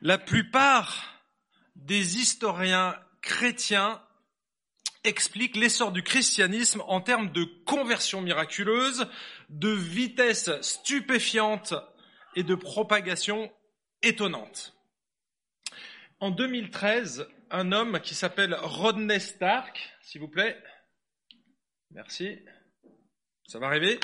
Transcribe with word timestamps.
La 0.00 0.18
plupart 0.18 1.24
des 1.74 2.18
historiens 2.18 2.96
chrétiens 3.20 4.00
expliquent 5.02 5.56
l'essor 5.56 5.90
du 5.90 6.02
christianisme 6.02 6.82
en 6.86 7.00
termes 7.00 7.32
de 7.32 7.44
conversion 7.64 8.20
miraculeuse, 8.20 9.08
de 9.48 9.70
vitesse 9.70 10.50
stupéfiante 10.60 11.74
et 12.36 12.44
de 12.44 12.54
propagation 12.54 13.52
étonnante. 14.02 14.76
En 16.20 16.30
2013, 16.30 17.28
un 17.50 17.72
homme 17.72 18.00
qui 18.00 18.14
s'appelle 18.14 18.54
Rodney 18.54 19.18
Stark, 19.18 19.92
s'il 20.02 20.20
vous 20.20 20.28
plaît, 20.28 20.62
merci, 21.90 22.38
ça 23.46 23.58
va 23.58 23.66
arriver, 23.66 23.98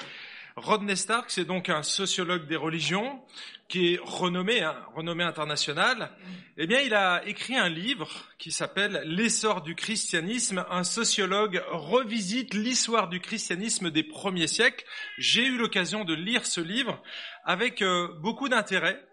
Rodney 0.56 0.94
Stark, 0.94 1.30
c'est 1.30 1.44
donc 1.44 1.68
un 1.68 1.82
sociologue 1.82 2.46
des 2.46 2.54
religions 2.54 3.20
qui 3.66 3.94
est 3.94 4.00
renommé, 4.00 4.62
hein, 4.62 4.76
renommé 4.94 5.24
international. 5.24 6.12
Eh 6.56 6.68
bien, 6.68 6.80
il 6.80 6.94
a 6.94 7.26
écrit 7.26 7.56
un 7.56 7.68
livre 7.68 8.08
qui 8.38 8.52
s'appelle 8.52 9.02
L'essor 9.04 9.62
du 9.62 9.74
christianisme. 9.74 10.64
Un 10.70 10.84
sociologue 10.84 11.60
revisite 11.72 12.54
l'histoire 12.54 13.08
du 13.08 13.18
christianisme 13.18 13.90
des 13.90 14.04
premiers 14.04 14.46
siècles. 14.46 14.84
J'ai 15.18 15.44
eu 15.44 15.56
l'occasion 15.56 16.04
de 16.04 16.14
lire 16.14 16.46
ce 16.46 16.60
livre 16.60 17.02
avec 17.44 17.82
euh, 17.82 18.06
beaucoup 18.20 18.48
d'intérêt. 18.48 19.04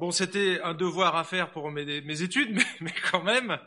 Bon, 0.00 0.10
c'était 0.10 0.58
un 0.62 0.72
devoir 0.72 1.16
à 1.16 1.24
faire 1.24 1.50
pour 1.50 1.70
mes, 1.70 2.00
mes 2.00 2.22
études, 2.22 2.50
mais, 2.54 2.64
mais 2.80 2.94
quand 3.10 3.22
même, 3.22 3.58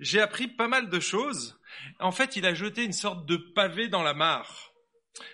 j'ai 0.00 0.20
appris 0.20 0.48
pas 0.48 0.68
mal 0.68 0.88
de 0.88 1.00
choses. 1.00 1.60
En 2.00 2.10
fait, 2.10 2.36
il 2.36 2.46
a 2.46 2.54
jeté 2.54 2.84
une 2.84 2.94
sorte 2.94 3.26
de 3.26 3.36
pavé 3.36 3.88
dans 3.88 4.02
la 4.02 4.14
mare. 4.14 4.73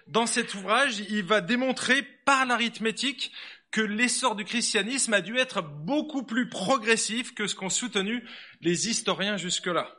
Dans 0.06 0.26
cet 0.26 0.54
ouvrage, 0.54 1.00
il 1.08 1.24
va 1.24 1.40
démontrer 1.40 2.02
par 2.24 2.46
l'arithmétique 2.46 3.32
que 3.70 3.80
l'essor 3.80 4.34
du 4.34 4.44
christianisme 4.44 5.14
a 5.14 5.20
dû 5.20 5.36
être 5.36 5.62
beaucoup 5.62 6.24
plus 6.24 6.48
progressif 6.48 7.34
que 7.34 7.46
ce 7.46 7.54
qu'ont 7.54 7.70
soutenu 7.70 8.24
les 8.60 8.88
historiens 8.88 9.36
jusque-là. 9.36 9.96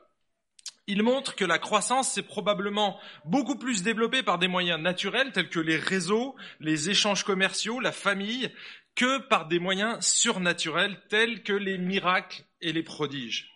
Il 0.87 1.03
montre 1.03 1.35
que 1.35 1.45
la 1.45 1.59
croissance 1.59 2.11
s'est 2.11 2.23
probablement 2.23 2.99
beaucoup 3.23 3.55
plus 3.55 3.83
développée 3.83 4.23
par 4.23 4.39
des 4.39 4.47
moyens 4.47 4.81
naturels 4.81 5.31
tels 5.31 5.49
que 5.49 5.59
les 5.59 5.77
réseaux, 5.77 6.35
les 6.59 6.89
échanges 6.89 7.23
commerciaux, 7.23 7.79
la 7.79 7.91
famille, 7.91 8.51
que 8.95 9.19
par 9.19 9.47
des 9.47 9.59
moyens 9.59 10.05
surnaturels 10.05 10.99
tels 11.07 11.43
que 11.43 11.53
les 11.53 11.77
miracles 11.77 12.43
et 12.59 12.73
les 12.73 12.83
prodiges. 12.83 13.51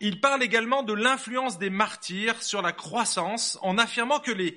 Il 0.00 0.20
parle 0.20 0.42
également 0.42 0.82
de 0.82 0.92
l'influence 0.92 1.58
des 1.58 1.70
martyrs 1.70 2.42
sur 2.42 2.62
la 2.62 2.72
croissance 2.72 3.58
en 3.62 3.78
affirmant 3.78 4.20
que 4.20 4.30
les 4.30 4.56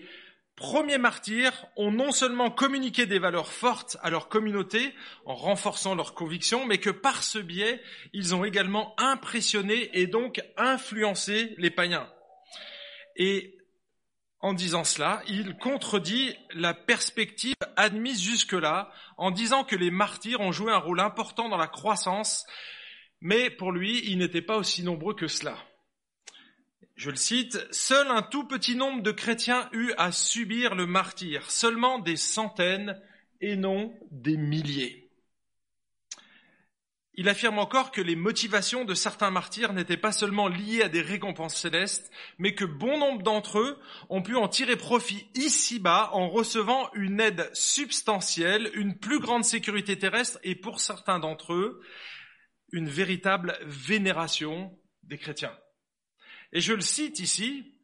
premiers 0.57 0.97
martyrs 0.97 1.67
ont 1.77 1.91
non 1.91 2.11
seulement 2.11 2.49
communiqué 2.49 3.05
des 3.05 3.19
valeurs 3.19 3.53
fortes 3.53 3.95
à 4.01 4.09
leur 4.09 4.27
communauté 4.27 4.93
en 5.25 5.35
renforçant 5.35 5.95
leurs 5.95 6.13
convictions, 6.13 6.65
mais 6.65 6.79
que 6.79 6.89
par 6.89 7.23
ce 7.23 7.37
biais, 7.37 7.81
ils 8.11 8.35
ont 8.35 8.43
également 8.43 8.93
impressionné 8.99 9.89
et 9.93 10.07
donc 10.07 10.41
influencé 10.57 11.53
les 11.57 11.69
païens. 11.69 12.09
Et 13.15 13.55
en 14.39 14.53
disant 14.53 14.83
cela, 14.83 15.21
il 15.27 15.55
contredit 15.57 16.35
la 16.53 16.73
perspective 16.73 17.55
admise 17.75 18.21
jusque-là 18.21 18.91
en 19.17 19.31
disant 19.31 19.63
que 19.63 19.75
les 19.75 19.91
martyrs 19.91 20.41
ont 20.41 20.51
joué 20.51 20.71
un 20.71 20.77
rôle 20.77 20.99
important 20.99 21.49
dans 21.49 21.57
la 21.57 21.67
croissance, 21.67 22.45
mais 23.21 23.49
pour 23.49 23.71
lui, 23.71 24.01
ils 24.09 24.17
n'étaient 24.17 24.41
pas 24.41 24.57
aussi 24.57 24.83
nombreux 24.83 25.15
que 25.15 25.27
cela. 25.27 25.57
Je 26.95 27.11
le 27.11 27.15
cite, 27.15 27.59
Seul 27.71 28.07
un 28.07 28.23
tout 28.23 28.45
petit 28.45 28.75
nombre 28.75 29.03
de 29.03 29.11
chrétiens 29.11 29.69
eut 29.71 29.93
à 29.97 30.11
subir 30.11 30.75
le 30.75 30.87
martyr, 30.87 31.49
seulement 31.51 31.99
des 31.99 32.17
centaines 32.17 32.99
et 33.39 33.55
non 33.55 33.93
des 34.11 34.37
milliers. 34.37 35.07
Il 37.19 37.29
affirme 37.29 37.57
encore 37.57 37.91
que 37.91 38.01
les 38.01 38.15
motivations 38.15 38.85
de 38.85 38.93
certains 38.93 39.31
martyrs 39.31 39.73
n'étaient 39.73 39.97
pas 39.97 40.11
seulement 40.11 40.47
liées 40.47 40.83
à 40.83 40.87
des 40.87 41.01
récompenses 41.01 41.55
célestes, 41.55 42.11
mais 42.37 42.53
que 42.53 42.63
bon 42.63 42.99
nombre 42.99 43.23
d'entre 43.23 43.57
eux 43.57 43.79
ont 44.09 44.21
pu 44.21 44.35
en 44.35 44.47
tirer 44.47 44.75
profit 44.75 45.27
ici-bas 45.33 46.11
en 46.13 46.29
recevant 46.29 46.91
une 46.93 47.19
aide 47.19 47.49
substantielle, 47.53 48.69
une 48.75 48.99
plus 48.99 49.19
grande 49.19 49.43
sécurité 49.43 49.97
terrestre 49.97 50.37
et 50.43 50.53
pour 50.53 50.79
certains 50.79 51.17
d'entre 51.17 51.53
eux, 51.53 51.81
une 52.71 52.87
véritable 52.87 53.57
vénération 53.65 54.77
des 55.01 55.17
chrétiens. 55.17 55.57
Et 56.53 56.61
je 56.61 56.73
le 56.73 56.81
cite 56.81 57.19
ici, 57.19 57.77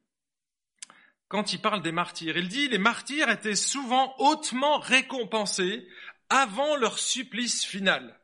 quand 1.33 1.51
il 1.51 1.59
parle 1.59 1.81
des 1.81 1.91
martyrs. 1.91 2.37
Il 2.37 2.47
dit, 2.47 2.67
les 2.67 2.77
martyrs 2.77 3.29
étaient 3.29 3.55
souvent 3.55 4.13
hautement 4.19 4.77
récompensés 4.77 5.87
avant 6.29 6.75
leur 6.75 6.99
supplice 6.99 7.65
final. 7.65 8.19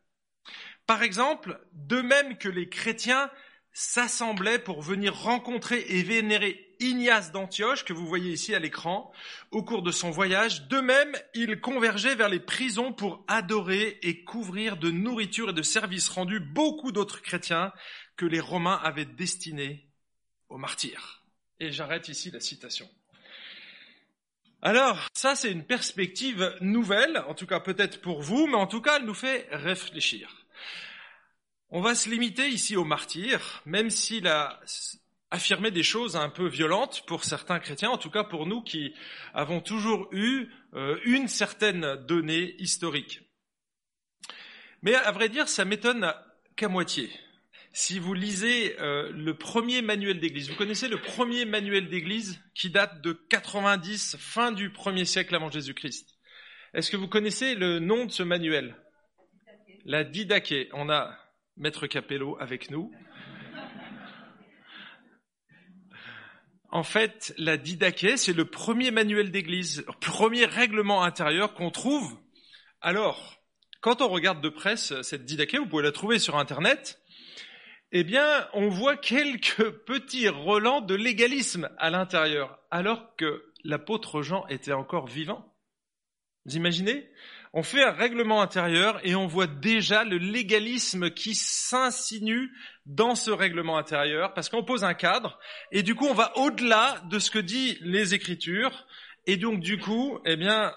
Par 0.85 1.01
exemple, 1.01 1.59
de 1.73 2.01
même 2.01 2.37
que 2.37 2.49
les 2.49 2.69
chrétiens 2.69 3.31
s'assemblaient 3.73 4.59
pour 4.59 4.81
venir 4.81 5.15
rencontrer 5.15 5.85
et 5.89 6.03
vénérer 6.03 6.75
Ignace 6.79 7.31
d'Antioche, 7.31 7.83
que 7.83 7.93
vous 7.93 8.05
voyez 8.07 8.31
ici 8.31 8.55
à 8.55 8.59
l'écran, 8.59 9.11
au 9.51 9.63
cours 9.63 9.81
de 9.81 9.91
son 9.91 10.11
voyage, 10.11 10.67
de 10.67 10.79
même, 10.79 11.11
ils 11.33 11.59
convergeaient 11.59 12.15
vers 12.15 12.29
les 12.29 12.39
prisons 12.39 12.93
pour 12.93 13.25
adorer 13.27 13.99
et 14.01 14.23
couvrir 14.23 14.77
de 14.77 14.91
nourriture 14.91 15.49
et 15.49 15.53
de 15.53 15.61
services 15.61 16.09
rendus 16.09 16.39
beaucoup 16.39 16.91
d'autres 16.91 17.23
chrétiens 17.23 17.73
que 18.17 18.25
les 18.25 18.39
Romains 18.39 18.79
avaient 18.83 19.05
destinés 19.05 19.88
Et 21.59 21.71
j'arrête 21.71 22.07
ici 22.07 22.31
la 22.31 22.39
citation. 22.39 22.89
Alors, 24.61 25.07
ça 25.13 25.35
c'est 25.35 25.51
une 25.51 25.65
perspective 25.65 26.55
nouvelle, 26.59 27.23
en 27.27 27.33
tout 27.33 27.47
cas 27.47 27.59
peut-être 27.59 28.01
pour 28.01 28.21
vous, 28.21 28.47
mais 28.47 28.55
en 28.55 28.67
tout 28.67 28.81
cas 28.81 28.97
elle 28.97 29.05
nous 29.05 29.13
fait 29.13 29.47
réfléchir. 29.51 30.45
On 31.69 31.81
va 31.81 31.95
se 31.95 32.09
limiter 32.09 32.47
ici 32.47 32.75
aux 32.75 32.83
martyrs, 32.83 33.61
même 33.65 33.89
s'il 33.89 34.27
a 34.27 34.59
affirmé 35.31 35.71
des 35.71 35.83
choses 35.83 36.15
un 36.15 36.29
peu 36.29 36.47
violentes 36.47 37.03
pour 37.05 37.23
certains 37.23 37.59
chrétiens, 37.59 37.91
en 37.91 37.97
tout 37.97 38.09
cas 38.09 38.23
pour 38.23 38.47
nous 38.47 38.61
qui 38.61 38.93
avons 39.33 39.61
toujours 39.61 40.09
eu 40.11 40.47
euh, 40.73 40.99
une 41.05 41.27
certaine 41.27 41.95
donnée 42.07 42.55
historique. 42.57 43.21
Mais 44.81 44.95
à 44.95 45.11
vrai 45.11 45.29
dire, 45.29 45.47
ça 45.47 45.65
m'étonne 45.65 46.13
qu'à 46.55 46.67
moitié 46.67 47.11
si 47.71 47.99
vous 47.99 48.13
lisez 48.13 48.79
euh, 48.79 49.11
le 49.11 49.35
premier 49.35 49.81
manuel 49.81 50.19
d'église, 50.19 50.49
vous 50.49 50.55
connaissez 50.55 50.87
le 50.87 50.99
premier 50.99 51.45
manuel 51.45 51.87
d'église 51.87 52.41
qui 52.55 52.69
date 52.69 53.01
de 53.01 53.13
90, 53.13 54.17
fin 54.19 54.51
du 54.51 54.71
premier 54.71 55.05
siècle 55.05 55.35
avant 55.35 55.51
Jésus-Christ? 55.51 56.17
Est-ce 56.73 56.91
que 56.91 56.97
vous 56.97 57.07
connaissez 57.07 57.55
le 57.55 57.79
nom 57.79 58.05
de 58.05 58.11
ce 58.11 58.23
manuel? 58.23 58.75
La 59.85 60.03
Didaché. 60.03 60.69
On 60.73 60.89
a 60.89 61.17
Maître 61.57 61.87
Capello 61.87 62.37
avec 62.39 62.69
nous. 62.69 62.91
En 66.71 66.83
fait, 66.83 67.33
la 67.37 67.57
Didaché, 67.57 68.17
c'est 68.17 68.33
le 68.33 68.45
premier 68.45 68.91
manuel 68.91 69.31
d'église, 69.31 69.83
premier 70.01 70.45
règlement 70.45 71.03
intérieur 71.03 71.53
qu'on 71.55 71.71
trouve. 71.71 72.19
Alors, 72.81 73.41
quand 73.81 74.01
on 74.01 74.07
regarde 74.07 74.41
de 74.41 74.49
près 74.49 74.77
cette 74.77 75.25
Didaché, 75.25 75.57
vous 75.57 75.67
pouvez 75.67 75.83
la 75.83 75.91
trouver 75.91 76.19
sur 76.19 76.37
Internet, 76.37 76.98
eh 77.91 78.03
bien, 78.03 78.47
on 78.53 78.69
voit 78.69 78.97
quelques 78.97 79.69
petits 79.85 80.29
relents 80.29 80.81
de 80.81 80.95
légalisme 80.95 81.69
à 81.77 81.89
l'intérieur, 81.89 82.59
alors 82.71 83.15
que 83.15 83.45
l'apôtre 83.63 84.21
Jean 84.21 84.45
était 84.47 84.73
encore 84.73 85.07
vivant. 85.07 85.53
Vous 86.45 86.55
imaginez? 86.55 87.09
On 87.51 87.63
fait 87.63 87.83
un 87.83 87.91
règlement 87.91 88.43
intérieur 88.43 88.99
et 89.03 89.15
on 89.15 89.25
voit 89.25 89.47
déjà 89.47 90.03
le 90.03 90.17
légalisme 90.17 91.09
qui 91.09 91.33
s'insinue 91.33 92.51
dans 92.85 93.15
ce 93.15 93.31
règlement 93.31 93.77
intérieur, 93.77 94.33
parce 94.35 94.49
qu'on 94.49 94.63
pose 94.63 94.83
un 94.83 94.93
cadre, 94.93 95.39
et 95.71 95.81
du 95.81 95.95
coup 95.95 96.05
on 96.05 96.13
va 96.13 96.37
au-delà 96.37 97.01
de 97.09 97.17
ce 97.17 97.31
que 97.31 97.39
dit 97.39 97.77
les 97.81 98.13
Écritures, 98.13 98.85
et 99.25 99.37
donc 99.37 99.61
du 99.61 99.79
coup, 99.79 100.19
eh 100.25 100.35
bien, 100.35 100.73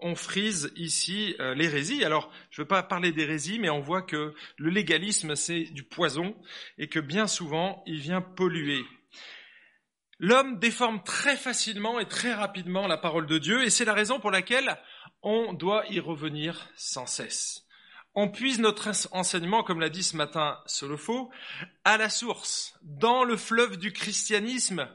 on 0.00 0.14
frise 0.14 0.72
ici 0.76 1.34
euh, 1.40 1.54
l'hérésie. 1.54 2.04
Alors, 2.04 2.30
je 2.50 2.60
ne 2.60 2.64
veux 2.64 2.68
pas 2.68 2.82
parler 2.82 3.12
d'hérésie, 3.12 3.58
mais 3.58 3.70
on 3.70 3.80
voit 3.80 4.02
que 4.02 4.34
le 4.56 4.70
légalisme, 4.70 5.34
c'est 5.34 5.64
du 5.64 5.82
poison 5.82 6.36
et 6.78 6.88
que 6.88 7.00
bien 7.00 7.26
souvent, 7.26 7.82
il 7.86 8.00
vient 8.00 8.20
polluer. 8.20 8.84
L'homme 10.20 10.58
déforme 10.58 11.02
très 11.04 11.36
facilement 11.36 12.00
et 12.00 12.06
très 12.06 12.34
rapidement 12.34 12.88
la 12.88 12.96
parole 12.96 13.26
de 13.26 13.38
Dieu 13.38 13.62
et 13.62 13.70
c'est 13.70 13.84
la 13.84 13.94
raison 13.94 14.18
pour 14.18 14.32
laquelle 14.32 14.76
on 15.22 15.52
doit 15.52 15.84
y 15.90 16.00
revenir 16.00 16.68
sans 16.74 17.06
cesse. 17.06 17.64
On 18.14 18.28
puise 18.28 18.58
notre 18.58 18.90
enseignement, 19.12 19.62
comme 19.62 19.78
l'a 19.78 19.90
dit 19.90 20.02
ce 20.02 20.16
matin 20.16 20.58
Solofo, 20.66 21.30
à 21.84 21.98
la 21.98 22.08
source, 22.08 22.74
dans 22.82 23.22
le 23.22 23.36
fleuve 23.36 23.76
du 23.76 23.92
christianisme, 23.92 24.88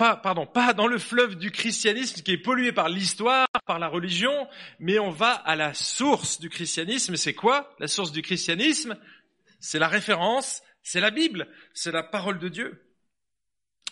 pas, 0.00 0.16
pardon, 0.16 0.46
pas 0.46 0.72
dans 0.72 0.86
le 0.86 0.96
fleuve 0.96 1.36
du 1.36 1.50
christianisme 1.50 2.22
qui 2.22 2.32
est 2.32 2.38
pollué 2.38 2.72
par 2.72 2.88
l'histoire, 2.88 3.46
par 3.66 3.78
la 3.78 3.86
religion, 3.86 4.48
mais 4.78 4.98
on 4.98 5.10
va 5.10 5.32
à 5.32 5.56
la 5.56 5.74
source 5.74 6.40
du 6.40 6.48
christianisme. 6.48 7.16
C'est 7.16 7.34
quoi 7.34 7.76
la 7.78 7.86
source 7.86 8.10
du 8.10 8.22
christianisme? 8.22 8.96
C'est 9.58 9.78
la 9.78 9.88
référence, 9.88 10.62
c'est 10.82 11.00
la 11.02 11.10
Bible, 11.10 11.48
c'est 11.74 11.92
la 11.92 12.02
parole 12.02 12.38
de 12.38 12.48
Dieu. 12.48 12.82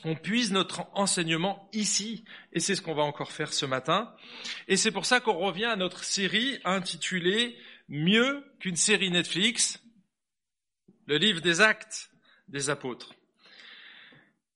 On 0.03 0.15
puise 0.15 0.51
notre 0.51 0.87
enseignement 0.95 1.69
ici, 1.75 2.25
et 2.55 2.61
c'est 2.61 2.75
ce 2.75 2.81
qu'on 2.81 2.95
va 2.95 3.03
encore 3.03 3.31
faire 3.31 3.53
ce 3.53 3.67
matin. 3.67 4.11
Et 4.67 4.79
c'est 4.79 4.93
pour 4.93 5.05
ça 5.05 5.21
qu'on 5.21 5.37
revient 5.37 5.67
à 5.67 5.77
notre 5.77 6.05
série 6.05 6.59
intitulée 6.65 7.59
Mieux 7.91 8.43
qu'une 8.61 8.77
série 8.77 9.11
Netflix, 9.11 9.79
le 11.07 11.19
livre 11.19 11.43
des 11.43 11.61
actes 11.61 12.11
des 12.49 12.71
apôtres. 12.71 13.18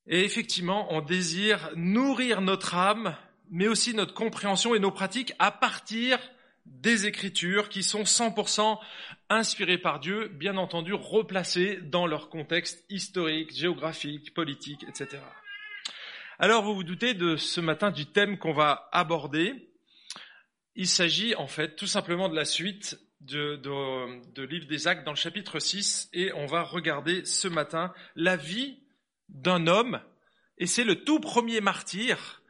Et 0.06 0.24
effectivement, 0.24 0.92
on 0.92 1.00
désire 1.00 1.70
nourrir 1.76 2.40
notre 2.40 2.74
âme, 2.74 3.16
mais 3.50 3.68
aussi 3.68 3.94
notre 3.94 4.14
compréhension 4.14 4.74
et 4.74 4.78
nos 4.80 4.90
pratiques 4.90 5.32
à 5.38 5.50
partir 5.50 6.18
des 6.66 7.06
Écritures 7.06 7.68
qui 7.68 7.82
sont 7.82 8.02
100% 8.02 8.78
inspirées 9.28 9.78
par 9.78 10.00
Dieu, 10.00 10.28
bien 10.28 10.56
entendu 10.56 10.92
replacées 10.92 11.78
dans 11.82 12.06
leur 12.06 12.28
contexte 12.28 12.84
historique, 12.88 13.54
géographique, 13.54 14.32
politique, 14.34 14.84
etc. 14.88 15.22
Alors 16.38 16.62
vous 16.62 16.74
vous 16.74 16.84
doutez 16.84 17.14
de 17.14 17.36
ce 17.36 17.60
matin 17.60 17.90
du 17.90 18.06
thème 18.06 18.38
qu'on 18.38 18.52
va 18.52 18.88
aborder. 18.92 19.70
Il 20.74 20.88
s'agit 20.88 21.34
en 21.34 21.46
fait 21.46 21.76
tout 21.76 21.86
simplement 21.86 22.28
de 22.28 22.36
la 22.36 22.44
suite 22.44 22.98
de, 23.20 23.56
de, 24.34 24.42
livre 24.42 24.66
des 24.66 24.88
actes 24.88 25.04
dans 25.04 25.12
le 25.12 25.16
chapitre 25.16 25.60
6 25.60 26.10
et 26.12 26.32
on 26.32 26.46
va 26.46 26.62
regarder 26.62 27.24
ce 27.24 27.46
matin 27.46 27.92
la 28.16 28.36
vie 28.36 28.81
d'un 29.32 29.66
homme 29.66 30.00
et 30.58 30.66
c'est 30.66 30.84
le 30.84 31.04
tout 31.04 31.18
premier 31.18 31.60
martyr 31.60 32.40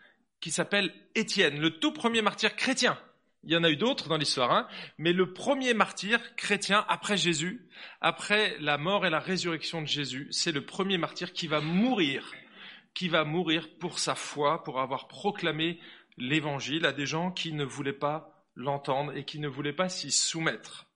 qui 0.41 0.51
s'appelle 0.51 0.93
Étienne, 1.15 1.61
le 1.61 1.79
tout 1.79 1.93
premier 1.93 2.21
martyr 2.21 2.57
chrétien. 2.57 2.99
Il 3.45 3.53
y 3.53 3.57
en 3.57 3.65
a 3.65 3.71
eu 3.71 3.77
d'autres 3.77 4.09
dans 4.09 4.19
l'histoire, 4.19 4.53
hein, 4.53 4.69
mais 4.99 5.13
le 5.13 5.33
premier 5.33 5.75
martyr 5.75 6.21
chrétien 6.37 6.85
après 6.89 7.17
Jésus, 7.17 7.67
après 8.01 8.57
la 8.61 8.79
mort 8.79 9.07
et 9.07 9.11
la 9.11 9.19
résurrection 9.19 9.81
de 9.83 9.87
Jésus, 9.87 10.29
c'est 10.31 10.53
le 10.53 10.65
premier 10.65 10.99
martyr 10.99 11.33
qui 11.33 11.49
va 11.49 11.61
mourir, 11.61 12.33
qui 12.95 13.09
va 13.09 13.25
mourir 13.25 13.69
pour 13.81 13.99
sa 13.99 14.15
foi, 14.15 14.63
pour 14.63 14.81
avoir 14.81 15.09
proclamé 15.09 15.81
l'évangile 16.19 16.87
à 16.87 16.93
des 16.93 17.07
gens 17.07 17.33
qui 17.33 17.53
ne 17.53 17.65
voulaient 17.65 17.93
pas 17.93 18.45
l'entendre 18.55 19.17
et 19.17 19.25
qui 19.25 19.41
ne 19.41 19.49
voulaient 19.49 19.73
pas 19.73 19.89
s'y 19.89 20.13
soumettre. 20.13 20.87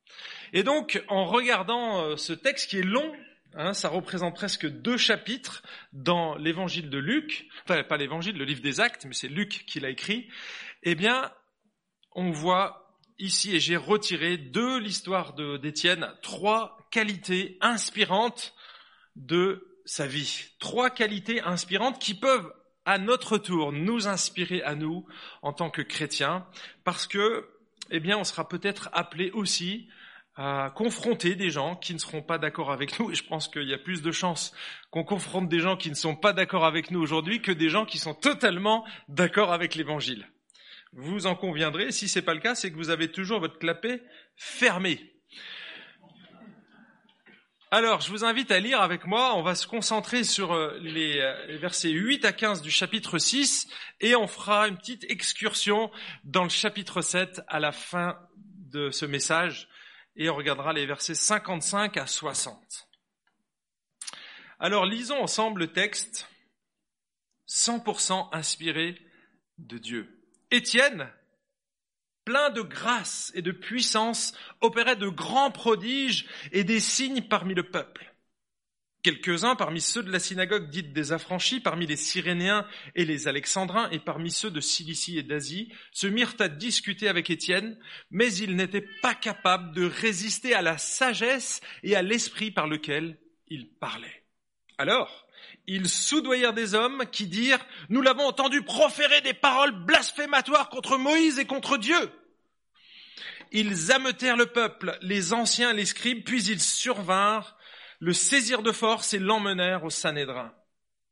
Et 0.53 0.63
donc, 0.63 1.03
en 1.09 1.25
regardant 1.25 2.03
euh, 2.03 2.17
ce 2.17 2.33
texte 2.33 2.71
qui 2.71 2.79
est 2.79 2.83
long, 2.83 3.13
hein, 3.57 3.73
ça 3.73 3.89
représente 3.89 4.35
presque 4.35 4.67
deux 4.67 4.97
chapitres 4.97 5.63
dans 5.93 6.37
l'évangile 6.37 6.91
de 6.91 6.99
Luc, 6.99 7.49
enfin 7.65 7.83
pas 7.83 7.97
l'évangile, 7.97 8.37
le 8.37 8.45
livre 8.45 8.63
des 8.63 8.81
actes, 8.81 9.05
mais 9.07 9.15
c'est 9.15 9.29
Luc 9.29 9.65
qui 9.67 9.81
l'a 9.81 9.91
écrit, 9.91 10.29
eh 10.83 10.95
bien, 10.95 11.33
on 12.15 12.31
voit 12.31 12.99
ici, 13.19 13.55
et 13.57 13.61
j'ai 13.61 13.77
retiré 13.77 14.37
de 14.37 14.79
l'histoire 14.79 15.35
d'Étienne 15.35 16.13
trois 16.23 16.79
qualités 16.91 17.59
inspirantes 17.61 18.55
de 19.17 19.81
sa 19.85 20.07
vie. 20.07 20.45
Trois 20.59 20.91
qualités 20.91 21.41
inspirantes 21.41 21.99
qui 21.99 22.15
peuvent 22.15 22.53
à 22.85 22.99
notre 22.99 23.39
tour 23.39 23.73
nous 23.73 24.07
inspirer 24.07 24.63
à 24.63 24.75
nous 24.75 25.07
en 25.43 25.53
tant 25.53 25.71
que 25.71 25.83
chrétiens, 25.83 26.47
parce 26.85 27.07
que, 27.07 27.49
eh 27.91 28.01
bien, 28.01 28.19
on 28.19 28.25
sera 28.25 28.49
peut-être 28.49 28.89
appelé 28.93 29.31
aussi 29.33 29.89
à 30.37 30.71
confronter 30.75 31.35
des 31.35 31.51
gens 31.51 31.77
qui 31.77 31.95
ne 31.95 31.99
seront 31.99 32.23
pas 32.23 32.39
d'accord 32.39 32.71
avec 32.71 32.99
nous. 32.99 33.11
Et 33.11 33.15
je 33.15 33.25
pense 33.25 33.49
qu'il 33.49 33.69
y 33.69 33.73
a 33.73 33.79
plus 33.79 34.03
de 34.03 34.13
chances 34.13 34.53
qu'on 34.91 35.05
confronte 35.05 35.49
des 35.49 35.61
gens 35.61 35.77
qui 35.77 35.89
ne 35.89 35.95
sont 35.95 36.15
pas 36.15 36.33
d'accord 36.33 36.67
avec 36.67 36.91
nous 36.91 37.01
aujourd'hui 37.01 37.41
que 37.41 37.53
des 37.53 37.71
gens 37.71 37.87
qui 37.87 37.99
sont 37.99 38.15
totalement 38.15 38.85
d'accord 39.09 39.53
avec 39.53 39.75
l'évangile. 39.75 40.29
Vous 40.93 41.27
en 41.27 41.35
conviendrez, 41.35 41.91
si 41.91 42.09
ce 42.09 42.19
n'est 42.19 42.25
pas 42.25 42.35
le 42.35 42.41
cas, 42.41 42.55
c'est 42.55 42.71
que 42.71 42.77
vous 42.77 42.91
avez 42.91 43.11
toujours 43.11 43.41
votre 43.41 43.59
clapet 43.59 44.03
fermé. 44.37 45.13
Alors, 47.71 48.01
je 48.01 48.11
vous 48.11 48.25
invite 48.25 48.51
à 48.53 48.61
lire 48.61 48.81
avec 48.81 49.07
moi, 49.07 49.37
on 49.37 49.43
va 49.43 49.55
se 49.55 49.67
concentrer 49.67 50.23
sur 50.23 50.53
euh, 50.53 50.79
euh, 50.83 51.47
les 51.47 51.57
versets 51.57 51.91
8 51.91 52.25
à 52.25 52.33
15 52.33 52.63
du 52.63 52.71
chapitre 52.71 53.19
6 53.19 53.69
et 54.01 54.15
on 54.15 54.29
fera 54.29 54.69
une 54.69 54.77
petite 54.77 55.05
excursion 55.11 55.91
dans 56.25 56.45
le 56.45 56.49
chapitre 56.49 57.03
7 57.03 57.43
à 57.49 57.59
la 57.59 57.73
fin 57.73 58.19
de 58.37 58.91
ce 58.91 59.05
message 59.05 59.69
et 60.17 60.31
on 60.31 60.37
regardera 60.37 60.73
les 60.73 60.87
versets 60.87 61.15
55 61.15 61.97
à 61.97 62.07
60. 62.07 62.89
Alors, 64.59 64.87
lisons 64.87 65.23
ensemble 65.23 65.61
le 65.61 65.73
texte 65.73 66.29
100% 67.49 68.29
inspiré 68.33 68.99
de 69.59 69.79
Dieu. 69.79 70.23
Étienne, 70.51 71.11
plein 72.25 72.51
de 72.51 72.63
grâce 72.63 73.31
et 73.35 73.43
de 73.43 73.53
puissance, 73.53 74.37
opérait 74.61 74.97
de 74.97 75.09
grands 75.09 75.51
prodiges 75.51 76.27
et 76.53 76.65
des 76.65 76.81
signes 76.81 77.23
parmi 77.23 77.55
le 77.55 77.71
peuple. 77.71 78.16
Quelques-uns 79.07 79.55
parmi 79.55 79.81
ceux 79.81 80.03
de 80.03 80.11
la 80.11 80.19
synagogue 80.19 80.69
dite 80.69 80.93
des 80.93 81.13
affranchis, 81.13 81.61
parmi 81.61 81.87
les 81.87 81.95
Cyrénéens 81.95 82.67
et 82.97 83.05
les 83.05 83.29
Alexandrins, 83.29 83.89
et 83.93 84.01
parmi 84.01 84.33
ceux 84.33 84.51
de 84.51 84.61
Cilicie 84.61 85.17
et 85.17 85.23
d'Asie, 85.23 85.73
se 85.93 86.09
mirent 86.09 86.35
à 86.41 86.49
discuter 86.49 87.07
avec 87.07 87.31
Étienne, 87.31 87.79
mais 88.11 88.35
ils 88.35 88.57
n'étaient 88.57 88.89
pas 89.03 89.15
capables 89.15 89.73
de 89.77 89.87
résister 89.87 90.55
à 90.55 90.61
la 90.61 90.77
sagesse 90.77 91.61
et 91.85 91.95
à 91.95 92.03
l'esprit 92.03 92.51
par 92.51 92.67
lequel 92.67 93.17
il 93.47 93.69
parlait. 93.69 94.25
Alors, 94.77 95.29
ils 95.69 95.89
soudoyèrent 95.89 96.53
des 96.53 96.75
hommes 96.75 97.05
qui 97.13 97.29
dirent, 97.29 97.65
nous 97.91 98.03
l'avons 98.03 98.27
entendu 98.27 98.63
proférer 98.63 99.21
des 99.21 99.35
paroles 99.35 99.85
blasphématoires 99.85 100.69
contre 100.69 100.99
Moïse 100.99 101.39
et 101.39 101.47
contre 101.47 101.77
Dieu. 101.77 102.11
Ils 103.53 103.93
ameutèrent 103.93 104.37
le 104.37 104.47
peuple, 104.47 104.99
les 105.01 105.33
anciens 105.33 105.73
les 105.73 105.87
scribes, 105.87 106.25
puis 106.25 106.45
ils 106.47 106.61
survinrent, 106.61 107.56
le 108.01 108.13
saisirent 108.13 108.63
de 108.63 108.73
force 108.73 109.15
et 109.15 109.19
l'emmenèrent 109.19 109.85
au 109.85 109.91
Sanhédrin. 109.91 110.53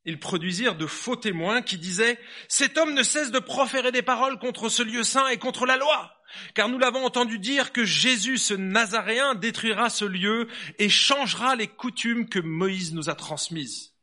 Ils 0.07 0.21
produisirent 0.21 0.77
de 0.77 0.87
faux 0.87 1.17
témoins 1.17 1.63
qui 1.63 1.79
disaient, 1.79 2.21
cet 2.49 2.77
homme 2.77 2.93
ne 2.93 3.03
cesse 3.03 3.31
de 3.31 3.39
proférer 3.39 3.91
des 3.91 4.03
paroles 4.03 4.39
contre 4.39 4.69
ce 4.69 4.83
lieu 4.83 5.03
saint 5.03 5.29
et 5.29 5.39
contre 5.39 5.65
la 5.65 5.79
loi, 5.79 6.23
car 6.55 6.69
nous 6.69 6.79
l'avons 6.79 7.05
entendu 7.05 7.39
dire 7.39 7.73
que 7.73 7.85
Jésus, 7.85 8.37
ce 8.37 8.53
Nazaréen, 8.53 9.35
détruira 9.35 9.89
ce 9.89 10.05
lieu 10.05 10.49
et 10.79 10.91
changera 10.91 11.57
les 11.57 11.69
coutumes 11.69 12.29
que 12.29 12.39
Moïse 12.39 12.93
nous 12.93 13.09
a 13.09 13.15
transmises. 13.15 13.95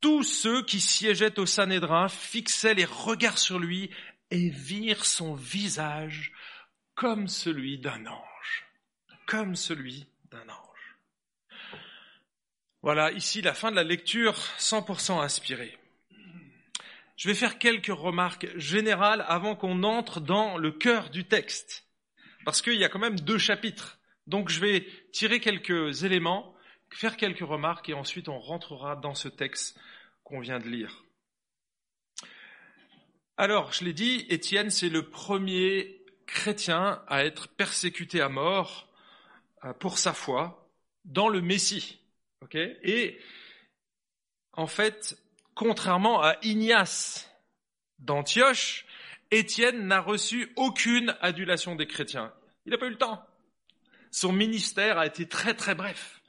Tous 0.00 0.22
ceux 0.22 0.62
qui 0.62 0.80
siégeaient 0.80 1.38
au 1.38 1.44
Sanhédrin 1.46 2.08
fixaient 2.08 2.74
les 2.74 2.86
regards 2.86 3.38
sur 3.38 3.58
lui 3.58 3.90
et 4.30 4.48
virent 4.48 5.04
son 5.04 5.34
visage 5.34 6.32
comme 6.94 7.28
celui 7.28 7.78
d'un 7.78 8.06
ange. 8.06 8.66
Comme 9.26 9.56
celui 9.56 10.09
Voilà, 12.82 13.12
ici 13.12 13.42
la 13.42 13.52
fin 13.52 13.70
de 13.70 13.76
la 13.76 13.84
lecture 13.84 14.34
100% 14.58 15.20
inspirée. 15.20 15.76
Je 17.16 17.28
vais 17.28 17.34
faire 17.34 17.58
quelques 17.58 17.94
remarques 17.94 18.48
générales 18.56 19.24
avant 19.28 19.54
qu'on 19.54 19.82
entre 19.82 20.20
dans 20.20 20.56
le 20.56 20.72
cœur 20.72 21.10
du 21.10 21.24
texte. 21.24 21.86
Parce 22.46 22.62
qu'il 22.62 22.76
y 22.76 22.84
a 22.84 22.88
quand 22.88 22.98
même 22.98 23.20
deux 23.20 23.36
chapitres. 23.36 23.98
Donc 24.26 24.48
je 24.48 24.60
vais 24.60 24.86
tirer 25.12 25.40
quelques 25.40 26.04
éléments, 26.04 26.54
faire 26.88 27.18
quelques 27.18 27.46
remarques 27.46 27.90
et 27.90 27.94
ensuite 27.94 28.30
on 28.30 28.38
rentrera 28.38 28.96
dans 28.96 29.14
ce 29.14 29.28
texte 29.28 29.78
qu'on 30.24 30.40
vient 30.40 30.58
de 30.58 30.68
lire. 30.68 31.04
Alors, 33.36 33.72
je 33.72 33.84
l'ai 33.84 33.94
dit, 33.94 34.26
Étienne, 34.28 34.70
c'est 34.70 34.90
le 34.90 35.08
premier 35.08 36.02
chrétien 36.26 37.02
à 37.08 37.24
être 37.24 37.48
persécuté 37.48 38.20
à 38.20 38.28
mort 38.28 38.89
pour 39.78 39.98
sa 39.98 40.12
foi 40.12 40.68
dans 41.04 41.28
le 41.28 41.40
Messie. 41.40 42.00
Et 42.54 43.18
en 44.52 44.66
fait, 44.66 45.18
contrairement 45.54 46.22
à 46.22 46.36
Ignace 46.42 47.30
d'Antioche, 47.98 48.86
Étienne 49.30 49.86
n'a 49.86 50.00
reçu 50.00 50.52
aucune 50.56 51.16
adulation 51.20 51.76
des 51.76 51.86
chrétiens. 51.86 52.32
Il 52.66 52.72
n'a 52.72 52.78
pas 52.78 52.86
eu 52.86 52.90
le 52.90 52.98
temps. 52.98 53.24
Son 54.10 54.32
ministère 54.32 54.98
a 54.98 55.06
été 55.06 55.28
très 55.28 55.54
très 55.54 55.74
bref. 55.74 56.20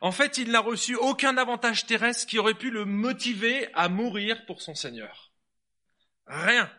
En 0.00 0.12
fait, 0.12 0.38
il 0.38 0.50
n'a 0.50 0.60
reçu 0.60 0.96
aucun 0.96 1.36
avantage 1.36 1.86
terrestre 1.86 2.26
qui 2.26 2.38
aurait 2.38 2.54
pu 2.54 2.70
le 2.70 2.84
motiver 2.84 3.68
à 3.74 3.88
mourir 3.88 4.46
pour 4.46 4.62
son 4.62 4.74
Seigneur. 4.74 5.30
Rien. 6.26 6.70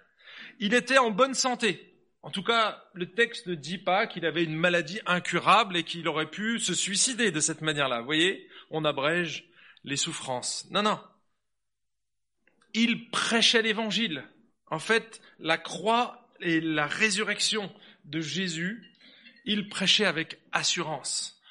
Il 0.59 0.73
était 0.73 0.97
en 0.97 1.11
bonne 1.11 1.33
santé. 1.33 1.92
En 2.23 2.31
tout 2.31 2.41
cas, 2.41 2.81
le 2.93 3.11
texte 3.11 3.47
ne 3.47 3.55
dit 3.55 3.77
pas 3.77 4.07
qu'il 4.07 4.25
avait 4.25 4.45
une 4.45 4.55
maladie 4.55 5.01
incurable 5.05 5.75
et 5.75 5.83
qu'il 5.83 6.07
aurait 6.07 6.29
pu 6.29 6.59
se 6.59 6.73
suicider 6.73 7.31
de 7.31 7.41
cette 7.41 7.61
manière-là. 7.61 7.99
Vous 7.99 8.05
voyez, 8.05 8.47
on 8.69 8.85
abrège 8.85 9.49
les 9.83 9.97
souffrances. 9.97 10.65
Non, 10.71 10.81
non. 10.81 10.99
Il 12.73 13.09
prêchait 13.09 13.61
l'évangile. 13.61 14.23
En 14.71 14.79
fait, 14.79 15.21
la 15.37 15.57
croix 15.57 16.29
et 16.39 16.61
la 16.61 16.87
résurrection 16.87 17.69
de 18.05 18.21
Jésus, 18.21 18.89
il 19.43 19.67
prêchait 19.67 20.05
avec 20.05 20.39
assurance. 20.53 21.41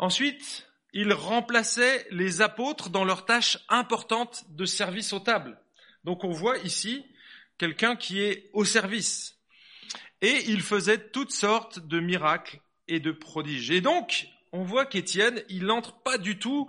Ensuite, 0.00 0.68
il 0.92 1.12
remplaçait 1.12 2.06
les 2.10 2.40
apôtres 2.40 2.90
dans 2.90 3.04
leurs 3.04 3.26
tâches 3.26 3.58
importantes 3.68 4.44
de 4.48 4.64
service 4.64 5.12
aux 5.12 5.20
tables. 5.20 5.58
Donc 6.04 6.24
on 6.24 6.30
voit 6.30 6.58
ici 6.58 7.06
quelqu'un 7.58 7.96
qui 7.96 8.20
est 8.20 8.50
au 8.52 8.64
service. 8.64 9.35
Et 10.22 10.44
il 10.48 10.62
faisait 10.62 11.10
toutes 11.10 11.32
sortes 11.32 11.78
de 11.78 12.00
miracles 12.00 12.60
et 12.88 13.00
de 13.00 13.12
prodiges. 13.12 13.70
Et 13.70 13.80
donc, 13.80 14.28
on 14.52 14.62
voit 14.62 14.86
qu'Étienne, 14.86 15.42
il 15.48 15.66
n'entre 15.66 16.00
pas 16.02 16.18
du 16.18 16.38
tout 16.38 16.68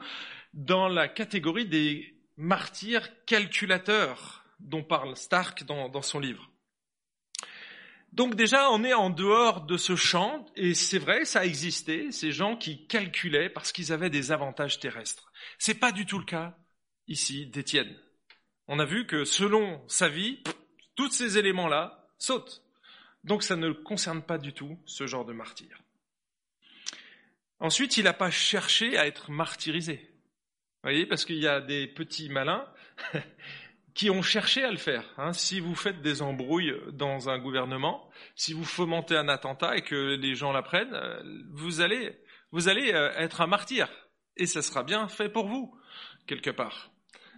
dans 0.53 0.87
la 0.87 1.07
catégorie 1.07 1.67
des 1.67 2.17
martyrs 2.35 3.09
calculateurs 3.25 4.43
dont 4.59 4.83
parle 4.83 5.15
Stark 5.15 5.63
dans, 5.65 6.01
son 6.01 6.19
livre. 6.19 6.49
Donc 8.11 8.35
déjà, 8.35 8.71
on 8.71 8.83
est 8.83 8.93
en 8.93 9.09
dehors 9.09 9.61
de 9.61 9.77
ce 9.77 9.95
champ, 9.95 10.45
et 10.55 10.73
c'est 10.73 10.97
vrai, 10.97 11.25
ça 11.25 11.45
existait, 11.45 12.11
ces 12.11 12.31
gens 12.31 12.57
qui 12.57 12.87
calculaient 12.87 13.49
parce 13.49 13.71
qu'ils 13.71 13.93
avaient 13.93 14.09
des 14.09 14.31
avantages 14.31 14.79
terrestres. 14.79 15.31
C'est 15.59 15.75
pas 15.75 15.91
du 15.91 16.05
tout 16.05 16.17
le 16.17 16.25
cas 16.25 16.57
ici 17.07 17.45
d'Étienne. 17.47 17.95
On 18.67 18.79
a 18.79 18.85
vu 18.85 19.05
que 19.05 19.23
selon 19.23 19.87
sa 19.87 20.09
vie, 20.09 20.43
tous 20.95 21.11
ces 21.11 21.37
éléments-là 21.37 22.09
sautent. 22.17 22.63
Donc 23.27 23.43
ça 23.43 23.57
ne 23.57 23.71
concerne 23.71 24.21
pas 24.21 24.37
du 24.37 24.53
tout 24.53 24.79
ce 24.85 25.05
genre 25.05 25.25
de 25.25 25.33
martyr. 25.33 25.83
Ensuite, 27.59 27.97
il 27.97 28.05
n'a 28.05 28.13
pas 28.13 28.31
cherché 28.31 28.97
à 28.97 29.05
être 29.05 29.31
martyrisé. 29.31 29.95
Vous 29.95 30.89
voyez, 30.89 31.05
parce 31.05 31.25
qu'il 31.25 31.37
y 31.37 31.47
a 31.47 31.59
des 31.59 31.87
petits 31.87 32.29
malins 32.29 32.65
qui 33.93 34.09
ont 34.09 34.21
cherché 34.21 34.63
à 34.63 34.71
le 34.71 34.77
faire. 34.77 35.03
Hein. 35.17 35.33
Si 35.33 35.59
vous 35.59 35.75
faites 35.75 36.01
des 36.01 36.21
embrouilles 36.21 36.73
dans 36.93 37.29
un 37.29 37.37
gouvernement, 37.37 38.09
si 38.35 38.53
vous 38.53 38.63
fomentez 38.63 39.17
un 39.17 39.27
attentat 39.27 39.75
et 39.75 39.81
que 39.81 40.15
les 40.15 40.35
gens 40.35 40.53
l'apprennent, 40.53 40.93
euh, 40.93 41.21
vous 41.51 41.81
allez, 41.81 42.17
vous 42.51 42.69
allez 42.69 42.93
euh, 42.93 43.11
être 43.17 43.41
un 43.41 43.47
martyr. 43.47 43.89
Et 44.37 44.45
ça 44.45 44.61
sera 44.61 44.83
bien 44.83 45.07
fait 45.09 45.29
pour 45.29 45.47
vous, 45.47 45.75
quelque 46.27 46.51
part. 46.51 46.91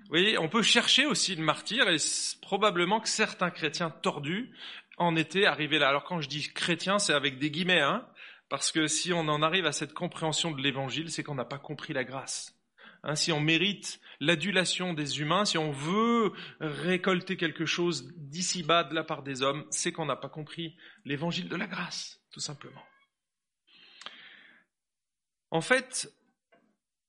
Vous 0.04 0.10
voyez, 0.10 0.38
on 0.38 0.50
peut 0.50 0.64
chercher 0.64 1.06
aussi 1.06 1.36
le 1.36 1.44
martyr 1.44 1.88
et 1.88 1.98
probablement 2.42 3.00
que 3.00 3.08
certains 3.08 3.52
chrétiens 3.52 3.90
tordus 3.90 4.52
en 5.00 5.16
étaient 5.16 5.46
arrivés 5.46 5.80
là. 5.80 5.90
Alors 5.90 6.04
quand 6.04 6.22
je 6.22 6.30
dis 6.30 6.52
chrétien, 6.54 7.00
c'est 7.00 7.14
avec 7.14 7.40
des 7.40 7.50
guillemets, 7.50 7.82
hein, 7.82 8.06
parce 8.50 8.72
que 8.72 8.88
si 8.88 9.14
on 9.14 9.22
en 9.22 9.42
arrive 9.42 9.66
à 9.66 9.72
cette 9.72 9.94
compréhension 9.94 10.52
de 10.52 10.62
l'évangile, 10.62 11.10
c'est 11.10 11.24
qu'on 11.24 11.36
n'a 11.36 11.46
pas 11.46 11.58
compris 11.58 11.94
la 11.94 12.04
grâce. 12.04 12.56
Hein, 13.04 13.16
si 13.16 13.32
on 13.32 13.40
mérite 13.40 14.02
l'adulation 14.20 14.94
des 14.94 15.22
humains, 15.22 15.46
si 15.46 15.58
on 15.58 15.72
veut 15.72 16.34
récolter 16.60 17.38
quelque 17.38 17.66
chose 17.66 18.14
d'ici-bas 18.18 18.84
de 18.84 18.94
la 18.94 19.06
part 19.06 19.24
des 19.24 19.42
hommes, 19.42 19.66
c'est 19.70 19.94
qu'on 19.94 20.06
n'a 20.06 20.18
pas 20.18 20.30
compris 20.30 20.76
l'évangile 21.06 21.48
de 21.48 21.56
la 21.56 21.68
grâce, 21.68 22.20
tout 22.32 22.42
simplement. 22.42 22.84
En 25.52 25.62
fait, 25.62 26.14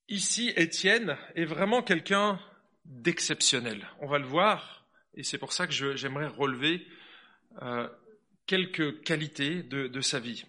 ici, 0.09 0.53
Étienne 0.57 1.19
est 1.35 1.45
vraiment 1.45 1.83
quelqu'un 1.83 2.41
d'exceptionnel. 2.85 3.87
On 4.01 4.07
va 4.07 4.19
le 4.19 4.27
voir, 4.27 4.87
et 5.15 5.25
c'est 5.25 5.39
pour 5.39 5.53
ça 5.53 5.67
que 5.67 5.73
j'aimerais 5.97 6.29
relever 6.29 6.87
euh, 7.63 7.89
quelques 8.47 9.03
qualités 9.03 9.63
de, 9.63 9.89
de 9.89 10.01
sa 10.01 10.21
vie. 10.21 10.45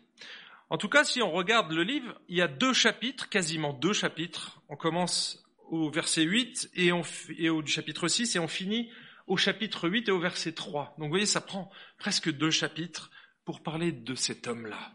En 0.70 0.78
tout 0.78 0.90
cas, 0.90 1.04
si 1.04 1.22
on 1.22 1.32
regarde 1.32 1.72
le 1.74 1.84
livre, 1.84 2.20
il 2.30 2.38
y 2.38 2.42
a 2.42 2.48
deux 2.48 2.74
chapitres, 2.74 3.28
quasiment 3.28 3.74
deux 3.74 3.94
chapitres. 3.94 4.62
On 4.70 4.78
commence 4.78 5.44
au 5.72 5.90
verset 5.90 6.24
8 6.24 6.72
et, 6.76 6.92
au 6.92 7.66
chapitre 7.66 8.08
6 8.08 8.36
et 8.36 8.40
on 8.40 8.48
finit 8.48 8.90
au 9.26 9.38
chapitre 9.38 9.90
8 9.90 10.10
et 10.10 10.12
au 10.12 10.20
verset 10.20 10.52
3. 10.52 10.96
Donc 10.98 11.08
vous 11.08 11.10
voyez, 11.10 11.26
ça 11.26 11.42
prend 11.42 11.72
presque 11.98 12.32
deux 12.32 12.52
chapitres 12.52 13.10
pour 13.46 13.64
parler 13.64 13.92
de 13.92 14.16
cet 14.16 14.48
homme-là. 14.48 14.94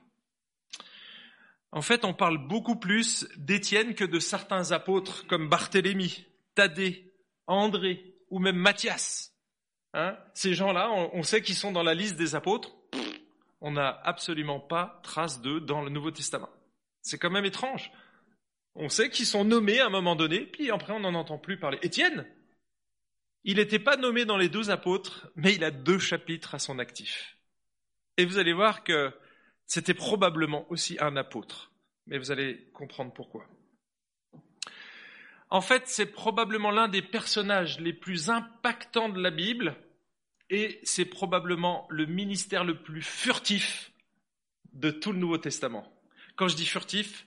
En 1.73 1.83
fait, 1.83 2.05
on 2.05 2.15
parle 2.15 2.39
beaucoup 2.39 2.77
plus 2.77 3.27
d'Étienne 3.37 3.95
que 3.95 4.05
de 4.05 4.19
certains 4.19 4.73
apôtres 4.73 5.27
comme 5.27 5.49
Barthélemy, 5.49 6.27
Thaddée, 6.55 7.13
André 7.47 8.15
ou 8.31 8.39
même 8.39 8.57
Matthias. 8.57 9.36
Hein 9.97 10.15
Ces 10.35 10.53
gens-là, 10.53 10.91
on, 10.93 11.23
sait 11.23 11.41
qu'ils 11.41 11.55
sont 11.55 11.73
dans 11.73 11.83
la 11.83 11.95
liste 11.95 12.17
des 12.17 12.35
apôtres. 12.35 12.76
on 13.62 13.71
n'a 13.71 13.99
absolument 14.05 14.61
pas 14.61 15.00
trace 15.03 15.41
d'eux 15.41 15.59
dans 15.59 15.81
le 15.81 15.88
Nouveau 15.88 16.11
Testament. 16.11 16.50
C'est 17.00 17.17
quand 17.17 17.31
même 17.31 17.47
étrange. 17.47 17.91
On 18.75 18.91
sait 18.91 19.09
qu'ils 19.09 19.25
sont 19.25 19.47
nommés 19.47 19.81
à 19.81 19.87
un 19.87 19.91
moment 19.91 20.15
donné, 20.15 20.41
puis 20.41 20.71
après 20.71 20.93
on 20.93 21.00
n'en 21.00 21.15
entend 21.15 21.38
plus 21.38 21.59
parler. 21.59 21.79
Étienne, 21.81 22.26
il 23.45 23.57
n'était 23.57 23.79
pas 23.79 23.97
nommé 23.97 24.26
dans 24.26 24.37
les 24.37 24.50
douze 24.50 24.69
apôtres, 24.69 25.31
mais 25.35 25.55
il 25.55 25.65
a 25.65 25.71
deux 25.71 25.99
chapitres 25.99 26.55
à 26.55 26.59
son 26.59 26.79
actif. 26.79 27.38
Et 28.19 28.26
vous 28.26 28.37
allez 28.37 28.53
voir 28.53 28.85
que 28.85 29.11
c'était 29.67 29.95
probablement 29.95 30.71
aussi 30.71 30.99
un 31.00 31.17
apôtre. 31.17 31.73
Mais 32.07 32.19
vous 32.19 32.31
allez 32.31 32.69
comprendre 32.75 33.15
pourquoi. 33.15 33.47
En 35.49 35.62
fait, 35.62 35.85
c'est 35.87 36.12
probablement 36.12 36.71
l'un 36.71 36.88
des 36.88 37.03
personnages 37.03 37.81
les 37.81 37.95
plus 37.95 38.29
impactants 38.29 39.09
de 39.09 39.23
la 39.23 39.31
Bible 39.31 39.75
et 40.50 40.81
c'est 40.85 41.05
probablement 41.05 41.87
le 41.91 42.07
ministère 42.07 42.65
le 42.65 42.83
plus 42.83 43.03
furtif 43.03 43.93
de 44.73 44.91
tout 44.91 45.12
le 45.12 45.19
Nouveau 45.19 45.38
Testament. 45.38 45.93
Quand 46.37 46.49
je 46.49 46.57
dis 46.57 46.67
furtif, 46.67 47.26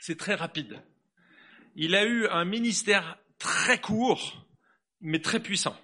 c'est 0.00 0.18
très 0.18 0.34
rapide. 0.34 0.82
Il 1.76 1.94
a 1.94 2.04
eu 2.04 2.26
un 2.28 2.44
ministère 2.44 3.18
très 3.38 3.80
court, 3.80 4.46
mais 5.00 5.20
très 5.20 5.40
puissant. 5.40 5.76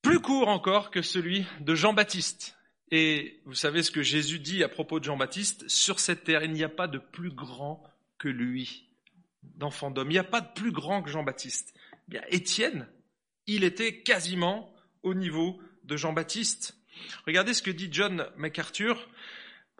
Plus 0.00 0.20
court 0.20 0.48
encore 0.48 0.90
que 0.90 1.02
celui 1.02 1.44
de 1.60 1.74
Jean-Baptiste. 1.74 2.56
Et 2.90 3.40
vous 3.44 3.54
savez 3.54 3.82
ce 3.82 3.90
que 3.90 4.02
Jésus 4.02 4.38
dit 4.38 4.64
à 4.64 4.68
propos 4.68 4.98
de 4.98 5.04
Jean-Baptiste? 5.04 5.68
Sur 5.68 6.00
cette 6.00 6.24
terre, 6.24 6.42
il 6.42 6.52
n'y 6.52 6.64
a 6.64 6.68
pas 6.68 6.88
de 6.88 6.98
plus 6.98 7.30
grand 7.30 7.82
que 8.18 8.28
lui, 8.28 8.88
d'enfant 9.42 9.90
d'homme. 9.90 10.10
Il 10.10 10.14
n'y 10.14 10.18
a 10.18 10.24
pas 10.24 10.40
de 10.40 10.52
plus 10.52 10.72
grand 10.72 11.02
que 11.02 11.10
Jean-Baptiste. 11.10 11.74
Eh 12.08 12.10
bien, 12.10 12.22
Étienne, 12.28 12.88
il 13.54 13.64
était 13.64 14.02
quasiment 14.02 14.72
au 15.02 15.14
niveau 15.14 15.60
de 15.84 15.96
Jean-Baptiste. 15.96 16.76
Regardez 17.26 17.54
ce 17.54 17.62
que 17.62 17.70
dit 17.70 17.88
John 17.90 18.26
MacArthur 18.36 19.08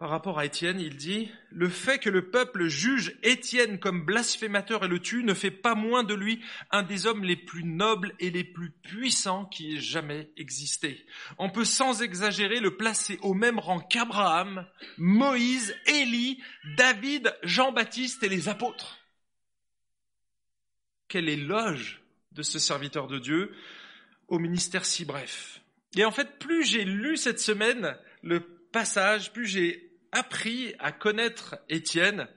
par 0.03 0.09
rapport 0.09 0.37
à 0.37 0.45
Étienne, 0.45 0.81
il 0.81 0.97
dit 0.97 1.31
Le 1.49 1.69
fait 1.69 1.97
que 1.97 2.09
le 2.09 2.29
peuple 2.29 2.67
juge 2.67 3.15
Étienne 3.23 3.79
comme 3.79 4.03
blasphémateur 4.03 4.83
et 4.83 4.87
le 4.89 4.99
tue 4.99 5.23
ne 5.23 5.33
fait 5.33 5.49
pas 5.49 5.75
moins 5.75 6.03
de 6.03 6.13
lui 6.13 6.41
un 6.71 6.83
des 6.83 7.05
hommes 7.05 7.23
les 7.23 7.37
plus 7.37 7.63
nobles 7.63 8.13
et 8.19 8.29
les 8.29 8.43
plus 8.43 8.71
puissants 8.71 9.45
qui 9.45 9.75
ait 9.75 9.79
jamais 9.79 10.29
existé. 10.35 11.05
On 11.37 11.49
peut 11.49 11.63
sans 11.63 12.01
exagérer 12.01 12.59
le 12.59 12.75
placer 12.75 13.17
au 13.21 13.33
même 13.33 13.59
rang 13.59 13.79
qu'Abraham, 13.79 14.67
Moïse, 14.97 15.73
Élie, 15.85 16.41
David, 16.75 17.33
Jean-Baptiste 17.43 18.23
et 18.23 18.29
les 18.29 18.49
apôtres. 18.49 18.97
Quel 21.07 21.29
éloge 21.29 22.02
de 22.33 22.43
ce 22.43 22.59
serviteur 22.59 23.07
de 23.07 23.19
Dieu 23.19 23.55
au 24.27 24.39
ministère 24.39 24.85
si 24.85 25.05
bref. 25.05 25.61
Et 25.95 26.05
en 26.05 26.11
fait, 26.11 26.39
plus 26.39 26.63
j'ai 26.63 26.85
lu 26.85 27.17
cette 27.17 27.39
semaine 27.39 27.97
le 28.21 28.41
passage, 28.71 29.31
plus 29.33 29.45
j'ai 29.45 29.91
appris 30.11 30.73
à 30.79 30.91
connaître 30.91 31.57
Étienne, 31.69 32.27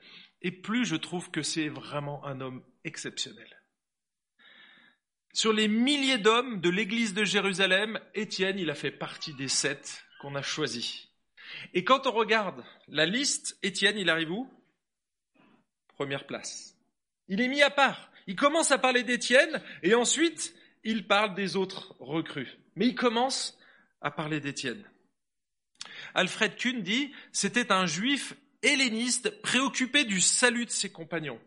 et 0.42 0.50
plus 0.50 0.84
je 0.84 0.96
trouve 0.96 1.30
que 1.30 1.42
c'est 1.42 1.68
vraiment 1.68 2.24
un 2.24 2.40
homme 2.40 2.62
exceptionnel. 2.84 3.48
Sur 5.32 5.52
les 5.52 5.68
milliers 5.68 6.18
d'hommes 6.18 6.60
de 6.60 6.70
l'église 6.70 7.12
de 7.12 7.24
Jérusalem, 7.24 8.00
Étienne, 8.14 8.58
il 8.58 8.70
a 8.70 8.74
fait 8.74 8.90
partie 8.90 9.34
des 9.34 9.48
sept 9.48 10.04
qu'on 10.20 10.34
a 10.34 10.42
choisis. 10.42 11.08
Et 11.74 11.84
quand 11.84 12.06
on 12.06 12.12
regarde 12.12 12.64
la 12.88 13.06
liste, 13.06 13.58
Étienne, 13.62 13.98
il 13.98 14.10
arrive 14.10 14.30
où? 14.30 14.50
Première 15.88 16.26
place. 16.26 16.74
Il 17.28 17.40
est 17.40 17.48
mis 17.48 17.62
à 17.62 17.70
part. 17.70 18.10
Il 18.26 18.36
commence 18.36 18.70
à 18.70 18.78
parler 18.78 19.02
d'Étienne 19.02 19.62
et 19.82 19.94
ensuite 19.94 20.54
il 20.84 21.06
parle 21.06 21.34
des 21.34 21.56
autres 21.56 21.94
recrues. 22.00 22.58
Mais 22.74 22.86
il 22.86 22.94
commence 22.94 23.58
à 24.00 24.10
parler 24.10 24.40
d'Étienne. 24.40 24.84
Alfred 26.14 26.56
Kuhn 26.56 26.82
dit, 26.82 27.12
c'était 27.32 27.72
un 27.72 27.86
juif 27.86 28.34
helléniste 28.62 29.30
préoccupé 29.42 30.04
du 30.04 30.20
salut 30.20 30.66
de 30.66 30.70
ses 30.70 30.90
compagnons. 30.90 31.40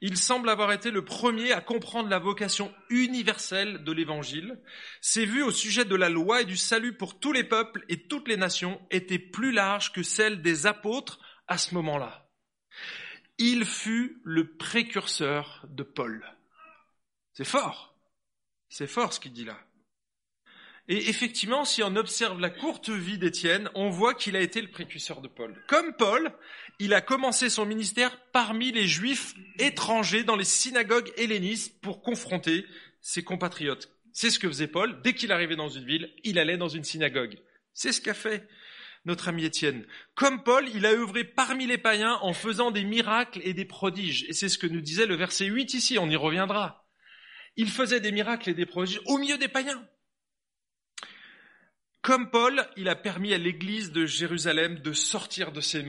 Il 0.00 0.16
semble 0.16 0.50
avoir 0.50 0.72
été 0.72 0.90
le 0.90 1.04
premier 1.04 1.52
à 1.52 1.60
comprendre 1.60 2.08
la 2.08 2.18
vocation 2.18 2.72
universelle 2.90 3.84
de 3.84 3.92
l'Évangile. 3.92 4.58
Ses 5.00 5.24
vues 5.24 5.42
au 5.42 5.50
sujet 5.50 5.84
de 5.84 5.96
la 5.96 6.08
loi 6.08 6.42
et 6.42 6.44
du 6.44 6.56
salut 6.56 6.92
pour 6.92 7.18
tous 7.18 7.32
les 7.32 7.44
peuples 7.44 7.84
et 7.88 8.06
toutes 8.06 8.28
les 8.28 8.36
nations 8.36 8.80
étaient 8.90 9.18
plus 9.18 9.52
larges 9.52 9.92
que 9.92 10.02
celles 10.02 10.42
des 10.42 10.66
apôtres 10.66 11.20
à 11.48 11.58
ce 11.58 11.74
moment-là. 11.74 12.28
Il 13.38 13.64
fut 13.64 14.20
le 14.24 14.56
précurseur 14.56 15.66
de 15.68 15.82
Paul. 15.82 16.24
C'est 17.32 17.44
fort. 17.44 17.96
C'est 18.68 18.86
fort 18.86 19.12
ce 19.12 19.20
qu'il 19.20 19.32
dit 19.32 19.44
là. 19.44 19.58
Et 20.88 21.08
effectivement, 21.08 21.64
si 21.64 21.82
on 21.82 21.94
observe 21.94 22.40
la 22.40 22.50
courte 22.50 22.90
vie 22.90 23.18
d'Étienne, 23.18 23.70
on 23.74 23.88
voit 23.88 24.14
qu'il 24.14 24.34
a 24.36 24.40
été 24.40 24.60
le 24.60 24.70
précurseur 24.70 25.20
de 25.20 25.28
Paul. 25.28 25.54
Comme 25.68 25.94
Paul, 25.94 26.32
il 26.80 26.92
a 26.92 27.00
commencé 27.00 27.48
son 27.48 27.64
ministère 27.64 28.18
parmi 28.32 28.72
les 28.72 28.88
juifs 28.88 29.34
étrangers 29.58 30.24
dans 30.24 30.36
les 30.36 30.44
synagogues 30.44 31.12
hellénistes 31.16 31.80
pour 31.80 32.02
confronter 32.02 32.66
ses 33.00 33.22
compatriotes. 33.22 33.92
C'est 34.12 34.30
ce 34.30 34.38
que 34.38 34.48
faisait 34.48 34.66
Paul. 34.66 35.00
Dès 35.02 35.14
qu'il 35.14 35.32
arrivait 35.32 35.56
dans 35.56 35.68
une 35.68 35.84
ville, 35.84 36.12
il 36.24 36.38
allait 36.38 36.56
dans 36.58 36.68
une 36.68 36.84
synagogue. 36.84 37.38
C'est 37.72 37.92
ce 37.92 38.00
qu'a 38.00 38.14
fait 38.14 38.46
notre 39.04 39.28
ami 39.28 39.44
Étienne. 39.44 39.86
Comme 40.14 40.42
Paul, 40.42 40.68
il 40.74 40.86
a 40.86 40.92
œuvré 40.92 41.24
parmi 41.24 41.66
les 41.66 41.78
païens 41.78 42.18
en 42.22 42.32
faisant 42.32 42.70
des 42.70 42.84
miracles 42.84 43.40
et 43.44 43.54
des 43.54 43.64
prodiges. 43.64 44.24
Et 44.28 44.32
c'est 44.32 44.48
ce 44.48 44.58
que 44.58 44.66
nous 44.66 44.80
disait 44.80 45.06
le 45.06 45.16
verset 45.16 45.46
8 45.46 45.74
ici, 45.74 45.98
on 45.98 46.08
y 46.08 46.16
reviendra. 46.16 46.86
Il 47.56 47.70
faisait 47.70 48.00
des 48.00 48.12
miracles 48.12 48.50
et 48.50 48.54
des 48.54 48.66
prodiges 48.66 49.00
au 49.06 49.18
milieu 49.18 49.38
des 49.38 49.48
païens. 49.48 49.86
Comme 52.02 52.30
Paul, 52.30 52.66
il 52.76 52.88
a 52.88 52.96
permis 52.96 53.32
à 53.32 53.38
l'Église 53.38 53.92
de 53.92 54.06
Jérusalem 54.06 54.80
de 54.80 54.92
sortir 54.92 55.52
de 55.52 55.60
ses, 55.60 55.82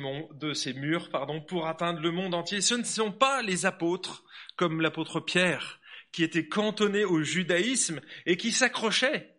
murs 0.73 1.09
pardon, 1.09 1.41
pour 1.41 1.65
atteindre 1.65 2.01
le 2.01 2.11
monde 2.11 2.35
entier. 2.35 2.61
Ce 2.61 2.75
ne 2.75 2.83
sont 2.83 3.11
pas 3.11 3.41
les 3.41 3.65
apôtres, 3.65 4.23
comme 4.55 4.79
l'apôtre 4.79 5.19
Pierre, 5.19 5.79
qui 6.11 6.23
étaient 6.23 6.47
cantonnés 6.47 7.03
au 7.03 7.23
judaïsme 7.23 7.99
et 8.27 8.37
qui 8.37 8.51
s'accrochaient. 8.51 9.32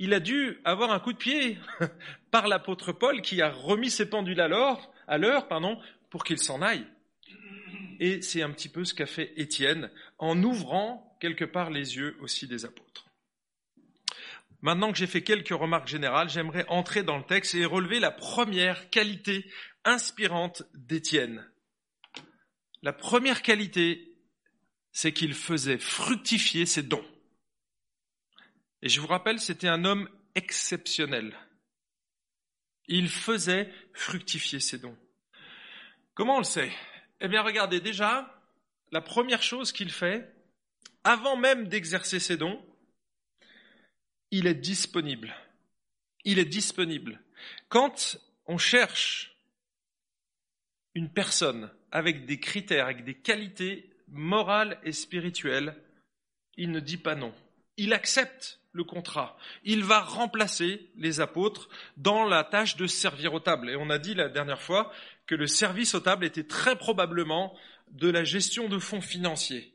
Il 0.00 0.14
a 0.14 0.20
dû 0.20 0.58
avoir 0.64 0.92
un 0.92 0.98
coup 0.98 1.12
de 1.12 1.18
pied 1.18 1.58
par 2.30 2.48
l'apôtre 2.48 2.90
Paul 2.90 3.20
qui 3.20 3.42
a 3.42 3.50
remis 3.50 3.90
ses 3.90 4.08
pendules 4.08 4.40
à 4.40 4.48
l'heure, 4.48 4.90
pour 6.08 6.24
qu'il 6.24 6.38
s'en 6.38 6.62
aille. 6.62 6.86
Et 8.00 8.22
c'est 8.22 8.42
un 8.42 8.50
petit 8.50 8.70
peu 8.70 8.86
ce 8.86 8.94
qu'a 8.94 9.04
fait 9.04 9.34
Étienne 9.36 9.90
en 10.18 10.42
ouvrant 10.42 11.16
quelque 11.20 11.44
part 11.44 11.68
les 11.68 11.96
yeux 11.96 12.16
aussi 12.20 12.46
des 12.46 12.64
apôtres. 12.64 13.04
Maintenant 14.62 14.90
que 14.90 14.96
j'ai 14.96 15.06
fait 15.06 15.22
quelques 15.22 15.50
remarques 15.50 15.88
générales, 15.88 16.30
j'aimerais 16.30 16.64
entrer 16.68 17.02
dans 17.02 17.18
le 17.18 17.24
texte 17.24 17.54
et 17.54 17.66
relever 17.66 18.00
la 18.00 18.10
première 18.10 18.88
qualité 18.88 19.50
inspirante 19.84 20.62
d'Étienne. 20.72 21.46
La 22.82 22.94
première 22.94 23.42
qualité, 23.42 24.14
c'est 24.92 25.12
qu'il 25.12 25.34
faisait 25.34 25.78
fructifier 25.78 26.64
ses 26.64 26.82
dons. 26.82 27.04
Et 28.82 28.88
je 28.88 29.00
vous 29.00 29.06
rappelle, 29.06 29.40
c'était 29.40 29.68
un 29.68 29.84
homme 29.84 30.08
exceptionnel. 30.34 31.36
Il 32.86 33.08
faisait 33.08 33.72
fructifier 33.92 34.60
ses 34.60 34.78
dons. 34.78 34.96
Comment 36.14 36.36
on 36.36 36.40
le 36.40 36.44
sait? 36.44 36.72
Eh 37.20 37.28
bien, 37.28 37.42
regardez 37.42 37.80
déjà, 37.80 38.42
la 38.90 39.00
première 39.00 39.42
chose 39.42 39.72
qu'il 39.72 39.90
fait, 39.90 40.34
avant 41.04 41.36
même 41.36 41.68
d'exercer 41.68 42.20
ses 42.20 42.36
dons, 42.36 42.64
il 44.30 44.46
est 44.46 44.54
disponible. 44.54 45.34
Il 46.24 46.38
est 46.38 46.44
disponible. 46.44 47.20
Quand 47.68 48.18
on 48.46 48.58
cherche 48.58 49.36
une 50.94 51.12
personne 51.12 51.70
avec 51.92 52.26
des 52.26 52.40
critères, 52.40 52.86
avec 52.86 53.04
des 53.04 53.14
qualités 53.14 53.90
morales 54.08 54.80
et 54.84 54.92
spirituelles, 54.92 55.76
il 56.56 56.70
ne 56.70 56.80
dit 56.80 56.98
pas 56.98 57.14
non. 57.14 57.34
Il 57.82 57.94
accepte 57.94 58.60
le 58.72 58.84
contrat. 58.84 59.38
Il 59.64 59.84
va 59.84 60.00
remplacer 60.00 60.90
les 60.96 61.22
apôtres 61.22 61.70
dans 61.96 62.26
la 62.26 62.44
tâche 62.44 62.76
de 62.76 62.86
servir 62.86 63.32
aux 63.32 63.40
tables. 63.40 63.70
Et 63.70 63.76
on 63.76 63.88
a 63.88 63.96
dit 63.96 64.12
la 64.12 64.28
dernière 64.28 64.60
fois 64.60 64.92
que 65.26 65.34
le 65.34 65.46
service 65.46 65.94
aux 65.94 66.00
tables 66.00 66.26
était 66.26 66.44
très 66.44 66.76
probablement 66.76 67.56
de 67.90 68.10
la 68.10 68.22
gestion 68.22 68.68
de 68.68 68.78
fonds 68.78 69.00
financiers. 69.00 69.72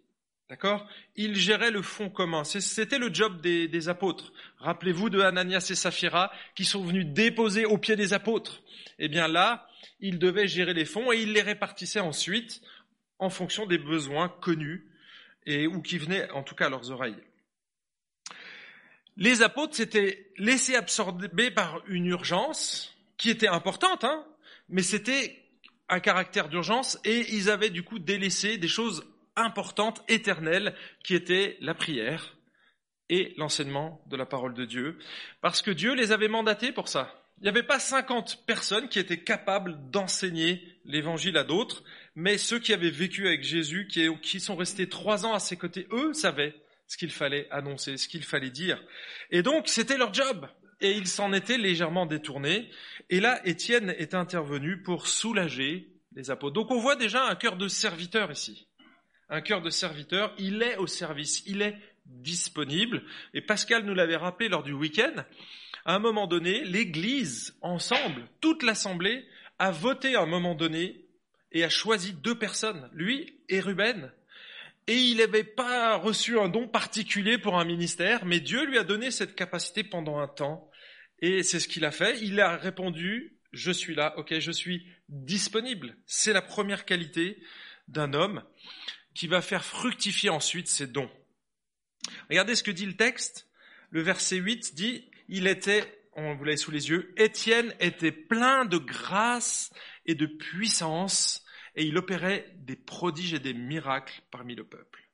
D'accord? 0.51 0.87
Il 1.15 1.35
gérait 1.35 1.71
le 1.71 1.81
fonds 1.81 2.11
commun. 2.11 2.43
C'était 2.43 2.99
le 2.99 3.11
job 3.11 3.41
des, 3.41 3.89
apôtres. 3.89 4.33
Rappelez-vous 4.59 5.09
de 5.09 5.19
Ananias 5.21 5.65
et 5.71 5.75
Saphira 5.75 6.31
qui 6.53 6.63
sont 6.63 6.83
venus 6.83 7.07
déposer 7.07 7.65
aux 7.65 7.79
pieds 7.79 7.95
des 7.95 8.13
apôtres. 8.13 8.61
Eh 8.99 9.07
bien 9.07 9.27
là, 9.27 9.67
ils 9.99 10.19
devaient 10.19 10.47
gérer 10.47 10.75
les 10.75 10.85
fonds 10.85 11.11
et 11.11 11.23
ils 11.23 11.33
les 11.33 11.41
répartissaient 11.41 12.01
ensuite 12.01 12.61
en 13.17 13.31
fonction 13.31 13.65
des 13.65 13.79
besoins 13.79 14.29
connus 14.29 14.91
et 15.47 15.65
ou 15.65 15.81
qui 15.81 15.97
venaient 15.97 16.29
en 16.29 16.43
tout 16.43 16.53
cas 16.53 16.67
à 16.67 16.69
leurs 16.69 16.91
oreilles. 16.91 17.17
Les 19.17 19.41
apôtres 19.41 19.75
s'étaient 19.75 20.31
laissés 20.37 20.75
absorber 20.75 21.51
par 21.51 21.81
une 21.87 22.05
urgence 22.05 22.93
qui 23.17 23.29
était 23.29 23.47
importante, 23.47 24.03
hein, 24.03 24.25
mais 24.67 24.81
c'était 24.81 25.41
un 25.87 25.99
caractère 25.99 26.49
d'urgence 26.49 26.99
et 27.05 27.33
ils 27.33 27.49
avaient 27.49 27.69
du 27.69 27.83
coup 27.83 27.99
délaissé 27.99 28.57
des 28.57 28.67
choses 28.67 29.05
importante, 29.35 30.03
éternelle, 30.07 30.75
qui 31.03 31.15
était 31.15 31.57
la 31.61 31.73
prière 31.73 32.35
et 33.09 33.33
l'enseignement 33.37 34.01
de 34.07 34.17
la 34.17 34.25
parole 34.25 34.53
de 34.53 34.65
Dieu, 34.65 34.97
parce 35.41 35.61
que 35.61 35.71
Dieu 35.71 35.93
les 35.93 36.11
avait 36.11 36.27
mandatés 36.27 36.71
pour 36.71 36.87
ça. 36.87 37.21
Il 37.39 37.43
n'y 37.43 37.49
avait 37.49 37.63
pas 37.63 37.79
50 37.79 38.45
personnes 38.45 38.87
qui 38.87 38.97
étaient 38.97 39.23
capables 39.23 39.77
d'enseigner 39.91 40.63
l'évangile 40.85 41.37
à 41.37 41.43
d'autres, 41.43 41.83
mais 42.15 42.37
ceux 42.37 42.59
qui 42.59 42.73
avaient 42.73 42.89
vécu 42.89 43.27
avec 43.27 43.43
Jésus, 43.43 43.87
qui 43.87 44.39
sont 44.39 44.55
restés 44.55 44.87
trois 44.87 45.25
ans 45.25 45.33
à 45.33 45.39
ses 45.39 45.57
côtés, 45.57 45.87
eux 45.91 46.13
savaient 46.13 46.55
ce 46.87 46.97
qu'il 46.97 47.11
fallait 47.11 47.47
annoncer, 47.51 47.97
ce 47.97 48.07
qu'il 48.07 48.23
fallait 48.23 48.49
dire. 48.49 48.81
Et 49.31 49.41
donc, 49.41 49.67
c'était 49.67 49.97
leur 49.97 50.13
job. 50.13 50.47
Et 50.81 50.91
ils 50.91 51.07
s'en 51.07 51.31
étaient 51.33 51.57
légèrement 51.57 52.05
détournés. 52.05 52.69
Et 53.09 53.19
là, 53.19 53.39
Étienne 53.47 53.95
est 53.97 54.13
intervenu 54.13 54.81
pour 54.81 55.07
soulager 55.07 55.89
les 56.15 56.31
apôtres. 56.31 56.53
Donc, 56.53 56.71
on 56.71 56.79
voit 56.79 56.95
déjà 56.95 57.25
un 57.25 57.35
cœur 57.35 57.55
de 57.55 57.67
serviteur 57.67 58.31
ici 58.31 58.67
un 59.29 59.41
cœur 59.41 59.61
de 59.61 59.69
serviteur, 59.69 60.33
il 60.37 60.61
est 60.61 60.77
au 60.77 60.87
service, 60.87 61.43
il 61.45 61.61
est 61.61 61.77
disponible. 62.05 63.03
Et 63.33 63.41
Pascal 63.41 63.83
nous 63.83 63.93
l'avait 63.95 64.15
rappelé 64.15 64.49
lors 64.49 64.63
du 64.63 64.73
week-end, 64.73 65.23
à 65.85 65.95
un 65.95 65.99
moment 65.99 66.27
donné, 66.27 66.63
l'Église, 66.63 67.55
ensemble, 67.61 68.27
toute 68.41 68.63
l'Assemblée, 68.63 69.25
a 69.59 69.71
voté 69.71 70.15
à 70.15 70.21
un 70.21 70.25
moment 70.25 70.55
donné 70.55 71.05
et 71.51 71.63
a 71.63 71.69
choisi 71.69 72.13
deux 72.13 72.37
personnes, 72.37 72.89
lui 72.93 73.39
et 73.49 73.59
Ruben. 73.59 74.11
Et 74.87 74.97
il 74.97 75.17
n'avait 75.17 75.43
pas 75.43 75.95
reçu 75.95 76.39
un 76.39 76.47
don 76.47 76.67
particulier 76.67 77.37
pour 77.37 77.57
un 77.57 77.65
ministère, 77.65 78.25
mais 78.25 78.39
Dieu 78.39 78.65
lui 78.65 78.77
a 78.77 78.83
donné 78.83 79.09
cette 79.09 79.35
capacité 79.35 79.83
pendant 79.83 80.19
un 80.19 80.27
temps. 80.27 80.69
Et 81.19 81.41
c'est 81.43 81.59
ce 81.59 81.67
qu'il 81.67 81.85
a 81.85 81.91
fait. 81.91 82.19
Il 82.21 82.39
a 82.39 82.55
répondu, 82.55 83.39
je 83.51 83.71
suis 83.71 83.95
là, 83.95 84.13
ok, 84.17 84.37
je 84.39 84.51
suis 84.51 84.85
disponible. 85.09 85.97
C'est 86.05 86.33
la 86.33 86.41
première 86.41 86.85
qualité 86.85 87.41
d'un 87.87 88.13
homme 88.13 88.43
qui 89.15 89.27
va 89.27 89.41
faire 89.41 89.65
fructifier 89.65 90.29
ensuite 90.29 90.67
ses 90.67 90.87
dons. 90.87 91.09
Regardez 92.29 92.55
ce 92.55 92.63
que 92.63 92.71
dit 92.71 92.85
le 92.85 92.95
texte. 92.95 93.47
Le 93.89 94.01
verset 94.01 94.37
8 94.37 94.75
dit, 94.75 95.09
il 95.29 95.47
était, 95.47 96.05
on 96.13 96.35
vous 96.35 96.43
l'avez 96.43 96.57
sous 96.57 96.71
les 96.71 96.89
yeux, 96.89 97.13
Étienne 97.17 97.73
était 97.79 98.11
plein 98.11 98.65
de 98.65 98.77
grâce 98.77 99.71
et 100.05 100.15
de 100.15 100.25
puissance 100.25 101.44
et 101.75 101.85
il 101.85 101.97
opérait 101.97 102.51
des 102.57 102.75
prodiges 102.75 103.33
et 103.33 103.39
des 103.39 103.53
miracles 103.53 104.21
parmi 104.31 104.55
le 104.55 104.63
peuple. 104.63 105.05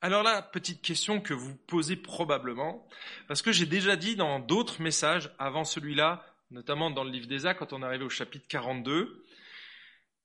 Alors 0.00 0.22
là, 0.22 0.42
petite 0.42 0.80
question 0.80 1.20
que 1.20 1.34
vous 1.34 1.56
posez 1.66 1.96
probablement, 1.96 2.86
parce 3.26 3.42
que 3.42 3.50
j'ai 3.50 3.66
déjà 3.66 3.96
dit 3.96 4.14
dans 4.14 4.38
d'autres 4.38 4.80
messages 4.80 5.30
avant 5.38 5.64
celui-là, 5.64 6.24
notamment 6.50 6.90
dans 6.90 7.02
le 7.02 7.10
livre 7.10 7.26
des 7.26 7.46
Actes, 7.46 7.58
quand 7.58 7.72
on 7.72 7.82
arrivait 7.82 8.04
au 8.04 8.10
chapitre 8.10 8.46
42, 8.48 9.24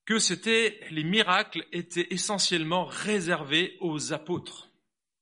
que 0.05 0.19
c'était 0.19 0.79
les 0.91 1.03
miracles 1.03 1.65
étaient 1.71 2.07
essentiellement 2.11 2.85
réservés 2.85 3.77
aux 3.79 4.13
apôtres. 4.13 4.69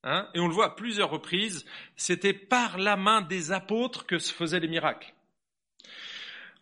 Hein 0.04 0.28
et 0.34 0.40
on 0.40 0.48
le 0.48 0.54
voit 0.54 0.66
à 0.66 0.76
plusieurs 0.76 1.12
reprises, 1.12 1.66
c'était 1.96 2.34
par 2.34 2.78
la 2.78 2.98
main 2.98 3.22
des 3.22 3.52
apôtres 3.52 4.06
que 4.06 4.18
se 4.18 4.34
faisaient 4.34 4.60
les 4.60 4.68
miracles. 4.68 5.14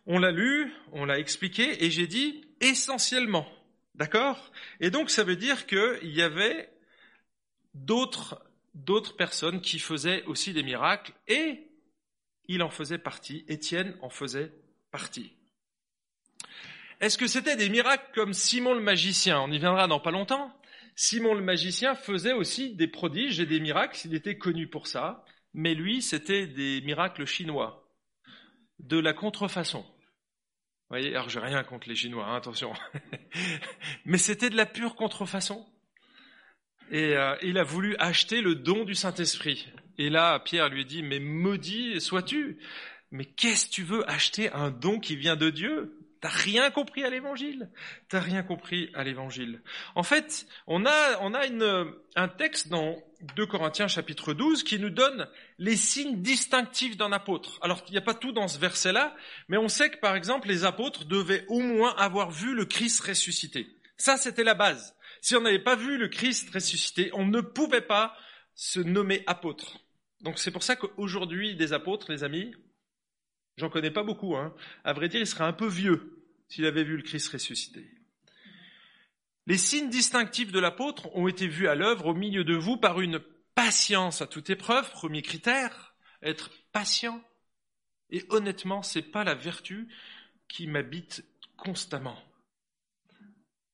On 0.06 0.18
l'a 0.18 0.30
lu, 0.30 0.72
on 0.92 1.04
l'a 1.04 1.18
expliqué, 1.18 1.84
et 1.84 1.90
j'ai 1.90 2.06
dit 2.06 2.44
essentiellement. 2.60 3.48
D'accord? 3.94 4.50
Et 4.80 4.90
donc 4.90 5.10
ça 5.10 5.24
veut 5.24 5.36
dire 5.36 5.66
qu'il 5.66 6.14
y 6.14 6.22
avait 6.22 6.70
d'autres, 7.74 8.42
d'autres 8.74 9.16
personnes 9.16 9.60
qui 9.60 9.78
faisaient 9.78 10.22
aussi 10.24 10.52
des 10.52 10.62
miracles, 10.62 11.12
et 11.28 11.68
il 12.46 12.62
en 12.62 12.70
faisait 12.70 12.98
partie, 12.98 13.44
Étienne 13.48 13.96
en 14.00 14.10
faisait 14.10 14.52
partie. 14.90 15.36
Est-ce 17.00 17.16
que 17.16 17.26
c'était 17.26 17.56
des 17.56 17.70
miracles 17.70 18.10
comme 18.14 18.34
Simon 18.34 18.74
le 18.74 18.80
magicien? 18.80 19.40
On 19.40 19.50
y 19.50 19.58
viendra 19.58 19.86
dans 19.86 20.00
pas 20.00 20.10
longtemps. 20.10 20.54
Simon 20.96 21.34
le 21.34 21.42
magicien 21.42 21.94
faisait 21.94 22.32
aussi 22.32 22.74
des 22.74 22.88
prodiges 22.88 23.40
et 23.40 23.46
des 23.46 23.60
miracles, 23.60 23.98
il 24.04 24.14
était 24.14 24.36
connu 24.36 24.66
pour 24.66 24.86
ça, 24.86 25.24
mais 25.54 25.74
lui, 25.74 26.02
c'était 26.02 26.46
des 26.46 26.82
miracles 26.82 27.24
chinois, 27.24 27.88
de 28.78 28.98
la 28.98 29.14
contrefaçon. 29.14 29.84
Voyez, 30.90 31.10
alors 31.10 31.28
j'ai 31.28 31.38
rien 31.38 31.62
contre 31.62 31.88
les 31.88 31.94
Chinois, 31.94 32.26
hein, 32.26 32.34
attention, 32.34 32.72
mais 34.04 34.18
c'était 34.18 34.50
de 34.50 34.56
la 34.56 34.66
pure 34.66 34.96
contrefaçon. 34.96 35.64
Et 36.90 37.16
euh, 37.16 37.36
il 37.42 37.58
a 37.58 37.62
voulu 37.62 37.94
acheter 38.00 38.40
le 38.40 38.56
don 38.56 38.84
du 38.84 38.96
Saint-Esprit. 38.96 39.68
Et 39.98 40.10
là, 40.10 40.40
Pierre 40.40 40.68
lui 40.68 40.84
dit, 40.84 41.04
mais 41.04 41.20
maudit 41.20 42.00
sois-tu, 42.00 42.58
mais 43.12 43.24
qu'est-ce 43.24 43.66
que 43.66 43.70
tu 43.70 43.84
veux 43.84 44.10
acheter 44.10 44.50
un 44.50 44.72
don 44.72 44.98
qui 44.98 45.14
vient 45.14 45.36
de 45.36 45.50
Dieu? 45.50 45.96
T'as 46.20 46.28
rien 46.28 46.70
compris 46.70 47.02
à 47.02 47.08
l'évangile. 47.08 47.70
T'as 48.08 48.20
rien 48.20 48.42
compris 48.42 48.90
à 48.94 49.04
l'évangile. 49.04 49.62
En 49.94 50.02
fait, 50.02 50.46
on 50.66 50.84
a, 50.84 51.18
un 52.16 52.28
texte 52.28 52.68
dans 52.68 53.02
2 53.36 53.46
Corinthiens 53.46 53.88
chapitre 53.88 54.34
12 54.34 54.62
qui 54.62 54.78
nous 54.78 54.90
donne 54.90 55.28
les 55.58 55.76
signes 55.76 56.20
distinctifs 56.20 56.98
d'un 56.98 57.12
apôtre. 57.12 57.58
Alors, 57.62 57.82
il 57.88 57.92
n'y 57.92 57.98
a 57.98 58.02
pas 58.02 58.14
tout 58.14 58.32
dans 58.32 58.48
ce 58.48 58.58
verset-là, 58.58 59.16
mais 59.48 59.56
on 59.56 59.68
sait 59.68 59.90
que 59.90 59.98
par 59.98 60.14
exemple, 60.14 60.48
les 60.48 60.64
apôtres 60.64 61.06
devaient 61.06 61.46
au 61.48 61.60
moins 61.60 61.94
avoir 61.96 62.30
vu 62.30 62.54
le 62.54 62.66
Christ 62.66 63.00
ressuscité. 63.00 63.68
Ça, 63.96 64.18
c'était 64.18 64.44
la 64.44 64.54
base. 64.54 64.94
Si 65.22 65.36
on 65.36 65.40
n'avait 65.40 65.58
pas 65.58 65.76
vu 65.76 65.96
le 65.96 66.08
Christ 66.08 66.52
ressuscité, 66.52 67.10
on 67.14 67.24
ne 67.24 67.40
pouvait 67.40 67.80
pas 67.80 68.14
se 68.54 68.80
nommer 68.80 69.22
apôtre. 69.26 69.78
Donc 70.20 70.38
c'est 70.38 70.50
pour 70.50 70.62
ça 70.62 70.76
qu'aujourd'hui, 70.76 71.56
des 71.56 71.72
apôtres, 71.72 72.10
les 72.10 72.24
amis, 72.24 72.54
J'en 73.56 73.70
connais 73.70 73.90
pas 73.90 74.02
beaucoup. 74.02 74.36
Hein. 74.36 74.54
À 74.84 74.92
vrai 74.92 75.08
dire, 75.08 75.20
il 75.20 75.26
serait 75.26 75.44
un 75.44 75.52
peu 75.52 75.68
vieux 75.68 76.24
s'il 76.48 76.66
avait 76.66 76.84
vu 76.84 76.96
le 76.96 77.02
Christ 77.02 77.28
ressuscité. 77.28 77.86
Les 79.46 79.58
signes 79.58 79.90
distinctifs 79.90 80.52
de 80.52 80.60
l'apôtre 80.60 81.14
ont 81.16 81.28
été 81.28 81.48
vus 81.48 81.68
à 81.68 81.74
l'œuvre 81.74 82.06
au 82.06 82.14
milieu 82.14 82.44
de 82.44 82.54
vous 82.54 82.76
par 82.76 83.00
une 83.00 83.20
patience 83.54 84.22
à 84.22 84.26
toute 84.26 84.50
épreuve, 84.50 84.90
premier 84.90 85.22
critère, 85.22 85.94
être 86.22 86.50
patient. 86.72 87.22
Et 88.10 88.24
honnêtement, 88.28 88.82
c'est 88.82 89.02
pas 89.02 89.24
la 89.24 89.34
vertu 89.34 89.88
qui 90.48 90.66
m'habite 90.66 91.24
constamment. 91.56 92.18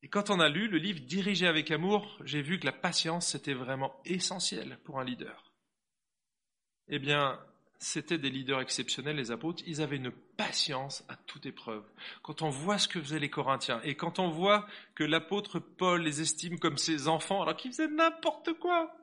Et 0.02 0.08
quand 0.08 0.30
on 0.30 0.40
a 0.40 0.48
lu 0.48 0.68
le 0.68 0.78
livre 0.78 1.00
Dirigé 1.00 1.46
avec 1.46 1.70
amour, 1.70 2.18
j'ai 2.24 2.42
vu 2.42 2.60
que 2.60 2.66
la 2.66 2.72
patience, 2.72 3.28
c'était 3.28 3.54
vraiment 3.54 4.00
essentiel 4.04 4.78
pour 4.84 5.00
un 5.00 5.04
leader. 5.04 5.52
Eh 6.88 6.98
bien, 6.98 7.40
c'était 7.78 8.18
des 8.18 8.30
leaders 8.30 8.60
exceptionnels, 8.60 9.16
les 9.16 9.30
apôtres. 9.30 9.62
Ils 9.66 9.82
avaient 9.82 9.96
une 9.96 10.12
patience 10.36 11.04
à 11.08 11.16
toute 11.16 11.46
épreuve. 11.46 11.84
Quand 12.22 12.42
on 12.42 12.48
voit 12.48 12.78
ce 12.78 12.88
que 12.88 13.00
faisaient 13.00 13.18
les 13.18 13.30
Corinthiens 13.30 13.80
et 13.84 13.94
quand 13.96 14.18
on 14.18 14.28
voit 14.28 14.66
que 14.94 15.04
l'apôtre 15.04 15.58
Paul 15.58 16.02
les 16.02 16.20
estime 16.20 16.58
comme 16.58 16.78
ses 16.78 17.08
enfants 17.08 17.42
alors 17.42 17.56
qu'ils 17.56 17.72
faisaient 17.72 17.88
n'importe 17.88 18.54
quoi, 18.54 18.96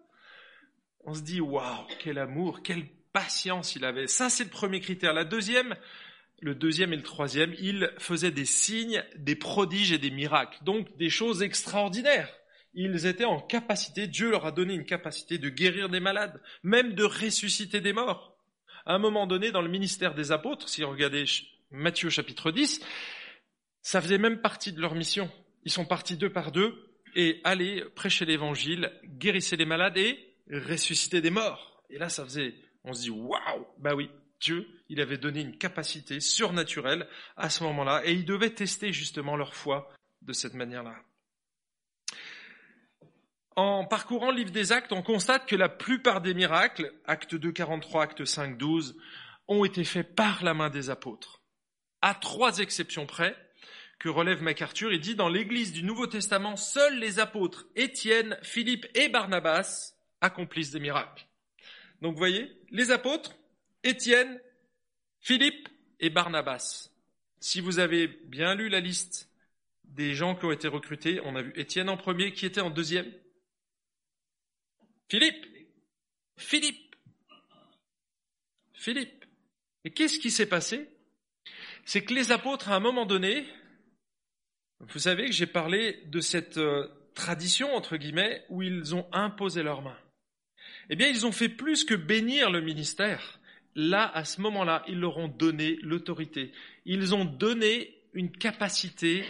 on 1.06 1.14
se 1.14 1.22
dit 1.22 1.42
waouh, 1.42 1.86
quel 2.00 2.18
amour, 2.18 2.64
quelle 2.64 2.88
patience 3.12 3.76
il 3.76 3.86
avait. 3.86 4.08
Ça, 4.08 4.30
c'est 4.30 4.46
le 4.46 4.50
premier 4.50 4.80
critère. 4.80 5.14
La 5.14 5.26
deuxième, 5.26 5.76
le 6.42 6.56
deuxième 6.56 6.94
et 6.94 6.98
le 6.98 7.04
troisième, 7.04 7.54
il 7.60 7.92
faisait 8.00 8.32
des 8.32 8.46
signes, 8.46 9.04
des 9.16 9.36
prodiges 9.36 9.92
et 9.92 9.98
des 9.98 10.12
miracles. 10.12 10.64
Donc 10.64 10.98
des 10.98 11.10
choses 11.10 11.44
extraordinaires. 11.44 12.34
Ils 12.74 13.06
étaient 13.06 13.24
en 13.26 13.40
capacité, 13.40 14.08
Dieu 14.08 14.32
leur 14.32 14.48
a 14.48 14.52
donné 14.52 14.74
une 14.74 14.86
capacité 14.86 15.38
de 15.38 15.50
guérir 15.50 15.90
des 15.90 16.00
malades, 16.00 16.42
même 16.64 16.94
de 16.94 17.04
ressusciter 17.04 17.82
des 17.82 17.94
morts 17.94 18.33
à 18.86 18.96
un 18.96 19.00
moment 19.00 19.28
donné, 19.28 19.52
dans 19.52 19.62
le 19.62 19.70
ministère 19.70 20.14
des 20.14 20.32
apôtres, 20.32 20.70
si 20.70 20.82
vous 20.82 20.90
regardez 20.90 21.26
Matthieu 21.72 22.10
chapitre 22.10 22.52
10, 22.52 22.82
ça 23.82 24.02
faisait 24.02 24.18
même 24.18 24.42
partie 24.42 24.72
de 24.72 24.82
leur 24.82 24.96
mission. 24.96 25.32
Ils 25.64 25.72
sont 25.72 25.86
partis 25.86 26.18
deux 26.18 26.32
par 26.32 26.52
deux 26.52 26.76
et 27.16 27.42
allaient 27.44 27.84
prêcher 27.96 28.26
l'évangile, 28.26 28.92
guérissaient 29.04 29.56
les 29.56 29.66
malades 29.66 29.98
et 29.98 30.20
ressusciter 30.50 31.22
des 31.22 31.30
morts. 31.30 31.84
Et 31.90 31.98
là, 31.98 32.10
ça 32.10 32.24
faisait, 32.24 32.56
on 32.84 32.94
se 32.94 33.04
dit, 33.04 33.10
waouh, 33.10 33.68
bah 33.80 33.96
oui, 33.96 34.10
Dieu, 34.40 34.68
il 34.90 35.00
avait 35.00 35.18
donné 35.18 35.42
une 35.42 35.58
capacité 35.58 36.20
surnaturelle 36.20 37.08
à 37.38 37.50
ce 37.50 37.64
moment-là 37.64 38.02
et 38.06 38.14
il 38.14 38.26
devait 38.26 38.54
tester 38.54 38.92
justement 38.92 39.36
leur 39.36 39.56
foi 39.56 39.90
de 40.22 40.34
cette 40.34 40.54
manière-là. 40.54 40.96
En 43.56 43.86
parcourant 43.86 44.32
le 44.32 44.38
livre 44.38 44.52
des 44.52 44.72
actes, 44.72 44.94
on 44.94 45.04
constate 45.04 45.46
que 45.46 45.56
la 45.56 45.70
plupart 45.70 46.22
des 46.22 46.34
miracles, 46.34 46.92
acte 47.06 47.36
2, 47.36 47.52
43, 47.52 48.04
acte 48.04 48.26
5, 48.26 48.58
12, 48.58 48.98
ont 49.48 49.64
été 49.64 49.84
faits 49.84 50.16
par 50.16 50.44
la 50.44 50.54
main 50.54 50.70
des 50.70 50.90
apôtres. 50.90 51.42
À 52.02 52.16
trois 52.16 52.60
exceptions 52.60 53.06
près, 53.06 53.36
que 54.00 54.10
relève 54.10 54.42
MacArthur, 54.42 54.92
il 54.92 55.00
dit 55.00 55.16
dans 55.16 55.30
l'église 55.30 55.72
du 55.72 55.84
Nouveau 55.84 56.08
Testament, 56.08 56.58
seuls 56.58 57.00
les 57.00 57.20
apôtres 57.20 57.68
Étienne, 57.76 58.38
Philippe 58.42 58.86
et 58.96 59.08
Barnabas 59.08 59.94
accomplissent 60.20 60.72
des 60.72 60.80
miracles. 60.80 61.26
Donc 62.02 62.14
vous 62.14 62.20
voyez, 62.20 62.52
les 62.70 62.92
apôtres, 62.92 63.36
Étienne, 63.84 64.42
Philippe 65.22 65.70
et 66.00 66.10
Barnabas. 66.10 66.90
Si 67.40 67.62
vous 67.62 67.80
avez 67.80 68.08
bien 68.08 68.56
lu 68.56 68.68
la 68.68 68.80
liste 68.80 69.30
des 69.86 70.16
gens 70.16 70.36
qui 70.36 70.46
ont 70.46 70.52
été 70.52 70.68
recrutés, 70.68 71.22
on 71.24 71.36
a 71.36 71.42
vu 71.42 71.54
Étienne 71.56 71.90
en 71.90 71.98
premier, 71.98 72.34
qui 72.34 72.46
était 72.46 72.62
en 72.62 72.70
deuxième 72.70 73.10
Philippe. 75.10 75.46
Philippe. 76.38 76.96
Philippe. 78.74 79.26
Et 79.86 79.92
qu'est-ce 79.92 80.20
qui 80.20 80.32
s'est 80.32 80.48
passé? 80.48 80.90
C'est 81.86 82.04
que 82.04 82.14
les 82.14 82.32
apôtres, 82.32 82.70
à 82.70 82.76
un 82.76 82.80
moment 82.80 83.06
donné, 83.06 83.46
vous 84.80 85.00
savez 85.00 85.26
que 85.26 85.32
j'ai 85.32 85.48
parlé 85.48 86.02
de 86.08 86.20
cette 86.20 86.58
euh, 86.58 86.88
tradition, 87.14 87.76
entre 87.76 87.98
guillemets, 87.98 88.46
où 88.50 88.62
ils 88.62 88.96
ont 88.96 89.08
imposé 89.12 89.64
leurs 89.64 89.82
mains. 89.82 89.98
Eh 90.90 90.96
bien, 90.96 91.08
ils 91.08 91.26
ont 91.26 91.32
fait 91.32 91.50
plus 91.50 91.84
que 91.84 91.96
bénir 91.96 92.50
le 92.50 92.62
ministère. 92.62 93.40
Là, 93.76 94.10
à 94.14 94.26
ce 94.26 94.42
moment-là, 94.42 94.84
ils 94.88 95.00
leur 95.00 95.18
ont 95.18 95.28
donné 95.28 95.78
l'autorité. 95.82 96.52
Ils 96.86 97.16
ont 97.16 97.26
donné 97.26 98.02
une 98.14 98.32
capacité 98.32 99.26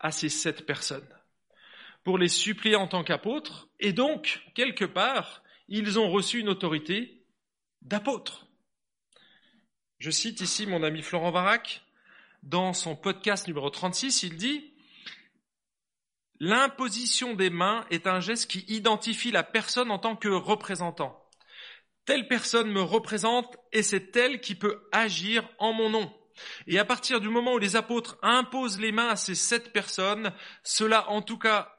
à 0.00 0.10
ces 0.10 0.28
sept 0.28 0.64
personnes 0.64 1.06
pour 2.08 2.16
les 2.16 2.28
supplier 2.28 2.74
en 2.74 2.88
tant 2.88 3.04
qu'apôtres, 3.04 3.68
et 3.80 3.92
donc, 3.92 4.40
quelque 4.54 4.86
part, 4.86 5.42
ils 5.68 5.98
ont 5.98 6.08
reçu 6.10 6.40
une 6.40 6.48
autorité 6.48 7.22
d'apôtres. 7.82 8.46
Je 9.98 10.10
cite 10.10 10.40
ici 10.40 10.66
mon 10.66 10.82
ami 10.84 11.02
Florent 11.02 11.32
Varac, 11.32 11.82
dans 12.42 12.72
son 12.72 12.96
podcast 12.96 13.46
numéro 13.46 13.68
36, 13.68 14.22
il 14.22 14.38
dit 14.38 14.72
L'imposition 16.40 17.34
des 17.34 17.50
mains 17.50 17.84
est 17.90 18.06
un 18.06 18.20
geste 18.20 18.50
qui 18.50 18.64
identifie 18.68 19.30
la 19.30 19.42
personne 19.42 19.90
en 19.90 19.98
tant 19.98 20.16
que 20.16 20.28
représentant. 20.28 21.28
Telle 22.06 22.26
personne 22.26 22.72
me 22.72 22.80
représente 22.80 23.54
et 23.70 23.82
c'est 23.82 24.16
elle 24.16 24.40
qui 24.40 24.54
peut 24.54 24.88
agir 24.92 25.46
en 25.58 25.74
mon 25.74 25.90
nom. 25.90 26.10
Et 26.68 26.78
à 26.78 26.86
partir 26.86 27.20
du 27.20 27.28
moment 27.28 27.52
où 27.52 27.58
les 27.58 27.76
apôtres 27.76 28.16
imposent 28.22 28.80
les 28.80 28.92
mains 28.92 29.10
à 29.10 29.16
ces 29.16 29.34
sept 29.34 29.74
personnes, 29.74 30.32
cela 30.62 31.10
en 31.10 31.20
tout 31.20 31.36
cas 31.36 31.74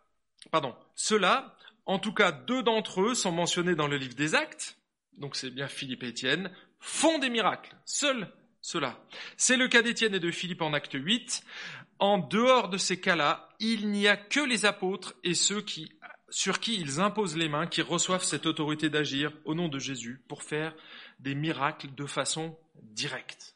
pardon, 0.52 0.76
ceux-là, 0.96 1.56
en 1.86 2.00
tout 2.00 2.14
cas 2.14 2.32
deux 2.32 2.64
d'entre 2.64 3.02
eux 3.02 3.16
sont 3.16 3.32
mentionnés 3.32 3.76
dans 3.76 3.88
le 3.88 3.98
livre 3.98 4.16
des 4.16 4.36
Actes, 4.36 4.78
donc 5.18 5.36
c'est 5.36 5.50
bien 5.50 5.68
Philippe 5.68 6.04
et 6.04 6.10
Étienne, 6.10 6.52
font 6.80 7.20
des 7.20 7.30
miracles. 7.30 7.76
Seuls 7.86 8.32
ceux-là. 8.62 9.00
C'est 9.38 9.58
le 9.58 9.68
cas 9.68 9.82
d'Étienne 9.82 10.16
et 10.16 10.20
de 10.20 10.32
Philippe 10.32 10.62
en 10.62 10.74
acte 10.74 10.94
8. 10.94 11.44
En 12.00 12.18
dehors 12.18 12.70
de 12.70 12.78
ces 12.78 13.00
cas-là, 13.00 13.50
il 13.60 13.90
n'y 13.90 14.08
a 14.08 14.18
que 14.18 14.40
les 14.40 14.66
apôtres 14.66 15.16
et 15.24 15.34
ceux 15.34 15.62
qui, 15.62 15.92
sur 16.30 16.60
qui 16.60 16.76
ils 16.80 17.00
imposent 17.00 17.38
les 17.38 17.50
mains 17.50 17.68
qui 17.68 17.82
reçoivent 17.82 18.24
cette 18.24 18.46
autorité 18.46 18.90
d'agir 18.90 19.32
au 19.46 19.56
nom 19.56 19.68
de 19.68 19.80
Jésus 19.80 20.22
pour 20.28 20.44
faire 20.44 20.76
des 21.20 21.36
miracles 21.36 21.94
de 21.96 22.06
façon 22.06 22.58
directe. 22.82 23.56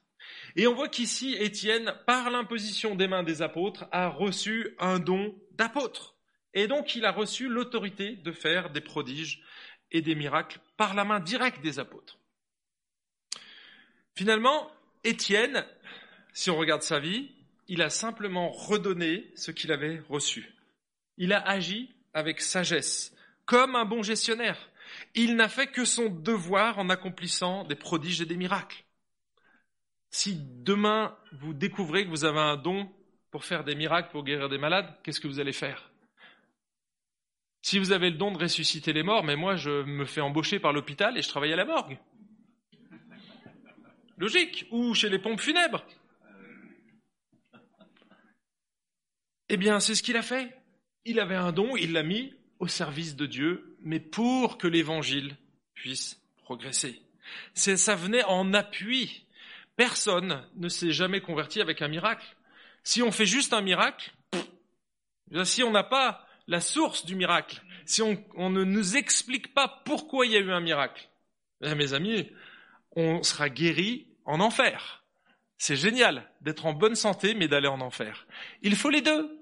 Et 0.56 0.68
on 0.68 0.76
voit 0.76 0.90
qu'ici, 0.90 1.36
Étienne, 1.40 1.94
par 2.06 2.30
l'imposition 2.30 2.96
des 2.96 3.08
mains 3.08 3.24
des 3.24 3.42
apôtres, 3.42 3.86
a 3.92 4.08
reçu 4.08 4.76
un 4.80 5.00
don 5.00 5.36
d'apôtre. 5.52 6.16
Et 6.54 6.68
donc 6.68 6.96
il 6.96 7.06
a 7.06 7.12
reçu 7.12 7.48
l'autorité 7.48 8.16
de 8.16 8.32
faire 8.32 8.70
des 8.70 8.82
prodiges 8.82 9.44
et 9.92 10.02
des 10.02 10.16
miracles 10.16 10.60
par 10.78 10.94
la 10.94 11.06
main 11.06 11.20
directe 11.20 11.62
des 11.62 11.80
apôtres. 11.80 12.18
Finalement, 14.16 14.72
Étienne, 15.04 15.66
si 16.34 16.50
on 16.50 16.58
regarde 16.58 16.84
sa 16.84 17.00
vie, 17.00 17.32
il 17.68 17.82
a 17.82 17.90
simplement 17.90 18.50
redonné 18.50 19.32
ce 19.36 19.52
qu'il 19.52 19.72
avait 19.72 20.02
reçu. 20.10 20.54
Il 21.18 21.34
a 21.34 21.40
agi 21.40 21.90
avec 22.14 22.42
sagesse, 22.42 23.16
comme 23.46 23.76
un 23.76 23.86
bon 23.86 24.04
gestionnaire. 24.04 24.70
Il 25.16 25.36
n'a 25.36 25.50
fait 25.50 25.68
que 25.68 25.86
son 25.86 26.10
devoir 26.10 26.78
en 26.78 26.90
accomplissant 26.90 27.64
des 27.64 27.76
prodiges 27.76 28.22
et 28.22 28.26
des 28.26 28.38
miracles. 28.38 28.84
Si 30.10 30.36
demain 30.36 31.18
vous 31.32 31.54
découvrez 31.54 32.06
que 32.06 32.10
vous 32.10 32.26
avez 32.26 32.40
un 32.40 32.58
don 32.58 32.92
pour 33.32 33.46
faire 33.46 33.64
des 33.64 33.74
miracles, 33.74 34.12
pour 34.12 34.24
guérir 34.24 34.50
des 34.50 34.60
malades, 34.60 34.94
qu'est-ce 35.04 35.20
que 35.20 35.28
vous 35.28 35.40
allez 35.40 35.54
faire? 35.54 35.93
Si 37.64 37.80
vous 37.80 37.94
avez 37.94 38.12
le 38.12 38.18
don 38.18 38.32
de 38.32 38.38
ressusciter 38.38 38.94
les 38.94 39.04
morts, 39.04 39.24
mais 39.24 39.38
moi 39.38 39.56
je 39.56 39.84
me 39.84 40.06
fais 40.06 40.22
embaucher 40.22 40.60
par 40.60 40.74
l'hôpital 40.74 41.18
et 41.18 41.22
je 41.22 41.30
travaille 41.30 41.54
à 41.54 41.56
la 41.56 41.66
morgue. 41.66 41.98
Logique. 44.18 44.68
Ou 44.70 44.94
chez 44.94 45.10
les 45.10 45.18
pompes 45.18 45.40
funèbres. 45.40 45.84
Eh 49.50 49.58
bien, 49.58 49.80
c'est 49.80 49.96
ce 49.96 50.04
qu'il 50.04 50.18
a 50.18 50.22
fait. 50.22 50.56
Il 51.06 51.20
avait 51.20 51.36
un 51.36 51.52
don, 51.52 51.76
il 51.76 51.94
l'a 51.94 52.04
mis 52.04 52.34
au 52.60 52.68
service 52.68 53.16
de 53.16 53.26
Dieu, 53.26 53.78
mais 53.82 54.00
pour 54.00 54.58
que 54.58 54.68
l'évangile 54.68 55.36
puisse 55.74 56.22
progresser. 56.44 57.02
ça 57.54 57.96
venait 57.96 58.24
en 58.24 58.54
appui. 58.54 59.26
Personne 59.76 60.46
ne 60.56 60.70
s'est 60.70 60.92
jamais 60.92 61.22
converti 61.22 61.62
avec 61.62 61.82
un 61.82 61.88
miracle. 61.88 62.36
Si 62.84 63.02
on 63.02 63.12
fait 63.12 63.26
juste 63.26 63.54
un 63.54 63.62
miracle, 63.62 64.14
si 65.44 65.64
on 65.64 65.72
n'a 65.72 65.84
pas 65.84 66.23
la 66.48 66.62
source 66.62 67.06
du 67.06 67.16
miracle, 67.16 67.62
si 67.86 68.02
on, 68.02 68.50
ne 68.50 68.64
nous 68.64 68.98
explique 68.98 69.54
pas 69.54 69.82
pourquoi 69.86 70.26
il 70.26 70.34
y 70.34 70.38
a 70.38 70.40
eu 70.40 70.52
un 70.52 70.60
miracle, 70.60 71.10
eh, 71.62 71.76
mes 71.76 71.94
amis, 71.94 72.30
on 72.96 73.24
sera 73.24 73.50
guéri 73.50 74.08
en 74.26 74.40
enfer. 74.40 75.04
C'est 75.58 75.76
génial 75.76 76.30
d'être 76.42 76.66
en 76.66 76.74
bonne 76.74 76.96
santé, 76.96 77.34
mais 77.34 77.48
d'aller 77.48 77.68
en 77.68 77.82
enfer. 77.82 78.28
Il 78.62 78.76
faut 78.76 78.90
les 78.90 79.02
deux. 79.02 79.40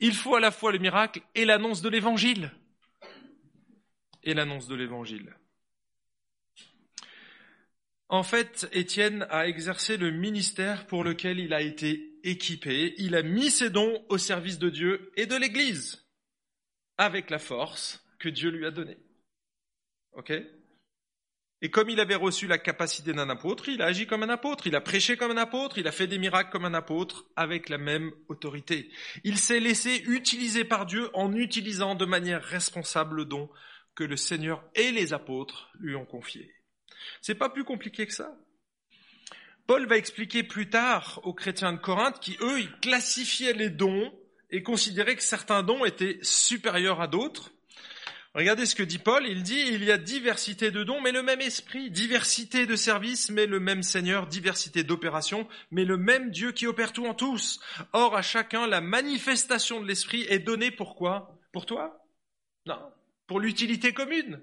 Il 0.00 0.14
faut 0.14 0.36
à 0.36 0.40
la 0.40 0.50
fois 0.50 0.72
le 0.72 0.78
miracle 0.78 1.22
et 1.34 1.44
l'annonce 1.44 1.82
de 1.82 1.88
l'évangile. 1.88 2.52
Et 4.22 4.34
l'annonce 4.34 4.68
de 4.68 4.74
l'évangile. 4.74 5.34
En 8.08 8.22
fait, 8.22 8.68
Étienne 8.72 9.26
a 9.30 9.48
exercé 9.48 9.96
le 9.96 10.10
ministère 10.10 10.86
pour 10.86 11.04
lequel 11.04 11.40
il 11.40 11.52
a 11.52 11.60
été 11.60 12.20
équipé. 12.22 12.94
Il 12.98 13.16
a 13.16 13.22
mis 13.22 13.50
ses 13.50 13.70
dons 13.70 14.04
au 14.08 14.18
service 14.18 14.58
de 14.58 14.70
Dieu 14.70 15.10
et 15.16 15.26
de 15.26 15.36
l'Église 15.36 16.03
avec 16.98 17.30
la 17.30 17.38
force 17.38 18.04
que 18.18 18.28
Dieu 18.28 18.50
lui 18.50 18.66
a 18.66 18.70
donnée. 18.70 18.98
Ok? 20.12 20.32
Et 21.64 21.70
comme 21.70 21.88
il 21.88 22.00
avait 22.00 22.14
reçu 22.14 22.46
la 22.46 22.58
capacité 22.58 23.14
d'un 23.14 23.30
apôtre, 23.30 23.70
il 23.70 23.80
a 23.80 23.86
agi 23.86 24.06
comme 24.06 24.22
un 24.22 24.28
apôtre, 24.28 24.66
il 24.66 24.76
a 24.76 24.82
prêché 24.82 25.16
comme 25.16 25.30
un 25.30 25.38
apôtre, 25.38 25.78
il 25.78 25.88
a 25.88 25.92
fait 25.92 26.06
des 26.06 26.18
miracles 26.18 26.50
comme 26.50 26.66
un 26.66 26.74
apôtre, 26.74 27.24
avec 27.36 27.70
la 27.70 27.78
même 27.78 28.12
autorité. 28.28 28.90
Il 29.24 29.38
s'est 29.38 29.60
laissé 29.60 30.02
utiliser 30.06 30.64
par 30.64 30.84
Dieu 30.84 31.08
en 31.14 31.32
utilisant 31.32 31.94
de 31.94 32.04
manière 32.04 32.42
responsable 32.42 33.16
le 33.16 33.24
don 33.24 33.48
que 33.94 34.04
le 34.04 34.16
Seigneur 34.16 34.62
et 34.74 34.90
les 34.90 35.14
apôtres 35.14 35.70
lui 35.78 35.94
ont 35.96 36.04
confié. 36.04 36.52
C'est 37.22 37.34
pas 37.34 37.48
plus 37.48 37.64
compliqué 37.64 38.06
que 38.06 38.12
ça. 38.12 38.36
Paul 39.66 39.86
va 39.86 39.96
expliquer 39.96 40.42
plus 40.42 40.68
tard 40.68 41.20
aux 41.22 41.32
chrétiens 41.32 41.72
de 41.72 41.78
Corinthe 41.78 42.20
qui, 42.20 42.36
eux, 42.42 42.60
ils 42.60 42.78
classifiaient 42.80 43.54
les 43.54 43.70
dons 43.70 44.12
et 44.54 44.62
considérer 44.62 45.16
que 45.16 45.22
certains 45.22 45.64
dons 45.64 45.84
étaient 45.84 46.20
supérieurs 46.22 47.00
à 47.00 47.08
d'autres. 47.08 47.50
Regardez 48.34 48.66
ce 48.66 48.76
que 48.76 48.84
dit 48.84 48.98
Paul, 48.98 49.26
il 49.26 49.42
dit, 49.42 49.60
il 49.60 49.82
y 49.82 49.90
a 49.90 49.98
diversité 49.98 50.70
de 50.70 50.84
dons, 50.84 51.00
mais 51.00 51.10
le 51.10 51.24
même 51.24 51.40
esprit, 51.40 51.90
diversité 51.90 52.64
de 52.64 52.76
services, 52.76 53.30
mais 53.30 53.46
le 53.46 53.58
même 53.58 53.82
Seigneur, 53.82 54.28
diversité 54.28 54.84
d'opérations, 54.84 55.48
mais 55.72 55.84
le 55.84 55.96
même 55.96 56.30
Dieu 56.30 56.52
qui 56.52 56.68
opère 56.68 56.92
tout 56.92 57.04
en 57.06 57.14
tous. 57.14 57.58
Or, 57.92 58.16
à 58.16 58.22
chacun, 58.22 58.68
la 58.68 58.80
manifestation 58.80 59.80
de 59.80 59.88
l'esprit 59.88 60.24
est 60.28 60.38
donnée 60.38 60.70
pour 60.70 60.94
quoi? 60.94 61.36
Pour 61.52 61.66
toi? 61.66 62.06
Non, 62.66 62.78
pour 63.26 63.40
l'utilité 63.40 63.92
commune. 63.92 64.40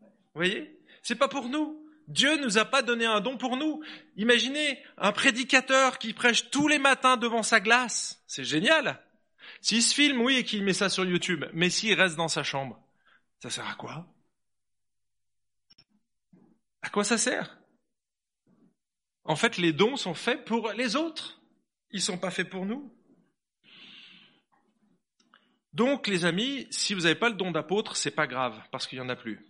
Vous 0.00 0.08
voyez? 0.40 0.76
C'est 1.02 1.14
pas 1.14 1.28
pour 1.28 1.48
nous. 1.48 1.86
Dieu 2.08 2.36
nous 2.38 2.58
a 2.58 2.64
pas 2.64 2.82
donné 2.82 3.06
un 3.06 3.20
don 3.20 3.36
pour 3.36 3.56
nous. 3.56 3.80
Imaginez 4.16 4.82
un 4.98 5.12
prédicateur 5.12 5.98
qui 5.98 6.12
prêche 6.14 6.50
tous 6.50 6.66
les 6.66 6.78
matins 6.80 7.16
devant 7.16 7.44
sa 7.44 7.60
glace. 7.60 8.24
C'est 8.26 8.44
génial. 8.44 9.00
S'il 9.60 9.82
se 9.82 9.94
filme, 9.94 10.20
oui, 10.20 10.36
et 10.36 10.44
qu'il 10.44 10.62
met 10.62 10.72
ça 10.72 10.88
sur 10.88 11.04
YouTube, 11.04 11.44
mais 11.52 11.70
s'il 11.70 11.94
reste 11.94 12.16
dans 12.16 12.28
sa 12.28 12.42
chambre, 12.42 12.80
ça 13.40 13.50
sert 13.50 13.68
à 13.68 13.74
quoi? 13.74 14.06
À 16.82 16.88
quoi 16.88 17.04
ça 17.04 17.18
sert? 17.18 17.58
En 19.24 19.36
fait, 19.36 19.56
les 19.56 19.72
dons 19.72 19.96
sont 19.96 20.14
faits 20.14 20.44
pour 20.44 20.70
les 20.72 20.94
autres. 20.94 21.40
Ils 21.90 21.96
ne 21.96 22.02
sont 22.02 22.18
pas 22.18 22.30
faits 22.30 22.48
pour 22.48 22.64
nous. 22.64 22.92
Donc, 25.72 26.06
les 26.06 26.24
amis, 26.24 26.66
si 26.70 26.94
vous 26.94 27.02
n'avez 27.02 27.16
pas 27.16 27.28
le 27.28 27.34
don 27.34 27.50
d'apôtre, 27.50 27.96
c'est 27.96 28.10
pas 28.10 28.26
grave, 28.26 28.58
parce 28.70 28.86
qu'il 28.86 28.98
n'y 28.98 29.04
en 29.04 29.08
a 29.08 29.16
plus. 29.16 29.44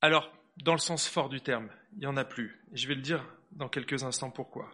Alors, 0.00 0.30
dans 0.58 0.74
le 0.74 0.78
sens 0.78 1.08
fort 1.08 1.28
du 1.28 1.40
terme, 1.40 1.70
il 1.94 2.00
n'y 2.00 2.06
en 2.06 2.16
a 2.16 2.24
plus. 2.24 2.62
je 2.72 2.86
vais 2.86 2.94
le 2.94 3.00
dire 3.00 3.24
dans 3.52 3.68
quelques 3.68 4.04
instants 4.04 4.30
pourquoi. 4.30 4.70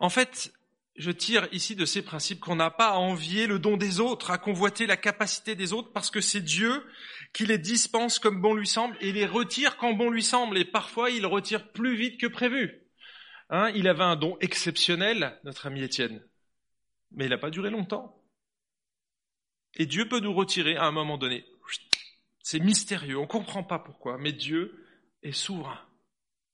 En 0.00 0.10
fait, 0.10 0.52
je 0.98 1.12
tire 1.12 1.48
ici 1.52 1.76
de 1.76 1.84
ces 1.84 2.02
principes 2.02 2.40
qu'on 2.40 2.56
n'a 2.56 2.70
pas 2.70 2.90
à 2.90 2.96
envier 2.96 3.46
le 3.46 3.60
don 3.60 3.76
des 3.76 4.00
autres, 4.00 4.32
à 4.32 4.38
convoiter 4.38 4.86
la 4.86 4.96
capacité 4.96 5.54
des 5.54 5.72
autres, 5.72 5.92
parce 5.92 6.10
que 6.10 6.20
c'est 6.20 6.40
Dieu 6.40 6.84
qui 7.32 7.46
les 7.46 7.58
dispense 7.58 8.18
comme 8.18 8.40
bon 8.40 8.54
lui 8.54 8.66
semble 8.66 8.96
et 9.00 9.12
les 9.12 9.24
retire 9.24 9.76
quand 9.76 9.92
bon 9.92 10.10
lui 10.10 10.24
semble. 10.24 10.58
Et 10.58 10.64
parfois, 10.64 11.10
il 11.10 11.24
retire 11.24 11.70
plus 11.70 11.96
vite 11.96 12.20
que 12.20 12.26
prévu. 12.26 12.82
Hein, 13.50 13.70
il 13.74 13.88
avait 13.88 14.02
un 14.04 14.16
don 14.16 14.36
exceptionnel, 14.40 15.38
notre 15.44 15.66
ami 15.66 15.82
Étienne, 15.82 16.22
mais 17.12 17.26
il 17.26 17.30
n'a 17.30 17.38
pas 17.38 17.50
duré 17.50 17.70
longtemps. 17.70 18.20
Et 19.76 19.86
Dieu 19.86 20.08
peut 20.08 20.20
nous 20.20 20.34
retirer 20.34 20.76
à 20.76 20.84
un 20.84 20.92
moment 20.92 21.16
donné. 21.16 21.46
C'est 22.42 22.60
mystérieux, 22.60 23.18
on 23.18 23.22
ne 23.22 23.26
comprend 23.26 23.62
pas 23.62 23.78
pourquoi, 23.78 24.18
mais 24.18 24.32
Dieu 24.32 24.84
est 25.22 25.32
souverain 25.32 25.80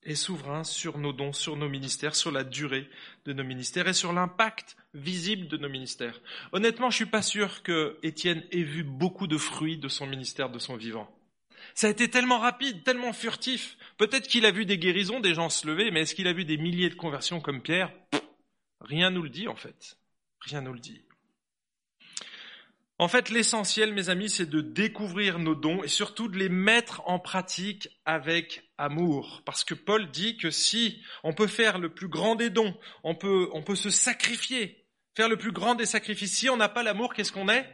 est 0.04 0.14
souverain 0.14 0.64
sur 0.64 0.98
nos 0.98 1.12
dons, 1.12 1.32
sur 1.32 1.56
nos 1.56 1.68
ministères, 1.68 2.14
sur 2.14 2.30
la 2.30 2.44
durée 2.44 2.88
de 3.24 3.32
nos 3.32 3.44
ministères 3.44 3.88
et 3.88 3.92
sur 3.92 4.12
l'impact 4.12 4.76
visible 4.94 5.48
de 5.48 5.56
nos 5.56 5.68
ministères. 5.68 6.20
Honnêtement, 6.52 6.90
je 6.90 6.96
suis 6.96 7.06
pas 7.06 7.22
sûr 7.22 7.62
que 7.62 7.98
Étienne 8.02 8.44
ait 8.52 8.62
vu 8.62 8.84
beaucoup 8.84 9.26
de 9.26 9.38
fruits 9.38 9.78
de 9.78 9.88
son 9.88 10.06
ministère, 10.06 10.50
de 10.50 10.58
son 10.58 10.76
vivant. 10.76 11.10
Ça 11.74 11.86
a 11.88 11.90
été 11.90 12.08
tellement 12.08 12.38
rapide, 12.38 12.84
tellement 12.84 13.12
furtif. 13.12 13.76
Peut-être 13.96 14.28
qu'il 14.28 14.46
a 14.46 14.50
vu 14.50 14.66
des 14.66 14.78
guérisons, 14.78 15.20
des 15.20 15.34
gens 15.34 15.48
se 15.48 15.66
lever, 15.66 15.90
mais 15.90 16.02
est-ce 16.02 16.14
qu'il 16.14 16.28
a 16.28 16.32
vu 16.32 16.44
des 16.44 16.56
milliers 16.56 16.90
de 16.90 16.94
conversions 16.94 17.40
comme 17.40 17.62
Pierre? 17.62 17.92
Rien 18.80 19.10
nous 19.10 19.22
le 19.22 19.30
dit 19.30 19.48
en 19.48 19.56
fait. 19.56 19.96
Rien 20.40 20.60
nous 20.60 20.72
le 20.72 20.80
dit. 20.80 21.03
En 22.98 23.08
fait, 23.08 23.28
l'essentiel, 23.30 23.92
mes 23.92 24.08
amis, 24.08 24.30
c'est 24.30 24.48
de 24.48 24.60
découvrir 24.60 25.40
nos 25.40 25.56
dons 25.56 25.82
et 25.82 25.88
surtout 25.88 26.28
de 26.28 26.38
les 26.38 26.48
mettre 26.48 27.02
en 27.06 27.18
pratique 27.18 27.88
avec 28.04 28.70
amour. 28.78 29.42
Parce 29.44 29.64
que 29.64 29.74
Paul 29.74 30.10
dit 30.12 30.36
que 30.36 30.50
si 30.50 31.02
on 31.24 31.32
peut 31.32 31.48
faire 31.48 31.78
le 31.78 31.92
plus 31.92 32.06
grand 32.06 32.36
des 32.36 32.50
dons, 32.50 32.78
on 33.02 33.16
peut, 33.16 33.50
se 33.74 33.90
sacrifier, 33.90 34.86
faire 35.16 35.28
le 35.28 35.36
plus 35.36 35.50
grand 35.50 35.74
des 35.74 35.86
sacrifices. 35.86 36.36
Si 36.36 36.48
on 36.48 36.56
n'a 36.56 36.68
pas 36.68 36.84
l'amour, 36.84 37.14
qu'est-ce 37.14 37.32
qu'on 37.32 37.48
est? 37.48 37.68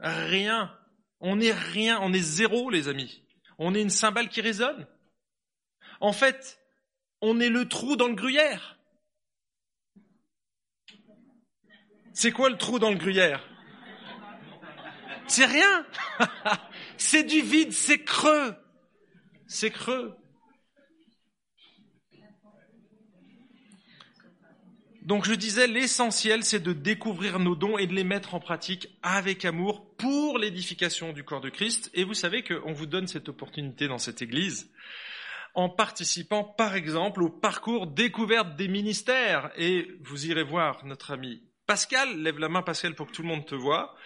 Rien. 0.00 0.74
On 1.20 1.38
est 1.38 1.52
rien, 1.52 1.98
on 2.00 2.14
est 2.14 2.20
zéro, 2.20 2.70
les 2.70 2.88
amis. 2.88 3.22
On 3.58 3.74
est 3.74 3.82
une 3.82 3.90
cymbale 3.90 4.30
qui 4.30 4.40
résonne. 4.40 4.86
En 6.00 6.12
fait, 6.12 6.58
on 7.20 7.38
est 7.38 7.48
le 7.50 7.68
trou 7.68 7.96
dans 7.96 8.08
le 8.08 8.14
gruyère. 8.14 8.75
C'est 12.16 12.32
quoi 12.32 12.48
le 12.48 12.56
trou 12.56 12.78
dans 12.78 12.88
le 12.88 12.96
gruyère? 12.96 13.46
C'est 15.26 15.44
rien. 15.44 15.86
c'est 16.96 17.24
du 17.24 17.42
vide, 17.42 17.74
c'est 17.74 18.04
creux. 18.04 18.54
C'est 19.46 19.70
creux. 19.70 20.16
Donc 25.02 25.26
je 25.26 25.34
disais, 25.34 25.66
l'essentiel, 25.66 26.42
c'est 26.42 26.58
de 26.60 26.72
découvrir 26.72 27.38
nos 27.38 27.54
dons 27.54 27.76
et 27.76 27.86
de 27.86 27.92
les 27.92 28.02
mettre 28.02 28.34
en 28.34 28.40
pratique 28.40 28.88
avec 29.02 29.44
amour 29.44 29.94
pour 29.96 30.38
l'édification 30.38 31.12
du 31.12 31.22
corps 31.22 31.42
de 31.42 31.50
Christ. 31.50 31.90
Et 31.92 32.02
vous 32.02 32.14
savez 32.14 32.42
qu'on 32.42 32.72
vous 32.72 32.86
donne 32.86 33.08
cette 33.08 33.28
opportunité 33.28 33.88
dans 33.88 33.98
cette 33.98 34.22
Église 34.22 34.70
en 35.54 35.68
participant, 35.68 36.44
par 36.44 36.76
exemple, 36.76 37.22
au 37.22 37.28
parcours 37.28 37.86
découverte 37.86 38.56
des 38.56 38.68
ministères. 38.68 39.50
Et 39.58 39.98
vous 40.00 40.24
irez 40.24 40.44
voir 40.44 40.82
notre 40.86 41.10
ami 41.10 41.42
Pascal, 41.66 42.22
lève 42.22 42.38
la 42.38 42.48
main 42.48 42.62
Pascal 42.62 42.94
pour 42.94 43.08
que 43.08 43.12
tout 43.12 43.22
le 43.22 43.28
monde 43.28 43.46
te 43.46 43.54
voit. 43.54 43.96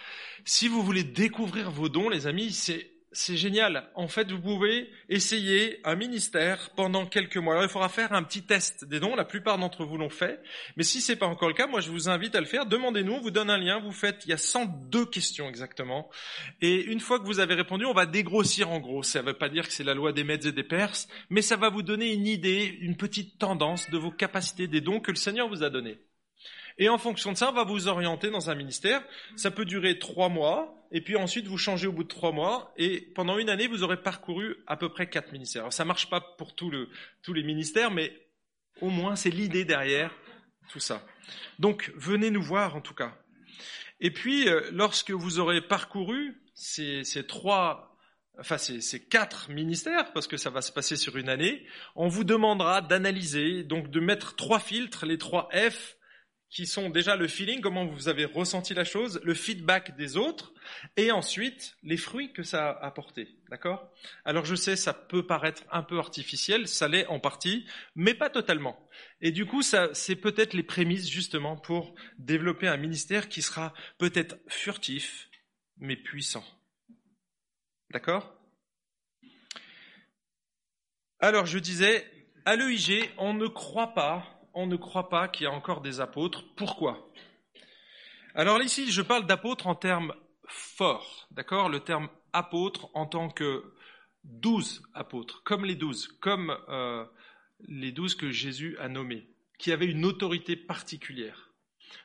Si 0.45 0.69
vous 0.69 0.83
voulez 0.83 1.05
découvrir 1.05 1.71
vos 1.71 1.89
dons, 1.89 2.09
les 2.09 2.27
amis, 2.27 2.53
c'est 2.53 2.91
c'est 3.13 3.37
génial. 3.37 3.91
En 3.97 4.07
fait, 4.07 4.31
vous 4.31 4.41
pouvez 4.41 4.89
essayer 5.09 5.81
un 5.85 5.97
ministère 5.97 6.71
pendant 6.77 7.07
quelques 7.07 7.39
mois. 7.39 7.55
Alors, 7.55 7.65
il 7.65 7.69
faudra 7.69 7.89
faire 7.89 8.13
un 8.13 8.23
petit 8.23 8.43
test 8.43 8.85
des 8.85 9.01
dons. 9.01 9.17
La 9.17 9.25
plupart 9.25 9.59
d'entre 9.59 9.85
vous 9.85 9.99
l'ont 9.99 10.11
fait. 10.11 10.41
Mais 10.77 10.85
si 10.85 11.01
c'est 11.01 11.17
pas 11.17 11.27
encore 11.27 11.49
le 11.49 11.55
cas, 11.55 11.67
moi, 11.67 11.81
je 11.81 11.91
vous 11.91 12.09
invite 12.09 12.37
à 12.37 12.41
le 12.41 12.47
faire. 12.47 12.67
Demandez-nous, 12.67 13.15
on 13.15 13.21
vous 13.21 13.33
donne 13.33 13.51
un 13.51 13.59
lien. 13.59 13.81
Vous 13.81 13.91
faites, 13.91 14.25
il 14.27 14.31
y 14.31 14.33
a 14.33 14.39
102 14.39 15.07
questions 15.07 15.49
exactement. 15.49 16.09
Et 16.61 16.85
une 16.85 17.01
fois 17.01 17.19
que 17.19 17.25
vous 17.25 17.41
avez 17.41 17.55
répondu, 17.55 17.85
on 17.85 17.93
va 17.93 18.07
dégrossir 18.07 18.71
en 18.71 18.79
gros. 18.79 19.03
Ça 19.03 19.23
ne 19.23 19.27
veut 19.27 19.39
pas 19.39 19.49
dire 19.49 19.67
que 19.67 19.73
c'est 19.73 19.83
la 19.83 19.95
loi 19.95 20.13
des 20.13 20.23
Mèdes 20.23 20.47
et 20.47 20.53
des 20.53 20.63
Perses, 20.63 21.09
mais 21.31 21.43
ça 21.43 21.57
va 21.57 21.69
vous 21.69 21.83
donner 21.83 22.13
une 22.13 22.29
idée, 22.29 22.79
une 22.81 22.97
petite 22.97 23.39
tendance 23.39 23.91
de 23.91 23.99
vos 23.99 24.13
capacités 24.13 24.69
des 24.69 24.81
dons 24.81 25.01
que 25.01 25.11
le 25.11 25.17
Seigneur 25.17 25.49
vous 25.49 25.65
a 25.65 25.71
donnés. 25.71 25.99
Et 26.81 26.89
en 26.89 26.97
fonction 26.97 27.31
de 27.31 27.37
ça, 27.37 27.51
on 27.51 27.53
va 27.53 27.63
vous 27.63 27.89
orienter 27.89 28.31
dans 28.31 28.49
un 28.49 28.55
ministère. 28.55 29.05
Ça 29.37 29.51
peut 29.51 29.67
durer 29.67 29.99
trois 29.99 30.31
mois, 30.31 30.75
et 30.91 31.03
puis 31.03 31.15
ensuite 31.15 31.47
vous 31.47 31.59
changez 31.59 31.87
au 31.87 31.93
bout 31.93 32.05
de 32.05 32.09
trois 32.09 32.33
mois, 32.33 32.73
et 32.79 33.03
pendant 33.15 33.39
une 33.39 33.51
année, 33.51 33.69
vous 33.69 33.83
aurez 33.83 34.03
parcouru 34.03 34.57
à 34.67 34.79
peu 34.79 34.89
près 34.89 35.09
quatre 35.09 35.31
ministères. 35.31 35.63
Alors 35.63 35.75
ça 35.75 35.85
marche 35.85 36.09
pas 36.09 36.23
pour 36.23 36.57
tous 36.57 36.73
les 36.73 37.43
ministères, 37.43 37.91
mais 37.91 38.13
au 38.81 38.89
moins 38.89 39.15
c'est 39.15 39.31
l'idée 39.31 39.67
derrière 39.67 40.11
tout 40.71 40.81
ça. 40.81 41.07
Donc 41.59 41.93
venez 41.97 42.31
nous 42.31 42.43
voir 42.43 42.75
en 42.75 42.81
tout 42.81 42.95
cas. 42.95 43.15
Et 44.01 44.11
puis, 44.11 44.49
euh, 44.49 44.63
lorsque 44.73 45.11
vous 45.11 45.39
aurez 45.39 45.61
parcouru 45.61 46.41
ces, 46.55 47.05
trois 47.29 47.95
enfin 48.39 48.57
ces, 48.57 49.05
quatre 49.07 49.51
ministères, 49.51 50.15
parce 50.15 50.27
que 50.27 50.39
ça 50.39 50.49
va 50.49 50.63
se 50.63 50.73
passer 50.73 50.97
sur 50.97 51.19
une 51.19 51.29
année, 51.29 51.67
on 51.95 52.09
vous 52.09 52.25
demandera 52.25 52.81
d'analyser, 52.81 53.65
donc 53.65 53.91
de 53.91 54.01
mettre 54.01 54.35
trois 54.35 54.61
filtres, 54.61 55.05
les 55.05 55.19
trois 55.19 55.51
F, 55.53 55.99
qui 56.51 56.67
sont 56.67 56.91
déjà 56.91 57.15
le 57.15 57.29
feeling, 57.29 57.61
comment 57.61 57.87
vous 57.87 58.09
avez 58.09 58.25
ressenti 58.25 58.75
la 58.75 58.85
chose, 58.85 59.21
le 59.23 59.35
feedback 59.35 59.97
des 59.97 60.17
autres, 60.17 60.53
et 60.97 61.13
ensuite 61.13 61.77
les 61.85 61.97
fruits 61.97 62.33
que 62.33 62.43
ça 62.43 62.71
a 62.71 62.87
apporté. 62.87 63.29
D'accord? 63.49 63.89
Alors 64.25 64.45
je 64.45 64.57
sais, 64.57 64.75
ça 64.75 64.93
peut 64.93 65.25
paraître 65.25 65.63
un 65.71 65.85
peu 65.85 65.99
artificiel, 65.99 66.67
ça 66.67 66.89
l'est 66.89 67.07
en 67.07 67.21
partie, 67.21 67.67
mais 67.95 68.15
pas 68.15 68.31
totalement. 68.31 68.89
Et 69.21 69.31
du 69.31 69.47
coup, 69.47 69.63
ça, 69.63 69.91
c'est 69.95 70.17
peut-être 70.17 70.55
les 70.55 70.65
prémices 70.65 71.09
justement 71.09 71.57
pour 71.57 71.95
développer 72.19 72.67
un 72.67 72.77
ministère 72.77 73.29
qui 73.29 73.43
sera 73.43 73.73
peut-être 73.99 74.37
furtif, 74.49 75.31
mais 75.79 75.97
puissant. 75.97 76.45
D'accord? 77.91 78.37
Alors 81.21 81.47
je 81.47 81.59
disais, 81.59 82.11
à 82.45 82.57
l'EIG, 82.57 83.11
on 83.19 83.35
ne 83.35 83.47
croit 83.47 83.95
pas 83.95 84.40
on 84.55 84.67
ne 84.67 84.77
croit 84.77 85.09
pas 85.09 85.29
qu'il 85.29 85.45
y 85.45 85.47
a 85.47 85.53
encore 85.53 85.81
des 85.81 86.01
apôtres. 86.01 86.45
Pourquoi? 86.57 87.11
Alors 88.35 88.63
ici, 88.63 88.91
je 88.91 89.03
parle 89.03 89.27
d'apôtres 89.27 89.67
en 89.67 89.75
termes 89.75 90.15
forts, 90.47 91.29
d'accord? 91.31 91.69
Le 91.69 91.81
terme 91.81 92.09
apôtre 92.33 92.89
en 92.95 93.07
tant 93.07 93.29
que 93.29 93.65
douze 94.25 94.83
apôtres, 94.95 95.43
comme 95.45 95.65
les 95.65 95.75
douze, 95.75 96.09
comme 96.21 96.57
euh, 96.69 97.05
les 97.69 97.93
douze 97.93 98.15
que 98.15 98.31
Jésus 98.31 98.77
a 98.79 98.89
nommés, 98.89 99.29
qui 99.59 99.73
avaient 99.73 99.87
une 99.87 100.05
autorité 100.05 100.57
particulière. 100.57 101.51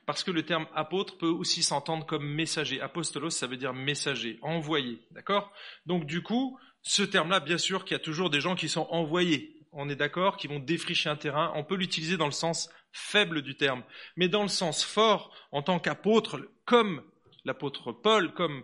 Parce 0.05 0.23
que 0.23 0.31
le 0.31 0.43
terme 0.43 0.67
apôtre 0.73 1.17
peut 1.17 1.27
aussi 1.27 1.61
s'entendre 1.61 2.05
comme 2.05 2.27
messager. 2.27 2.81
Apostolos, 2.81 3.29
ça 3.29 3.47
veut 3.47 3.57
dire 3.57 3.73
messager, 3.73 4.39
envoyé, 4.41 5.01
d'accord? 5.11 5.51
Donc 5.85 6.05
du 6.05 6.23
coup, 6.23 6.59
ce 6.81 7.03
terme-là, 7.03 7.39
bien 7.39 7.57
sûr 7.57 7.85
qu'il 7.85 7.95
y 7.95 7.99
a 7.99 8.03
toujours 8.03 8.29
des 8.29 8.41
gens 8.41 8.55
qui 8.55 8.69
sont 8.69 8.87
envoyés, 8.89 9.54
on 9.75 9.89
est 9.89 9.95
d'accord, 9.95 10.37
qui 10.37 10.47
vont 10.47 10.59
défricher 10.59 11.09
un 11.09 11.15
terrain. 11.15 11.51
On 11.55 11.63
peut 11.63 11.75
l'utiliser 11.75 12.17
dans 12.17 12.25
le 12.25 12.31
sens 12.31 12.69
faible 12.91 13.41
du 13.41 13.55
terme, 13.55 13.83
mais 14.15 14.29
dans 14.29 14.41
le 14.41 14.47
sens 14.47 14.83
fort, 14.83 15.35
en 15.51 15.61
tant 15.61 15.79
qu'apôtre, 15.79 16.39
comme 16.65 17.03
l'apôtre 17.43 17.91
Paul, 17.91 18.33
comme 18.33 18.63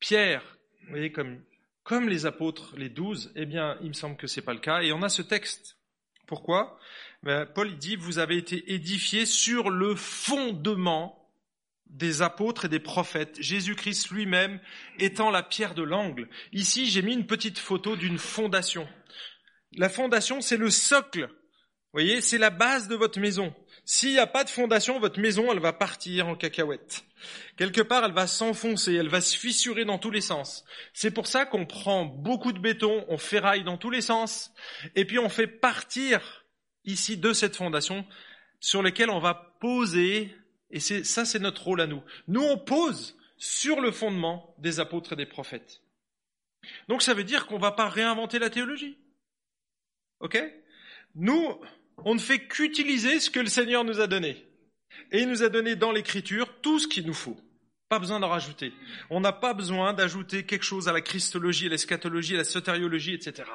Pierre, 0.00 0.42
voyez, 0.88 1.12
comme, 1.12 1.42
comme 1.84 2.08
les 2.08 2.26
apôtres, 2.26 2.74
les 2.76 2.88
douze, 2.88 3.32
eh 3.36 3.46
bien, 3.46 3.76
il 3.82 3.88
me 3.88 3.92
semble 3.92 4.16
que 4.16 4.26
ce 4.26 4.40
n'est 4.40 4.44
pas 4.44 4.54
le 4.54 4.60
cas. 4.60 4.82
Et 4.82 4.92
on 4.92 5.02
a 5.02 5.08
ce 5.08 5.22
texte. 5.22 5.76
Pourquoi? 6.26 6.78
Ben, 7.22 7.46
Paul 7.46 7.76
dit, 7.76 7.96
vous 7.96 8.18
avez 8.18 8.36
été 8.36 8.72
édifiés 8.72 9.26
sur 9.26 9.70
le 9.70 9.94
fondement 9.94 11.18
des 11.86 12.22
apôtres 12.22 12.64
et 12.64 12.68
des 12.70 12.80
prophètes, 12.80 13.36
Jésus-Christ 13.38 14.10
lui-même 14.10 14.60
étant 14.98 15.30
la 15.30 15.42
pierre 15.42 15.74
de 15.74 15.82
l'angle. 15.82 16.28
Ici, 16.52 16.86
j'ai 16.86 17.02
mis 17.02 17.12
une 17.12 17.26
petite 17.26 17.58
photo 17.58 17.96
d'une 17.96 18.18
fondation. 18.18 18.88
La 19.76 19.88
fondation, 19.88 20.40
c'est 20.40 20.56
le 20.56 20.70
socle. 20.70 21.26
Vous 21.26 22.00
voyez, 22.00 22.20
c'est 22.20 22.38
la 22.38 22.50
base 22.50 22.88
de 22.88 22.94
votre 22.94 23.20
maison. 23.20 23.54
S'il 23.84 24.12
n'y 24.12 24.18
a 24.18 24.26
pas 24.26 24.44
de 24.44 24.50
fondation, 24.50 24.98
votre 24.98 25.20
maison, 25.20 25.52
elle 25.52 25.58
va 25.58 25.72
partir 25.72 26.28
en 26.28 26.36
cacahuète. 26.36 27.04
Quelque 27.56 27.82
part, 27.82 28.04
elle 28.04 28.12
va 28.12 28.26
s'enfoncer, 28.26 28.94
elle 28.94 29.08
va 29.08 29.20
se 29.20 29.36
fissurer 29.36 29.84
dans 29.84 29.98
tous 29.98 30.10
les 30.10 30.20
sens. 30.20 30.64
C'est 30.94 31.10
pour 31.10 31.26
ça 31.26 31.44
qu'on 31.44 31.66
prend 31.66 32.04
beaucoup 32.04 32.52
de 32.52 32.58
béton, 32.58 33.04
on 33.08 33.18
ferraille 33.18 33.64
dans 33.64 33.76
tous 33.76 33.90
les 33.90 34.00
sens, 34.00 34.52
et 34.94 35.04
puis 35.04 35.18
on 35.18 35.28
fait 35.28 35.46
partir 35.46 36.44
ici 36.84 37.16
de 37.16 37.32
cette 37.32 37.56
fondation 37.56 38.06
sur 38.60 38.82
laquelle 38.82 39.10
on 39.10 39.20
va 39.20 39.56
poser 39.60 40.34
et 40.72 40.80
c'est, 40.80 41.04
ça, 41.04 41.24
c'est 41.24 41.38
notre 41.38 41.62
rôle 41.62 41.82
à 41.82 41.86
nous. 41.86 42.02
Nous, 42.28 42.42
on 42.42 42.58
pose 42.58 43.16
sur 43.36 43.80
le 43.80 43.92
fondement 43.92 44.54
des 44.58 44.80
apôtres 44.80 45.12
et 45.12 45.16
des 45.16 45.26
prophètes. 45.26 45.82
Donc 46.88 47.02
ça 47.02 47.14
veut 47.14 47.24
dire 47.24 47.46
qu'on 47.46 47.56
ne 47.56 47.62
va 47.62 47.72
pas 47.72 47.88
réinventer 47.88 48.38
la 48.38 48.50
théologie. 48.50 48.98
OK? 50.22 50.38
Nous, 51.14 51.60
on 51.98 52.14
ne 52.14 52.20
fait 52.20 52.46
qu'utiliser 52.46 53.20
ce 53.20 53.30
que 53.30 53.40
le 53.40 53.46
Seigneur 53.46 53.84
nous 53.84 54.00
a 54.00 54.06
donné. 54.06 54.46
Et 55.10 55.20
il 55.20 55.28
nous 55.28 55.42
a 55.42 55.48
donné 55.48 55.76
dans 55.76 55.92
l'Écriture 55.92 56.60
tout 56.62 56.78
ce 56.78 56.88
qu'il 56.88 57.06
nous 57.06 57.14
faut. 57.14 57.38
Pas 57.88 57.98
besoin 57.98 58.20
d'en 58.20 58.28
rajouter. 58.28 58.72
On 59.10 59.20
n'a 59.20 59.32
pas 59.32 59.52
besoin 59.52 59.92
d'ajouter 59.92 60.46
quelque 60.46 60.64
chose 60.64 60.88
à 60.88 60.92
la 60.92 61.02
christologie, 61.02 61.66
à 61.66 61.70
l'eschatologie, 61.70 62.34
à 62.34 62.38
la 62.38 62.44
sotériologie, 62.44 63.12
etc. 63.12 63.50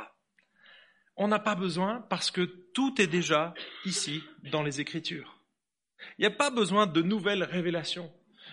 On 1.15 1.27
n'a 1.27 1.39
pas 1.39 1.55
besoin 1.55 2.05
parce 2.09 2.29
que 2.29 2.41
tout 2.73 3.01
est 3.01 3.07
déjà 3.07 3.55
ici 3.85 4.21
dans 4.51 4.61
les 4.61 4.79
Écritures. 4.79 5.41
Il 6.19 6.21
n'y 6.21 6.27
a 6.27 6.35
pas 6.35 6.51
besoin 6.51 6.85
de 6.85 7.01
nouvelles 7.01 7.43
révélations. 7.43 8.11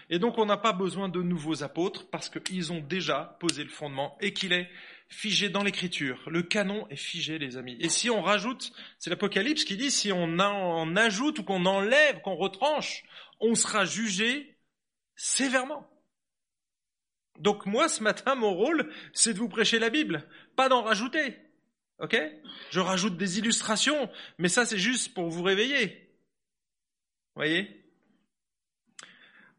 Et 0.08 0.18
donc 0.18 0.38
on 0.38 0.46
n'a 0.46 0.56
pas 0.56 0.72
besoin 0.72 1.08
de 1.08 1.22
nouveaux 1.22 1.62
apôtres 1.62 2.08
parce 2.10 2.28
qu'ils 2.28 2.72
ont 2.72 2.80
déjà 2.80 3.36
posé 3.40 3.64
le 3.64 3.70
fondement 3.70 4.16
et 4.20 4.32
qu'il 4.32 4.52
est 4.52 4.70
figé 5.08 5.48
dans 5.48 5.62
l'écriture. 5.62 6.28
Le 6.28 6.42
canon 6.42 6.86
est 6.88 6.96
figé, 6.96 7.38
les 7.38 7.56
amis. 7.56 7.76
Et 7.80 7.88
si 7.88 8.10
on 8.10 8.22
rajoute, 8.22 8.72
c'est 8.98 9.10
l'Apocalypse 9.10 9.64
qui 9.64 9.76
dit, 9.76 9.90
si 9.90 10.12
on 10.12 10.38
en 10.38 10.96
ajoute 10.96 11.38
ou 11.38 11.44
qu'on 11.44 11.66
enlève, 11.66 12.20
qu'on 12.20 12.36
retranche, 12.36 13.04
on 13.40 13.54
sera 13.54 13.84
jugé 13.84 14.56
sévèrement. 15.16 15.88
Donc 17.38 17.66
moi, 17.66 17.88
ce 17.88 18.02
matin, 18.02 18.34
mon 18.34 18.54
rôle, 18.54 18.92
c'est 19.12 19.34
de 19.34 19.38
vous 19.38 19.48
prêcher 19.48 19.78
la 19.78 19.90
Bible, 19.90 20.28
pas 20.56 20.68
d'en 20.68 20.82
rajouter. 20.82 21.36
Ok? 21.98 22.16
Je 22.70 22.80
rajoute 22.80 23.16
des 23.16 23.38
illustrations, 23.38 24.10
mais 24.38 24.48
ça 24.48 24.66
c'est 24.66 24.78
juste 24.78 25.14
pour 25.14 25.28
vous 25.28 25.42
réveiller 25.42 26.04
voyez? 27.34 27.84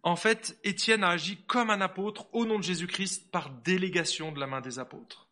En 0.04 0.16
fait, 0.16 0.58
Étienne 0.64 1.04
a 1.04 1.10
agi 1.10 1.38
comme 1.48 1.70
un 1.70 1.82
apôtre 1.82 2.28
au 2.34 2.46
nom 2.46 2.60
de 2.60 2.64
Jésus-Christ 2.64 3.32
par 3.32 3.50
délégation 3.50 4.32
de 4.32 4.40
la 4.40 4.48
main 4.48 4.62
des 4.62 4.78
apôtres. 4.80 5.28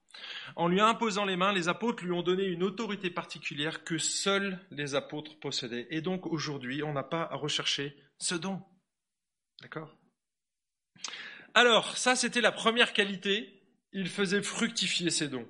En 0.55 0.67
lui 0.67 0.79
imposant 0.79 1.25
les 1.25 1.35
mains, 1.35 1.53
les 1.53 1.67
apôtres 1.67 2.03
lui 2.03 2.11
ont 2.11 2.21
donné 2.21 2.45
une 2.45 2.63
autorité 2.63 3.09
particulière 3.09 3.83
que 3.83 3.97
seuls 3.97 4.59
les 4.71 4.95
apôtres 4.95 5.39
possédaient. 5.39 5.87
Et 5.89 6.01
donc 6.01 6.27
aujourd'hui, 6.27 6.83
on 6.83 6.93
n'a 6.93 7.03
pas 7.03 7.23
à 7.23 7.35
rechercher 7.35 7.95
ce 8.19 8.35
don. 8.35 8.61
D'accord? 9.61 9.95
Alors, 11.53 11.97
ça 11.97 12.15
c'était 12.15 12.41
la 12.41 12.51
première 12.51 12.93
qualité. 12.93 13.61
Il 13.91 14.09
faisait 14.09 14.41
fructifier 14.41 15.09
ses 15.09 15.27
dons. 15.27 15.47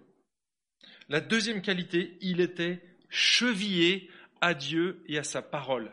La 1.09 1.21
deuxième 1.21 1.61
qualité, 1.61 2.17
il 2.21 2.39
était 2.41 2.81
chevillé 3.09 4.09
à 4.41 4.53
Dieu 4.53 5.03
et 5.07 5.17
à 5.17 5.23
sa 5.23 5.41
parole. 5.41 5.91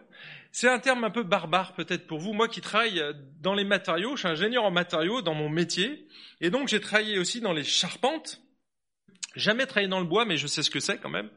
C'est 0.52 0.68
un 0.68 0.80
terme 0.80 1.04
un 1.04 1.10
peu 1.10 1.22
barbare 1.22 1.74
peut-être 1.74 2.06
pour 2.06 2.18
vous. 2.18 2.32
Moi 2.32 2.48
qui 2.48 2.60
travaille 2.60 3.02
dans 3.40 3.54
les 3.54 3.64
matériaux, 3.64 4.16
je 4.16 4.20
suis 4.20 4.28
ingénieur 4.28 4.64
en 4.64 4.72
matériaux 4.72 5.22
dans 5.22 5.34
mon 5.34 5.48
métier, 5.48 6.08
et 6.40 6.50
donc 6.50 6.66
j'ai 6.68 6.80
travaillé 6.80 7.18
aussi 7.18 7.40
dans 7.40 7.52
les 7.52 7.64
charpentes. 7.64 8.42
Jamais 9.36 9.66
travaillé 9.66 9.88
dans 9.88 10.00
le 10.00 10.06
bois, 10.06 10.24
mais 10.24 10.36
je 10.36 10.48
sais 10.48 10.62
ce 10.64 10.70
que 10.70 10.80
c'est 10.80 10.98
quand 10.98 11.08
même. 11.08 11.30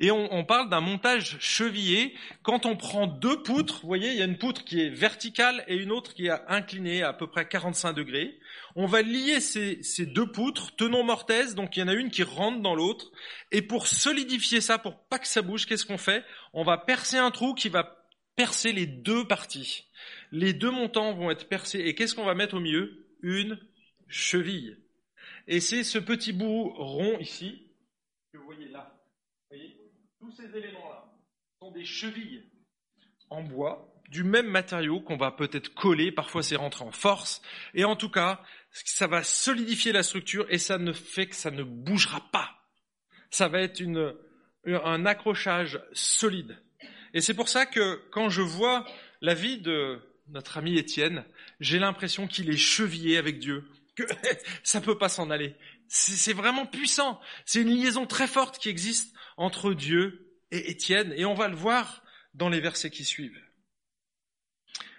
Et 0.00 0.10
on, 0.10 0.32
on 0.34 0.44
parle 0.44 0.68
d'un 0.70 0.80
montage 0.80 1.36
chevillé. 1.38 2.14
Quand 2.42 2.66
on 2.66 2.76
prend 2.76 3.06
deux 3.06 3.42
poutres, 3.42 3.80
vous 3.82 3.86
voyez, 3.86 4.10
il 4.10 4.16
y 4.16 4.22
a 4.22 4.24
une 4.24 4.38
poutre 4.38 4.64
qui 4.64 4.80
est 4.80 4.90
verticale 4.90 5.64
et 5.68 5.76
une 5.76 5.92
autre 5.92 6.14
qui 6.14 6.26
est 6.26 6.40
inclinée 6.48 7.04
à 7.04 7.12
peu 7.12 7.28
près 7.28 7.46
45 7.46 7.92
degrés. 7.92 8.38
On 8.74 8.86
va 8.86 9.02
lier 9.02 9.40
ces, 9.40 9.80
ces 9.84 10.04
deux 10.04 10.26
poutres, 10.26 10.74
tenons 10.74 11.04
mortaise, 11.04 11.54
donc 11.54 11.76
il 11.76 11.80
y 11.80 11.82
en 11.84 11.88
a 11.88 11.94
une 11.94 12.10
qui 12.10 12.24
rentre 12.24 12.60
dans 12.60 12.74
l'autre. 12.74 13.12
Et 13.52 13.62
pour 13.62 13.86
solidifier 13.86 14.60
ça, 14.60 14.78
pour 14.78 14.98
pas 15.06 15.20
que 15.20 15.28
ça 15.28 15.42
bouge, 15.42 15.66
qu'est-ce 15.66 15.86
qu'on 15.86 15.98
fait? 15.98 16.24
On 16.52 16.64
va 16.64 16.76
percer 16.76 17.18
un 17.18 17.30
trou 17.30 17.54
qui 17.54 17.68
va 17.68 18.04
percer 18.34 18.72
les 18.72 18.86
deux 18.86 19.26
parties. 19.26 19.86
Les 20.32 20.52
deux 20.52 20.70
montants 20.70 21.12
vont 21.12 21.30
être 21.30 21.48
percés. 21.48 21.80
Et 21.80 21.94
qu'est-ce 21.94 22.14
qu'on 22.14 22.24
va 22.24 22.34
mettre 22.34 22.54
au 22.54 22.60
milieu? 22.60 23.06
Une 23.22 23.58
cheville. 24.08 24.76
Et 25.50 25.60
c'est 25.60 25.82
ce 25.82 25.98
petit 25.98 26.34
bout 26.34 26.74
rond 26.76 27.18
ici, 27.18 27.72
que 28.30 28.36
vous 28.36 28.44
voyez 28.44 28.68
là. 28.68 28.94
Vous 29.50 29.56
voyez 29.56 29.80
Tous 30.20 30.30
ces 30.32 30.54
éléments-là 30.54 31.10
sont 31.58 31.70
des 31.70 31.86
chevilles 31.86 32.44
en 33.30 33.42
bois, 33.42 33.90
du 34.10 34.24
même 34.24 34.46
matériau 34.46 35.00
qu'on 35.00 35.16
va 35.16 35.30
peut-être 35.30 35.72
coller, 35.72 36.12
parfois 36.12 36.42
c'est 36.42 36.56
rentré 36.56 36.84
en 36.84 36.92
force, 36.92 37.40
et 37.72 37.84
en 37.84 37.96
tout 37.96 38.10
cas, 38.10 38.42
ça 38.72 39.06
va 39.06 39.22
solidifier 39.22 39.90
la 39.90 40.02
structure 40.02 40.46
et 40.50 40.58
ça 40.58 40.76
ne 40.76 40.92
fait 40.92 41.28
que 41.28 41.34
ça 41.34 41.50
ne 41.50 41.62
bougera 41.62 42.20
pas. 42.30 42.50
Ça 43.30 43.48
va 43.48 43.60
être 43.60 43.82
un 44.66 45.06
accrochage 45.06 45.80
solide. 45.94 46.58
Et 47.14 47.22
c'est 47.22 47.34
pour 47.34 47.48
ça 47.48 47.64
que 47.64 48.02
quand 48.10 48.28
je 48.28 48.42
vois 48.42 48.86
la 49.22 49.32
vie 49.32 49.58
de 49.58 49.98
notre 50.28 50.58
ami 50.58 50.76
Étienne, 50.76 51.24
j'ai 51.58 51.78
l'impression 51.78 52.26
qu'il 52.26 52.50
est 52.50 52.56
chevillé 52.58 53.16
avec 53.16 53.38
Dieu, 53.38 53.64
que 53.98 54.04
ça 54.62 54.80
peut 54.80 54.98
pas 54.98 55.08
s'en 55.08 55.30
aller. 55.30 55.56
C'est 55.88 56.32
vraiment 56.32 56.66
puissant. 56.66 57.20
C'est 57.44 57.62
une 57.62 57.70
liaison 57.70 58.06
très 58.06 58.26
forte 58.26 58.58
qui 58.58 58.68
existe 58.68 59.14
entre 59.36 59.72
Dieu 59.72 60.36
et 60.50 60.70
Étienne, 60.70 61.12
et 61.16 61.24
on 61.24 61.34
va 61.34 61.48
le 61.48 61.56
voir 61.56 62.02
dans 62.34 62.48
les 62.48 62.60
versets 62.60 62.90
qui 62.90 63.04
suivent. 63.04 63.40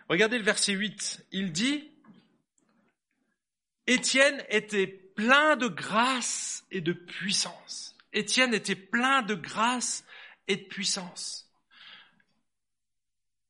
Regardez 0.07 0.37
le 0.37 0.43
verset 0.43 0.73
8. 0.73 1.25
Il 1.31 1.51
dit, 1.51 1.91
Étienne 3.87 4.43
était 4.49 4.87
plein 4.87 5.55
de 5.55 5.67
grâce 5.67 6.65
et 6.71 6.81
de 6.81 6.93
puissance. 6.93 7.95
Étienne 8.13 8.53
était 8.53 8.75
plein 8.75 9.21
de 9.21 9.35
grâce 9.35 10.03
et 10.47 10.55
de 10.55 10.63
puissance. 10.63 11.51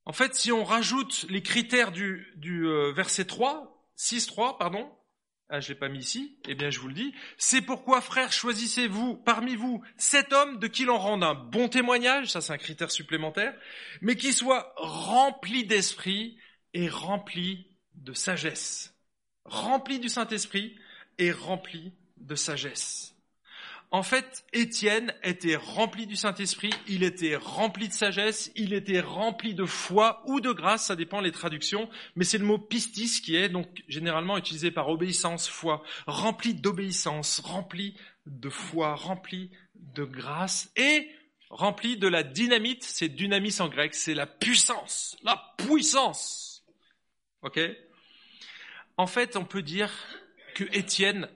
En 0.06 0.14
fait, 0.14 0.36
si 0.36 0.52
on 0.52 0.64
rajoute 0.64 1.26
les 1.30 1.44
critères 1.44 1.92
du, 1.92 2.36
euh, 2.46 2.92
verset 2.94 3.26
3, 3.26 3.88
6, 3.96 4.28
3, 4.28 4.58
pardon, 4.58 4.92
ah, 5.50 5.60
je 5.60 5.70
l'ai 5.70 5.76
pas 5.76 5.90
mis 5.90 6.00
ici, 6.00 6.38
eh 6.48 6.54
bien 6.54 6.70
je 6.70 6.80
vous 6.80 6.88
le 6.88 6.94
dis, 6.94 7.14
c'est 7.38 7.62
pourquoi 7.62 8.02
frères, 8.02 8.32
choisissez-vous 8.32 9.16
parmi 9.16 9.56
vous 9.56 9.84
cet 9.98 10.32
homme 10.32 10.60
de 10.60 10.68
qui 10.68 10.86
l'on 10.86 11.00
rende 11.00 11.24
un 11.24 11.34
bon 11.34 11.68
témoignage, 11.68 12.28
ça 12.28 12.40
c'est 12.40 12.54
un 12.54 12.58
critère 12.58 12.92
supplémentaire, 12.92 13.56
mais 14.02 14.16
qui 14.16 14.32
soit 14.32 14.74
rempli 14.78 15.66
d'esprit 15.66 16.38
et 16.76 16.88
rempli 16.88 17.68
de 17.96 18.14
sagesse. 18.14 18.96
Rempli 19.46 20.00
du 20.00 20.08
Saint-Esprit 20.08 20.78
et 21.18 21.32
rempli 21.32 21.94
de 22.18 22.36
sagesse. 22.36 23.16
En 23.92 24.04
fait, 24.04 24.46
Étienne 24.54 25.16
était 25.24 25.56
rempli 25.56 26.06
du 26.06 26.16
Saint-Esprit, 26.16 26.70
il 26.88 27.02
était 27.02 27.36
rempli 27.36 27.88
de 27.88 27.94
sagesse, 27.94 28.52
il 28.56 28.74
était 28.74 29.00
rempli 29.00 29.56
de 29.56 29.66
foi 29.66 30.22
ou 30.28 30.42
de 30.42 30.52
grâce, 30.52 30.86
ça 30.86 30.96
dépend 30.96 31.22
les 31.22 31.32
traductions, 31.32 31.90
mais 32.16 32.24
c'est 32.24 32.38
le 32.38 32.46
mot 32.46 32.60
pistis 32.60 33.20
qui 33.20 33.36
est 33.36 33.50
donc 33.50 33.68
généralement 33.88 34.38
utilisé 34.38 34.70
par 34.70 34.90
obéissance, 34.90 35.48
foi, 35.48 35.82
rempli 36.06 36.54
d'obéissance, 36.54 37.40
rempli 37.40 37.96
de 38.28 38.50
foi, 38.50 38.94
rempli 38.94 39.50
de 39.74 40.04
grâce 40.04 40.72
et 40.76 41.10
rempli 41.50 41.98
de 41.98 42.08
la 42.08 42.22
dynamite, 42.22 42.84
c'est 42.84 43.10
dynamis 43.10 43.60
en 43.60 43.70
grec, 43.70 43.96
c'est 43.96 44.14
la 44.14 44.28
puissance, 44.28 45.18
la 45.24 45.56
puissance. 45.58 46.64
OK? 47.42 47.60
En 48.98 49.08
fait, 49.08 49.36
on 49.36 49.46
peut 49.46 49.64
dire 49.64 49.92
que 50.54 50.66
Étienne 50.74 51.28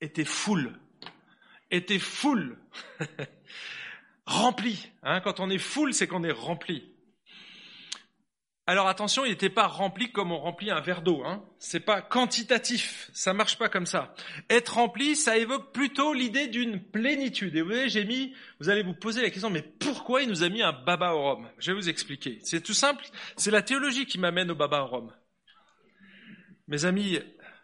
était 0.00 0.24
full 0.24 0.79
était 1.70 1.98
full, 1.98 2.58
rempli. 4.26 4.90
Hein, 5.02 5.20
quand 5.20 5.40
on 5.40 5.50
est 5.50 5.58
full, 5.58 5.94
c'est 5.94 6.06
qu'on 6.06 6.24
est 6.24 6.32
rempli. 6.32 6.90
Alors 8.70 8.86
attention, 8.86 9.24
il 9.24 9.30
n'était 9.30 9.50
pas 9.50 9.66
rempli 9.66 10.12
comme 10.12 10.30
on 10.30 10.38
remplit 10.38 10.70
un 10.70 10.80
verre 10.80 11.02
d'eau. 11.02 11.24
Hein. 11.24 11.42
C'est 11.58 11.80
pas 11.80 12.00
quantitatif, 12.02 13.10
ça 13.12 13.32
marche 13.32 13.58
pas 13.58 13.68
comme 13.68 13.84
ça. 13.84 14.14
Être 14.48 14.74
rempli, 14.74 15.16
ça 15.16 15.36
évoque 15.36 15.72
plutôt 15.72 16.14
l'idée 16.14 16.46
d'une 16.46 16.80
plénitude. 16.80 17.56
Et 17.56 17.62
vous 17.62 17.68
voyez, 17.70 17.88
j'ai 17.88 18.04
mis, 18.04 18.32
vous 18.60 18.68
allez 18.68 18.84
vous 18.84 18.94
poser 18.94 19.22
la 19.22 19.30
question, 19.30 19.50
mais 19.50 19.62
pourquoi 19.62 20.22
il 20.22 20.28
nous 20.28 20.44
a 20.44 20.48
mis 20.48 20.62
un 20.62 20.72
baba 20.72 21.14
au 21.14 21.22
rhum? 21.22 21.48
Je 21.58 21.72
vais 21.72 21.76
vous 21.76 21.88
expliquer. 21.88 22.38
C'est 22.44 22.60
tout 22.60 22.72
simple, 22.72 23.04
c'est 23.36 23.50
la 23.50 23.62
théologie 23.62 24.06
qui 24.06 24.18
m'amène 24.20 24.52
au 24.52 24.54
baba 24.54 24.82
au 24.82 24.86
rhum. 24.86 25.12
Mes 26.68 26.84
amis 26.84 27.18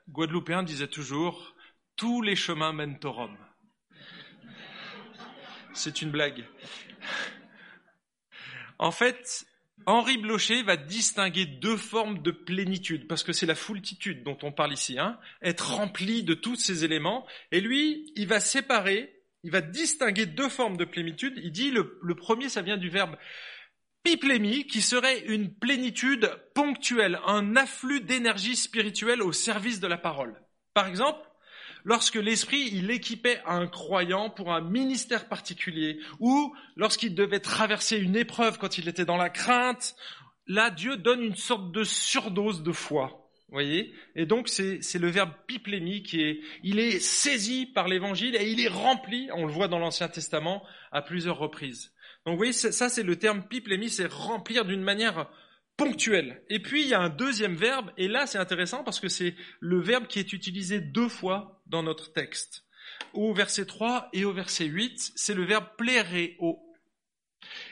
guadeloupéens 0.08 0.64
disaient 0.64 0.88
toujours, 0.88 1.54
tous 1.94 2.20
les 2.20 2.34
chemins 2.34 2.72
mènent 2.72 2.98
au 3.04 3.12
rhum. 3.12 3.36
C'est 5.76 6.00
une 6.00 6.10
blague. 6.10 6.44
En 8.78 8.90
fait, 8.90 9.46
Henri 9.84 10.16
Blocher 10.16 10.62
va 10.62 10.76
distinguer 10.76 11.44
deux 11.44 11.76
formes 11.76 12.22
de 12.22 12.30
plénitude, 12.30 13.06
parce 13.06 13.22
que 13.22 13.32
c'est 13.32 13.46
la 13.46 13.54
foultitude 13.54 14.24
dont 14.24 14.38
on 14.42 14.52
parle 14.52 14.72
ici, 14.72 14.98
hein, 14.98 15.18
être 15.42 15.74
rempli 15.74 16.24
de 16.24 16.34
tous 16.34 16.56
ces 16.56 16.84
éléments. 16.84 17.26
Et 17.52 17.60
lui, 17.60 18.10
il 18.16 18.26
va 18.26 18.40
séparer, 18.40 19.22
il 19.44 19.50
va 19.50 19.60
distinguer 19.60 20.24
deux 20.24 20.48
formes 20.48 20.78
de 20.78 20.86
plénitude. 20.86 21.34
Il 21.42 21.52
dit 21.52 21.70
le, 21.70 21.98
le 22.02 22.14
premier, 22.14 22.48
ça 22.48 22.62
vient 22.62 22.78
du 22.78 22.88
verbe 22.88 23.16
piplémie, 24.02 24.66
qui 24.66 24.82
serait 24.82 25.20
une 25.26 25.52
plénitude 25.52 26.30
ponctuelle, 26.54 27.18
un 27.26 27.56
afflux 27.56 28.00
d'énergie 28.00 28.56
spirituelle 28.56 29.20
au 29.20 29.32
service 29.32 29.80
de 29.80 29.88
la 29.88 29.98
parole. 29.98 30.40
Par 30.74 30.86
exemple, 30.86 31.20
lorsque 31.86 32.16
l'Esprit, 32.16 32.68
il 32.72 32.90
équipait 32.90 33.40
un 33.46 33.68
croyant 33.68 34.28
pour 34.28 34.52
un 34.52 34.60
ministère 34.60 35.28
particulier, 35.28 36.00
ou 36.18 36.52
lorsqu'il 36.74 37.14
devait 37.14 37.40
traverser 37.40 37.96
une 37.96 38.16
épreuve 38.16 38.58
quand 38.58 38.76
il 38.76 38.88
était 38.88 39.04
dans 39.04 39.16
la 39.16 39.30
crainte, 39.30 39.94
là, 40.48 40.70
Dieu 40.70 40.96
donne 40.96 41.22
une 41.22 41.36
sorte 41.36 41.70
de 41.70 41.84
surdose 41.84 42.64
de 42.64 42.72
foi. 42.72 43.22
Voyez? 43.50 43.94
Et 44.16 44.26
donc, 44.26 44.48
c'est 44.48 44.98
le 44.98 45.08
verbe 45.08 45.30
piplémie 45.46 46.02
qui 46.02 46.20
est, 46.22 46.40
il 46.64 46.80
est 46.80 46.98
saisi 46.98 47.66
par 47.66 47.86
l'évangile 47.86 48.34
et 48.34 48.50
il 48.50 48.60
est 48.60 48.68
rempli, 48.68 49.28
on 49.32 49.46
le 49.46 49.52
voit 49.52 49.68
dans 49.68 49.78
l'Ancien 49.78 50.08
Testament, 50.08 50.64
à 50.90 51.02
plusieurs 51.02 51.38
reprises. 51.38 51.92
Donc, 52.24 52.32
vous 52.32 52.38
voyez, 52.38 52.52
ça, 52.52 52.88
c'est 52.88 53.04
le 53.04 53.14
terme 53.14 53.44
piplémie, 53.44 53.90
c'est 53.90 54.10
remplir 54.10 54.64
d'une 54.64 54.82
manière 54.82 55.30
ponctuelle. 55.76 56.42
Et 56.48 56.60
puis, 56.60 56.82
il 56.82 56.88
y 56.88 56.94
a 56.94 57.00
un 57.00 57.08
deuxième 57.08 57.56
verbe, 57.56 57.90
et 57.96 58.08
là, 58.08 58.26
c'est 58.26 58.38
intéressant 58.38 58.84
parce 58.84 59.00
que 59.00 59.08
c'est 59.08 59.34
le 59.60 59.80
verbe 59.80 60.06
qui 60.06 60.18
est 60.18 60.32
utilisé 60.32 60.80
deux 60.80 61.08
fois 61.08 61.62
dans 61.66 61.82
notre 61.82 62.12
texte. 62.12 62.64
Au 63.12 63.34
verset 63.34 63.66
3 63.66 64.08
et 64.12 64.24
au 64.24 64.32
verset 64.32 64.66
8, 64.66 65.12
c'est 65.16 65.34
le 65.34 65.44
verbe 65.44 65.66
pléréo. 65.76 66.62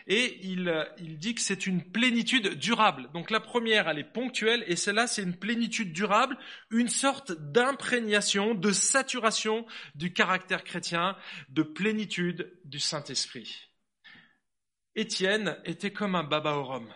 Et 0.07 0.39
il, 0.47 0.87
il 0.99 1.19
dit 1.19 1.35
que 1.35 1.41
c'est 1.41 1.67
une 1.67 1.83
plénitude 1.83 2.59
durable. 2.59 3.11
Donc 3.13 3.31
la 3.31 3.41
première, 3.41 3.89
elle 3.89 3.99
est 3.99 4.13
ponctuelle, 4.13 4.65
et 4.67 4.77
celle-là, 4.77 5.07
c'est 5.07 5.23
une 5.23 5.37
plénitude 5.37 5.93
durable, 5.93 6.37
une 6.71 6.89
sorte 6.89 7.33
d'imprégnation, 7.33 8.55
de 8.55 8.71
saturation 8.71 9.67
du 9.95 10.13
caractère 10.13 10.65
chrétien, 10.65 11.17
de 11.49 11.63
plénitude 11.63 12.53
du 12.65 12.79
Saint-Esprit. 12.79 13.71
Étienne 14.95 15.57
était 15.65 15.93
comme 15.93 16.15
un 16.15 16.23
baba 16.23 16.53
au. 16.53 16.95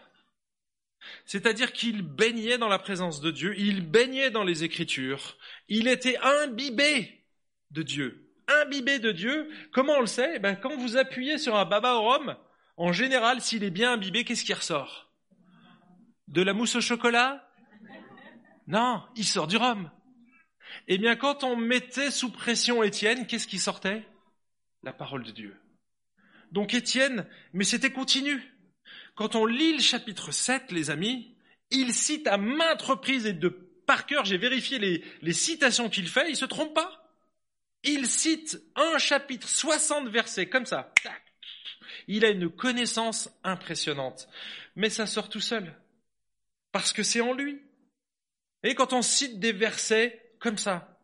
C'est-à-dire 1.24 1.72
qu'il 1.72 2.02
baignait 2.02 2.58
dans 2.58 2.68
la 2.68 2.78
présence 2.78 3.20
de 3.20 3.30
Dieu, 3.30 3.54
il 3.58 3.88
baignait 3.88 4.30
dans 4.30 4.44
les 4.44 4.64
Écritures, 4.64 5.36
il 5.68 5.88
était 5.88 6.18
imbibé 6.18 7.24
de 7.70 7.82
Dieu. 7.82 8.24
Imbibé 8.62 8.98
de 8.98 9.12
Dieu, 9.12 9.50
comment 9.72 9.94
on 9.94 10.00
le 10.00 10.06
sait? 10.06 10.32
Eh 10.36 10.38
ben, 10.38 10.56
Quand 10.56 10.76
vous 10.76 10.96
appuyez 10.96 11.38
sur 11.38 11.56
un 11.56 11.64
baba 11.64 11.94
au 11.96 12.02
rhum, 12.02 12.36
en 12.76 12.92
général, 12.92 13.40
s'il 13.40 13.64
est 13.64 13.70
bien 13.70 13.92
imbibé, 13.92 14.24
qu'est-ce 14.24 14.44
qui 14.44 14.54
ressort? 14.54 15.12
De 16.28 16.42
la 16.42 16.52
mousse 16.52 16.76
au 16.76 16.80
chocolat? 16.80 17.44
Non, 18.66 19.02
il 19.16 19.24
sort 19.24 19.46
du 19.46 19.56
rhum. 19.56 19.90
Eh 20.86 20.98
bien, 20.98 21.16
quand 21.16 21.44
on 21.44 21.56
mettait 21.56 22.10
sous 22.10 22.30
pression 22.30 22.82
Étienne, 22.82 23.26
qu'est-ce 23.26 23.46
qui 23.46 23.58
sortait? 23.58 24.06
La 24.82 24.92
parole 24.92 25.24
de 25.24 25.32
Dieu. 25.32 25.56
Donc 26.52 26.74
Étienne, 26.74 27.26
mais 27.52 27.64
c'était 27.64 27.92
continu. 27.92 28.40
Quand 29.18 29.34
on 29.34 29.46
lit 29.46 29.72
le 29.72 29.82
chapitre 29.82 30.30
7, 30.30 30.70
les 30.70 30.90
amis, 30.90 31.34
il 31.72 31.92
cite 31.92 32.28
à 32.28 32.38
maintes 32.38 32.82
reprises 32.82 33.26
et 33.26 33.32
de 33.32 33.48
par 33.48 34.06
cœur, 34.06 34.24
j'ai 34.24 34.38
vérifié 34.38 34.78
les, 34.78 35.32
citations 35.32 35.90
qu'il 35.90 36.06
fait, 36.06 36.30
il 36.30 36.36
se 36.36 36.44
trompe 36.44 36.72
pas. 36.72 37.12
Il 37.82 38.06
cite 38.06 38.62
un 38.76 38.96
chapitre, 38.98 39.48
60 39.48 40.08
versets, 40.08 40.48
comme 40.48 40.66
ça. 40.66 40.94
Il 42.06 42.24
a 42.24 42.28
une 42.28 42.48
connaissance 42.48 43.28
impressionnante. 43.42 44.28
Mais 44.76 44.88
ça 44.88 45.04
sort 45.04 45.28
tout 45.28 45.40
seul. 45.40 45.74
Parce 46.70 46.92
que 46.92 47.02
c'est 47.02 47.20
en 47.20 47.32
lui. 47.32 47.60
Et 48.62 48.76
quand 48.76 48.92
on 48.92 49.02
cite 49.02 49.40
des 49.40 49.52
versets 49.52 50.32
comme 50.38 50.58
ça, 50.58 50.96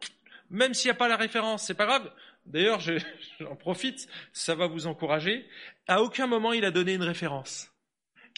même 0.51 0.73
s'il 0.73 0.87
n'y 0.89 0.95
a 0.95 0.99
pas 0.99 1.09
la 1.09 1.17
référence, 1.17 1.67
c'est 1.67 1.75
pas 1.75 1.87
grave. 1.87 2.13
D'ailleurs, 2.47 2.79
j'en 3.41 3.57
profite, 3.57 4.07
ça 4.33 4.55
va 4.55 4.69
vous 4.69 4.87
encourager. 4.87 5.49
À 5.89 6.01
aucun 6.01 6.29
moment 6.29 6.53
il 6.53 6.65
a 6.65 6.71
donné 6.71 6.95
une 6.95 7.03
référence 7.03 7.74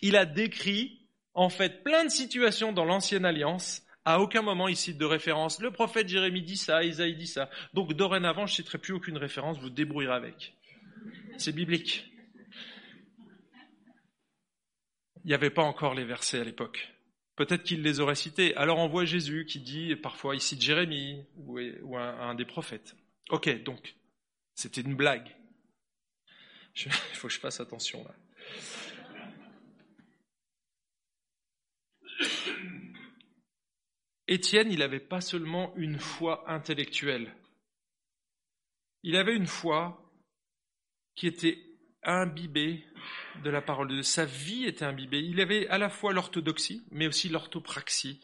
il 0.03 0.17
a 0.17 0.27
décrit 0.27 1.07
en 1.35 1.49
fait 1.49 1.83
plein 1.83 2.05
de 2.05 2.11
situations 2.11 2.73
dans 2.73 2.85
l'ancienne 2.85 3.25
alliance. 3.25 3.83
À 4.05 4.21
aucun 4.21 4.43
moment 4.43 4.69
il 4.69 4.77
cite 4.77 4.99
de 4.99 5.05
référence. 5.05 5.61
Le 5.61 5.71
prophète 5.71 6.09
Jérémie 6.09 6.43
dit 6.43 6.57
ça, 6.57 6.85
Isaïe 6.85 7.17
dit 7.17 7.27
ça. 7.27 7.51
Donc 7.75 7.93
dorénavant, 7.93 8.47
je 8.47 8.53
ne 8.53 8.57
citerai 8.57 8.79
plus 8.79 8.93
aucune 8.93 9.17
référence, 9.17 9.59
vous 9.59 9.71
débrouillerez 9.71 10.15
avec. 10.15 10.55
C'est 11.39 11.53
biblique. 11.53 12.11
Il 15.25 15.29
n'y 15.29 15.35
avait 15.35 15.51
pas 15.51 15.65
encore 15.65 15.95
les 15.95 16.05
versets 16.05 16.41
à 16.41 16.45
l'époque. 16.45 16.93
Peut-être 17.35 17.65
qu'il 17.65 17.83
les 17.83 18.01
aurait 18.01 18.15
cités. 18.15 18.57
Alors 18.57 18.79
on 18.79 18.89
voit 18.89 19.05
Jésus 19.05 19.45
qui 19.45 19.61
dit, 19.61 19.95
parfois 19.97 20.35
il 20.35 20.41
cite 20.41 20.63
Jérémie 20.63 21.25
ou, 21.37 21.97
un, 21.97 22.35
des 22.35 22.45
prophètes. 22.45 22.97
Ok, 23.31 23.63
donc 23.65 23.97
c'était 24.55 24.81
une 24.81 24.95
blague. 24.95 25.37
Il 26.77 26.93
faut 27.15 27.29
que 27.29 27.35
je 27.35 27.41
fasse 27.41 27.61
attention 27.61 28.05
là. 28.05 28.15
Étienne, 34.29 34.73
il 34.73 34.81
n'avait 34.81 35.01
pas 35.01 35.21
seulement 35.21 35.73
une 35.77 35.99
foi 35.99 36.45
intellectuelle, 36.51 37.35
il 39.03 39.17
avait 39.17 39.37
une 39.37 39.47
foi 39.47 40.03
qui 41.15 41.27
était 41.27 41.63
imbibée 42.03 42.85
de 43.43 43.51
la 43.51 43.63
parole 43.63 43.89
de 43.89 43.95
Dieu. 43.95 44.03
Sa 44.03 44.25
vie 44.25 44.65
était 44.65 44.85
imbibée. 44.85 45.21
Il 45.21 45.41
avait 45.41 45.69
à 45.69 45.79
la 45.79 45.89
fois 45.89 46.13
l'orthodoxie, 46.13 46.85
mais 46.91 47.07
aussi 47.07 47.29
l'orthopraxie 47.29 48.21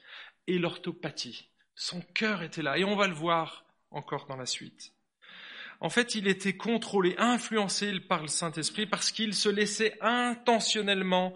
et 0.47 0.59
l'orthopathie. 0.59 1.49
Son 1.75 2.01
cœur 2.01 2.43
était 2.43 2.63
là, 2.63 2.79
et 2.79 2.85
on 2.85 2.97
va 2.97 3.09
le 3.09 3.15
voir 3.15 3.65
encore 3.91 4.27
dans 4.27 4.37
la 4.37 4.47
suite. 4.47 4.93
En 5.81 5.89
fait, 5.89 6.15
il 6.15 6.29
était 6.29 6.57
contrôlé, 6.57 7.15
influencé 7.19 7.99
par 8.01 8.23
le 8.23 8.29
Saint-Esprit 8.29 8.87
parce 8.87 9.11
qu'il 9.11 9.35
se 9.35 9.49
laissait 9.49 9.97
intentionnellement 10.01 11.35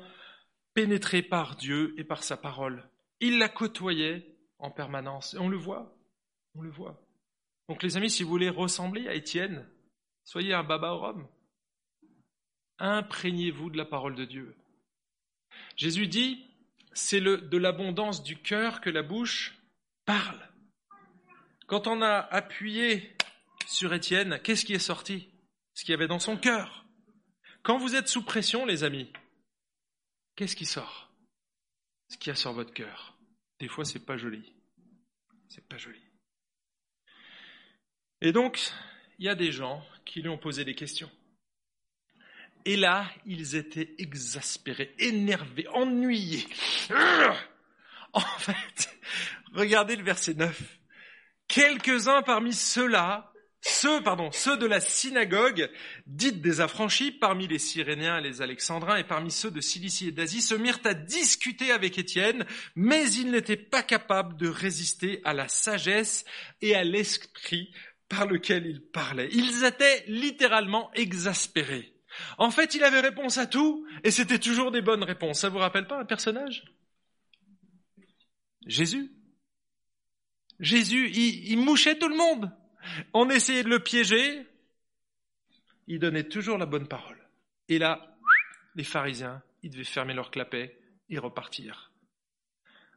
pénétrer 0.77 1.23
par 1.23 1.57
Dieu 1.57 1.95
et 1.97 2.05
par 2.05 2.23
sa 2.23 2.37
parole. 2.37 2.87
Il 3.21 3.39
la 3.39 3.49
côtoyait 3.49 4.37
en 4.59 4.71
permanence. 4.71 5.33
Et 5.33 5.39
on 5.39 5.49
le 5.49 5.57
voit, 5.57 5.97
on 6.55 6.61
le 6.61 6.71
voit. 6.71 7.03
Donc 7.71 7.83
les 7.83 7.97
amis, 7.97 8.11
si 8.11 8.23
vous 8.23 8.29
voulez 8.29 8.51
ressembler 8.51 9.09
à 9.09 9.15
Étienne, 9.15 9.67
soyez 10.23 10.53
un 10.53 10.63
baba 10.63 10.93
au 10.93 10.99
Rhum. 10.99 11.27
Imprégnez-vous 12.79 13.71
de 13.71 13.79
la 13.79 13.87
parole 13.87 14.17
de 14.17 14.27
Dieu. 14.27 14.55
Jésus 15.77 16.09
dit, 16.09 16.45
c'est 16.93 17.23
de 17.23 17.57
l'abondance 17.57 18.23
du 18.23 18.37
cœur 18.37 18.83
que 18.83 18.91
la 18.91 19.03
bouche 19.03 19.59
parle. 20.05 20.47
Quand 21.67 21.87
on 21.87 22.03
a 22.03 22.19
appuyé 22.19 23.17
sur 23.67 23.95
Étienne, 23.95 24.41
qu'est-ce 24.45 24.67
qui 24.67 24.75
est 24.75 24.79
sorti? 24.79 25.31
Ce 25.73 25.85
qu'il 25.85 25.93
y 25.93 25.95
avait 25.95 26.07
dans 26.07 26.19
son 26.19 26.37
cœur. 26.37 26.85
Quand 27.63 27.79
vous 27.79 27.97
êtes 27.97 28.09
sous 28.09 28.23
pression, 28.23 28.67
les 28.67 28.85
amis, 28.85 29.11
qu'est-ce 30.37 30.57
qui 30.57 30.67
sort? 30.67 31.11
Ce 32.09 32.17
qu'il 32.17 32.29
y 32.29 32.33
a 32.33 32.37
sur 32.37 32.53
votre 32.53 32.73
cœur. 32.73 33.17
Des 33.59 33.69
fois, 33.69 33.85
c'est 33.85 34.05
pas 34.05 34.17
joli. 34.17 34.55
C'est 35.49 35.67
pas 35.67 35.79
joli. 35.79 36.01
Et 38.21 38.33
donc, 38.33 38.61
il 39.19 39.25
y 39.25 39.29
a 39.29 39.35
des 39.35 39.53
gens 39.53 39.85
qui 40.05 40.23
lui 40.23 40.29
ont 40.29 40.39
posé 40.39 40.65
des 40.65 40.75
questions. 40.75 41.11
Et 42.65 42.77
là, 42.77 43.09
ils 43.25 43.55
étaient 43.55 43.95
exaspérés, 43.99 44.95
énervés, 44.99 45.69
ennuyés. 45.69 46.47
En 48.13 48.39
fait, 48.39 48.99
regardez 49.53 49.95
le 49.95 50.03
verset 50.03 50.33
9. 50.33 50.79
Quelques-uns 51.49 52.23
parmi 52.23 52.55
ceux-là 52.55 53.31
ceux, 53.61 54.03
pardon, 54.03 54.31
ceux 54.33 54.57
de 54.57 54.67
la 54.67 54.81
synagogue, 54.81 55.71
dite 56.07 56.41
des 56.41 56.61
affranchis, 56.61 57.11
parmi 57.11 57.49
les 57.49 57.59
Cyréniens 57.59 58.19
et 58.19 58.23
les 58.23 58.43
Alexandrins, 58.43 58.97
et 58.97 59.05
parmi 59.05 59.31
ceux 59.31 59.51
de 59.51 59.61
Cilicie 59.61 60.09
et 60.09 60.13
d'Asie, 60.13 60.43
se 60.43 60.55
mirent 60.55 60.81
à 60.85 60.95
discuter 60.95 61.73
avec 61.73 61.99
Étienne, 61.99 62.47
mais 62.77 63.11
ils 63.13 63.31
n'étaient 63.31 63.57
pas 63.57 63.83
capables 63.83 64.37
de 64.37 64.49
résister 64.49 65.21
à 65.25 65.35
la 65.35 65.49
sagesse 65.49 66.25
et 66.61 66.75
à 66.75 66.85
l'esprit 66.85 67.73
par 68.09 68.27
lequel 68.27 68.67
il 68.67 68.83
parlait. 68.83 69.29
Ils 69.33 69.65
étaient 69.65 70.05
littéralement 70.07 70.93
exaspérés. 70.95 71.93
En 72.39 72.51
fait, 72.51 72.75
il 72.75 72.85
avait 72.85 73.01
réponse 73.01 73.37
à 73.37 73.47
tout, 73.47 73.87
et 74.05 74.11
c'était 74.11 74.39
toujours 74.39 74.71
des 74.71 74.81
bonnes 74.83 75.03
réponses. 75.03 75.41
Ça 75.41 75.49
vous 75.49 75.59
rappelle 75.59 75.87
pas 75.87 76.01
un 76.01 76.05
personnage? 76.05 76.65
Jésus? 78.65 79.11
Jésus, 80.61 81.11
il 81.11 81.59
mouchait 81.59 81.99
tout 81.99 82.09
le 82.09 82.17
monde. 82.17 82.53
On 83.13 83.31
essayait 83.31 83.65
de 83.65 83.69
le 83.69 83.81
piéger, 83.81 84.47
il 85.87 85.99
donnait 85.99 86.29
toujours 86.29 86.59
la 86.59 86.67
bonne 86.67 86.89
parole. 86.89 87.19
Et 87.69 87.79
là, 87.79 88.17
les 88.75 88.85
pharisiens, 88.85 89.43
ils 89.63 89.71
devaient 89.71 89.85
fermer 89.85 90.15
leur 90.15 90.31
clapet 90.31 90.79
et 91.09 91.19
repartir. 91.19 91.93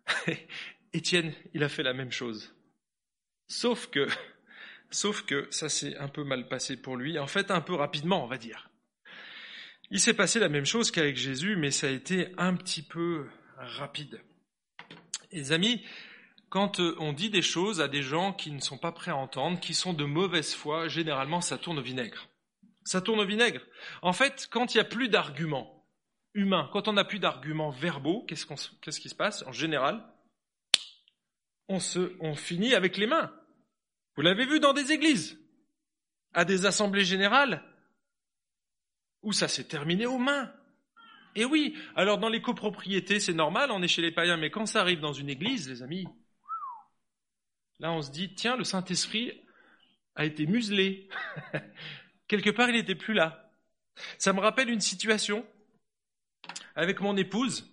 Étienne, 0.94 1.34
il 1.54 1.64
a 1.64 1.70
fait 1.70 1.84
la 1.84 1.94
même 1.94 2.12
chose. 2.12 2.54
Sauf 3.48 3.88
que, 3.88 4.08
sauf 4.90 5.24
que 5.24 5.48
ça 5.52 5.70
s'est 5.70 5.98
un 5.98 6.08
peu 6.08 6.24
mal 6.24 6.48
passé 6.48 6.78
pour 6.78 6.98
lui, 6.98 7.20
en 7.20 7.28
fait 7.28 7.52
un 7.52 7.62
peu 7.62 7.74
rapidement, 7.74 8.24
on 8.24 8.28
va 8.28 8.38
dire. 8.38 8.70
Il 9.92 10.00
s'est 10.00 10.14
passé 10.14 10.40
la 10.40 10.50
même 10.50 10.66
chose 10.66 10.92
qu'avec 10.92 11.18
Jésus, 11.18 11.56
mais 11.56 11.72
ça 11.72 11.88
a 11.88 11.92
été 11.92 12.32
un 12.38 12.56
petit 12.56 12.84
peu 12.84 13.28
rapide. 13.58 14.22
Les 15.32 15.52
amis, 15.52 15.84
quand 16.50 16.80
euh, 16.80 16.96
on 17.00 17.14
dit 17.14 17.30
des 17.30 17.42
choses 17.42 17.80
à 17.82 17.88
des 17.88 18.02
gens 18.02 18.34
qui 18.34 18.52
ne 18.52 18.60
sont 18.60 18.78
pas 18.78 18.92
prêts 18.92 19.12
à 19.12 19.16
entendre, 19.16 19.60
qui 19.60 19.74
sont 19.74 19.94
de 19.94 20.04
mauvaise 20.04 20.54
foi, 20.54 20.88
généralement 20.88 21.42
ça 21.42 21.58
tourne 21.58 21.80
au 21.80 21.84
vinaigre. 21.84 22.28
Ça 22.84 23.02
tourne 23.02 23.20
au 23.20 23.26
vinaigre. 23.26 23.62
En 24.02 24.14
fait, 24.14 24.48
quand 24.52 24.74
il 24.74 24.78
n'y 24.78 24.82
a 24.82 24.86
plus 24.86 25.10
d'arguments 25.10 25.86
humains, 26.34 26.70
quand 26.74 26.88
on 26.88 26.94
n'a 26.94 27.04
plus 27.04 27.20
d'arguments 27.20 27.70
verbaux, 27.70 28.26
qu'est-ce, 28.28 28.46
qu'est-ce 28.82 29.00
qui 29.00 29.10
se 29.10 29.16
passe 29.16 29.44
En 29.46 29.52
général, 29.52 30.04
on, 31.68 31.80
se, 31.80 32.16
on 32.20 32.36
finit 32.36 32.74
avec 32.74 32.98
les 32.98 33.08
mains. 33.08 33.32
Vous 34.16 34.24
l'avez 34.24 34.46
vu 34.46 34.60
dans 34.60 34.74
des 34.74 34.92
églises, 34.92 35.40
à 36.34 36.46
des 36.46 36.66
assemblées 36.66 37.06
générales, 37.06 37.64
où 39.22 39.34
ça 39.34 39.48
s'est 39.48 39.66
terminé 39.66 40.06
aux 40.06 40.18
mains. 40.18 40.52
Et 41.36 41.46
oui, 41.46 41.76
alors 41.96 42.18
dans 42.18 42.30
les 42.30 42.42
copropriétés, 42.42 43.20
c'est 43.20 43.34
normal, 43.34 43.72
on 43.72 43.84
est 43.84 43.88
chez 43.88 44.02
les 44.02 44.12
païens, 44.12 44.38
mais 44.38 44.50
quand 44.50 44.66
ça 44.66 44.82
arrive 44.82 45.00
dans 45.00 45.14
une 45.14 45.30
église, 45.30 45.70
les 45.70 45.84
amis, 45.84 46.08
là 47.80 47.92
on 47.92 48.02
se 48.02 48.12
dit, 48.12 48.34
tiens, 48.34 48.58
le 48.58 48.64
Saint-Esprit 48.64 49.42
a 50.16 50.26
été 50.26 50.46
muselé. 50.46 51.10
Quelque 52.28 52.50
part, 52.50 52.70
il 52.70 52.76
n'était 52.76 52.96
plus 52.96 53.14
là. 53.14 53.52
Ça 54.18 54.34
me 54.34 54.40
rappelle 54.40 54.70
une 54.70 54.82
situation 54.82 55.46
avec 56.76 57.02
mon 57.02 57.18
épouse. 57.18 57.70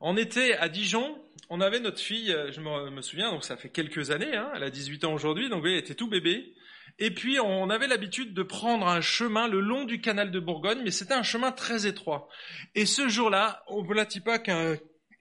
On 0.00 0.16
était 0.16 0.54
à 0.54 0.68
Dijon, 0.68 1.18
on 1.48 1.60
avait 1.60 1.80
notre 1.80 2.00
fille, 2.00 2.32
euh, 2.32 2.52
je 2.52 2.60
me, 2.60 3.00
souviens, 3.00 3.30
donc 3.30 3.44
ça 3.44 3.56
fait 3.56 3.70
quelques 3.70 4.10
années, 4.10 4.36
hein, 4.36 4.50
elle 4.54 4.62
a 4.62 4.70
18 4.70 5.04
ans 5.04 5.14
aujourd'hui, 5.14 5.48
donc 5.48 5.64
elle 5.64 5.76
était 5.76 5.94
tout 5.94 6.08
bébé. 6.08 6.54
Et 6.98 7.10
puis 7.10 7.38
on 7.40 7.68
avait 7.70 7.88
l'habitude 7.88 8.32
de 8.32 8.42
prendre 8.42 8.86
un 8.86 9.00
chemin 9.00 9.48
le 9.48 9.60
long 9.60 9.84
du 9.84 10.00
canal 10.00 10.30
de 10.30 10.40
Bourgogne, 10.40 10.80
mais 10.82 10.90
c'était 10.90 11.14
un 11.14 11.22
chemin 11.22 11.52
très 11.52 11.86
étroit. 11.86 12.28
Et 12.74 12.86
ce 12.86 13.08
jour-là, 13.08 13.62
on 13.68 13.82
ne 13.82 14.04
dit 14.04 14.20
pas 14.20 14.38
qu'un 14.38 14.76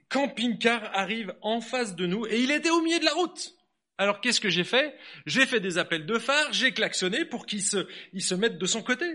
camping-car 0.10 0.90
arrive 0.94 1.34
en 1.42 1.62
face 1.62 1.96
de 1.96 2.06
nous 2.06 2.26
et 2.28 2.42
il 2.42 2.52
était 2.52 2.70
au 2.70 2.82
milieu 2.82 3.00
de 3.00 3.06
la 3.06 3.14
route. 3.14 3.56
Alors 3.98 4.20
qu'est-ce 4.20 4.42
que 4.42 4.50
j'ai 4.50 4.64
fait? 4.64 4.96
J'ai 5.26 5.46
fait 5.46 5.60
des 5.60 5.78
appels 5.78 6.06
de 6.06 6.20
phare, 6.20 6.52
j'ai 6.52 6.74
klaxonné 6.74 7.26
pour 7.26 7.46
qu'il 7.46 7.64
se, 7.64 7.88
il 8.14 8.22
se 8.22 8.36
mette 8.36 8.58
de 8.58 8.66
son 8.66 8.84
côté. 8.84 9.06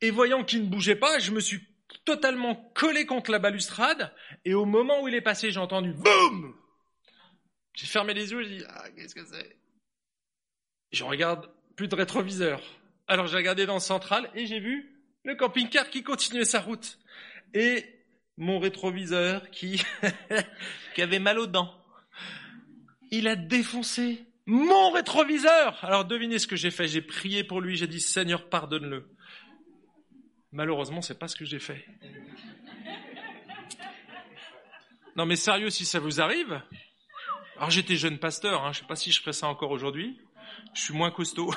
Et 0.00 0.10
voyant 0.10 0.44
qu'il 0.44 0.62
ne 0.62 0.68
bougeait 0.68 0.96
pas, 0.96 1.18
je 1.18 1.32
me 1.32 1.40
suis 1.40 1.60
totalement 2.04 2.54
collé 2.74 3.04
contre 3.04 3.30
la 3.30 3.38
balustrade 3.38 4.12
et 4.44 4.54
au 4.54 4.64
moment 4.64 5.02
où 5.02 5.08
il 5.08 5.14
est 5.14 5.20
passé, 5.20 5.50
j'ai 5.50 5.58
entendu 5.58 5.92
BOUM 5.92 6.54
J'ai 7.74 7.86
fermé 7.86 8.14
les 8.14 8.30
yeux, 8.30 8.42
j'ai 8.42 8.58
dit 8.58 8.64
ah 8.68 8.84
qu'est-ce 8.96 9.14
que 9.14 9.24
c'est? 9.24 9.56
Je 10.92 11.04
regarde 11.04 11.50
plus 11.76 11.88
de 11.88 11.94
rétroviseur. 11.94 12.62
Alors 13.08 13.26
j'ai 13.26 13.36
regardé 13.36 13.66
dans 13.66 13.74
le 13.74 13.80
central 13.80 14.30
et 14.34 14.46
j'ai 14.46 14.60
vu 14.60 15.00
le 15.24 15.34
camping-car 15.34 15.90
qui 15.90 16.02
continuait 16.02 16.44
sa 16.44 16.60
route. 16.60 16.98
Et 17.54 17.84
mon 18.36 18.58
rétroviseur 18.58 19.50
qui, 19.50 19.82
qui 20.94 21.02
avait 21.02 21.18
mal 21.18 21.38
aux 21.38 21.46
dents. 21.46 21.79
Il 23.10 23.28
a 23.28 23.36
défoncé 23.36 24.24
mon 24.46 24.90
rétroviseur. 24.90 25.78
Alors 25.84 26.04
devinez 26.04 26.38
ce 26.38 26.46
que 26.46 26.56
j'ai 26.56 26.70
fait. 26.70 26.88
J'ai 26.88 27.02
prié 27.02 27.44
pour 27.44 27.60
lui. 27.60 27.76
J'ai 27.76 27.86
dit 27.86 28.00
Seigneur, 28.00 28.48
pardonne-le. 28.48 29.08
Malheureusement, 30.52 31.02
c'est 31.02 31.18
pas 31.18 31.28
ce 31.28 31.36
que 31.36 31.44
j'ai 31.44 31.60
fait. 31.60 31.84
Non 35.16 35.26
mais 35.26 35.36
sérieux, 35.36 35.70
si 35.70 35.84
ça 35.84 35.98
vous 35.98 36.20
arrive. 36.20 36.62
Alors 37.56 37.70
j'étais 37.70 37.96
jeune 37.96 38.18
pasteur. 38.18 38.64
Hein, 38.64 38.72
je 38.72 38.80
sais 38.80 38.86
pas 38.86 38.96
si 38.96 39.12
je 39.12 39.20
ferais 39.20 39.32
ça 39.32 39.46
encore 39.48 39.70
aujourd'hui. 39.70 40.18
Je 40.74 40.80
suis 40.80 40.94
moins 40.94 41.10
costaud. 41.10 41.52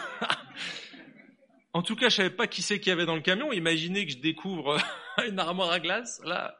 en 1.74 1.82
tout 1.82 1.95
cas, 1.95 2.10
je 2.10 2.16
savais 2.16 2.30
pas 2.30 2.47
qui 2.47 2.62
c'est 2.62 2.80
qu'il 2.80 2.89
y 2.89 2.93
avait 2.93 3.06
dans 3.06 3.16
le 3.16 3.22
camion. 3.22 3.51
Imaginez 3.51 4.06
que 4.06 4.12
je 4.12 4.18
découvre 4.18 4.78
une 5.28 5.39
armoire 5.39 5.72
à 5.72 5.80
glace. 5.80 6.22
Là, 6.26 6.60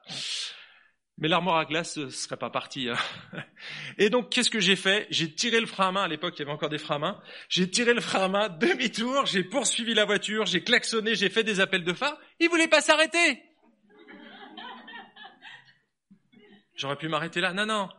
mais 1.18 1.28
l'armoire 1.28 1.58
à 1.58 1.66
glace 1.66 1.98
ne 1.98 2.10
serait 2.10 2.38
pas 2.38 2.50
partie. 2.50 2.90
Hein. 2.90 2.98
Et 3.98 4.10
donc, 4.10 4.30
qu'est-ce 4.30 4.50
que 4.50 4.60
j'ai 4.60 4.76
fait? 4.76 5.08
J'ai 5.10 5.32
tiré 5.34 5.60
le 5.60 5.68
frein 5.68 5.90
à 5.90 5.92
main. 5.92 6.04
À 6.04 6.08
l'époque, 6.08 6.34
il 6.38 6.40
y 6.40 6.42
avait 6.44 6.52
encore 6.52 6.70
des 6.70 6.80
freins 6.80 6.96
à 6.96 7.00
main. 7.00 7.22
J'ai 7.50 7.70
tiré 7.70 7.94
le 7.94 8.02
frein 8.02 8.24
à 8.24 8.28
main, 8.28 8.50
demi-tour. 8.50 9.26
J'ai 9.26 9.44
poursuivi 9.44 9.94
la 9.94 10.06
voiture. 10.06 10.46
J'ai 10.46 10.64
klaxonné. 10.64 11.16
J'ai 11.16 11.30
fait 11.30 11.44
des 11.44 11.60
appels 11.60 11.84
de 11.84 11.94
phare. 11.94 12.18
Il 12.40 12.50
voulait 12.50 12.68
pas 12.68 12.82
s'arrêter. 12.82 13.44
J'aurais 16.76 16.98
pu 16.98 17.08
m'arrêter 17.08 17.42
là. 17.42 17.54
Non, 17.54 17.66
non 17.66 17.90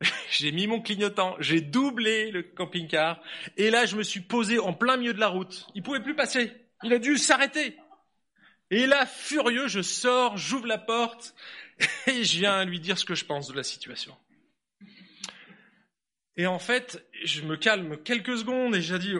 j'ai 0.30 0.52
mis 0.52 0.66
mon 0.66 0.80
clignotant, 0.80 1.36
j'ai 1.38 1.60
doublé 1.60 2.30
le 2.30 2.42
camping-car, 2.42 3.20
et 3.56 3.70
là 3.70 3.86
je 3.86 3.96
me 3.96 4.02
suis 4.02 4.20
posé 4.20 4.58
en 4.58 4.74
plein 4.74 4.96
milieu 4.96 5.14
de 5.14 5.20
la 5.20 5.28
route. 5.28 5.66
Il 5.74 5.82
pouvait 5.82 6.02
plus 6.02 6.14
passer. 6.14 6.52
Il 6.82 6.92
a 6.92 6.98
dû 6.98 7.16
s'arrêter. 7.16 7.76
Et 8.70 8.86
là, 8.86 9.06
furieux, 9.06 9.68
je 9.68 9.82
sors, 9.82 10.36
j'ouvre 10.36 10.66
la 10.66 10.78
porte, 10.78 11.34
et 12.06 12.24
je 12.24 12.38
viens 12.38 12.64
lui 12.64 12.80
dire 12.80 12.98
ce 12.98 13.04
que 13.04 13.14
je 13.14 13.24
pense 13.24 13.48
de 13.48 13.54
la 13.54 13.62
situation. 13.62 14.16
Et 16.36 16.46
en 16.46 16.58
fait, 16.58 17.06
je 17.24 17.42
me 17.42 17.56
calme 17.56 17.96
quelques 18.02 18.38
secondes 18.38 18.74
et 18.74 18.82
j'ai 18.82 18.98
dit, 18.98 19.14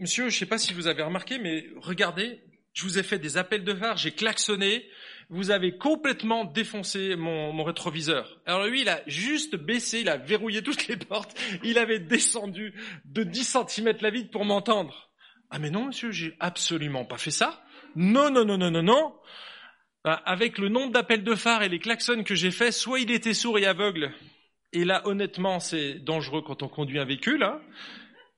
monsieur, 0.00 0.28
je 0.30 0.34
ne 0.34 0.38
sais 0.38 0.46
pas 0.46 0.58
si 0.58 0.72
vous 0.72 0.86
avez 0.86 1.02
remarqué, 1.02 1.38
mais 1.38 1.66
regardez, 1.76 2.40
je 2.72 2.84
vous 2.84 2.98
ai 2.98 3.02
fait 3.02 3.18
des 3.18 3.36
appels 3.36 3.64
de 3.64 3.74
phare, 3.74 3.98
j'ai 3.98 4.12
klaxonné, 4.12 4.88
vous 5.28 5.50
avez 5.50 5.76
complètement 5.76 6.44
défoncé 6.44 7.16
mon, 7.16 7.62
rétroviseur. 7.62 8.40
Alors 8.46 8.66
lui, 8.66 8.82
il 8.82 8.88
a 8.88 9.02
juste 9.06 9.56
baissé, 9.56 10.00
il 10.00 10.08
a 10.08 10.16
verrouillé 10.16 10.62
toutes 10.62 10.88
les 10.88 10.96
portes, 10.96 11.38
il 11.62 11.78
avait 11.78 11.98
descendu 11.98 12.74
de 13.04 13.22
10 13.22 13.56
cm 13.68 13.96
la 14.00 14.10
vitre 14.10 14.30
pour 14.30 14.44
m'entendre. 14.44 15.10
Ah 15.50 15.58
mais 15.58 15.70
non, 15.70 15.86
monsieur, 15.86 16.10
j'ai 16.10 16.34
absolument 16.40 17.04
pas 17.04 17.18
fait 17.18 17.30
ça. 17.30 17.62
Non, 17.96 18.30
non, 18.30 18.44
non, 18.44 18.58
non, 18.58 18.70
non, 18.70 18.82
non. 18.82 19.14
Bah, 20.04 20.20
avec 20.24 20.58
le 20.58 20.68
nombre 20.68 20.92
d'appels 20.92 21.22
de 21.22 21.34
phare 21.34 21.62
et 21.62 21.68
les 21.68 21.78
klaxons 21.78 22.24
que 22.24 22.34
j'ai 22.34 22.50
fait, 22.50 22.72
soit 22.72 23.00
il 23.00 23.10
était 23.10 23.34
sourd 23.34 23.58
et 23.58 23.66
aveugle, 23.66 24.12
et 24.72 24.84
là, 24.84 25.06
honnêtement, 25.06 25.60
c'est 25.60 25.94
dangereux 25.98 26.42
quand 26.42 26.62
on 26.62 26.68
conduit 26.68 26.98
un 26.98 27.04
véhicule, 27.04 27.42
hein, 27.42 27.60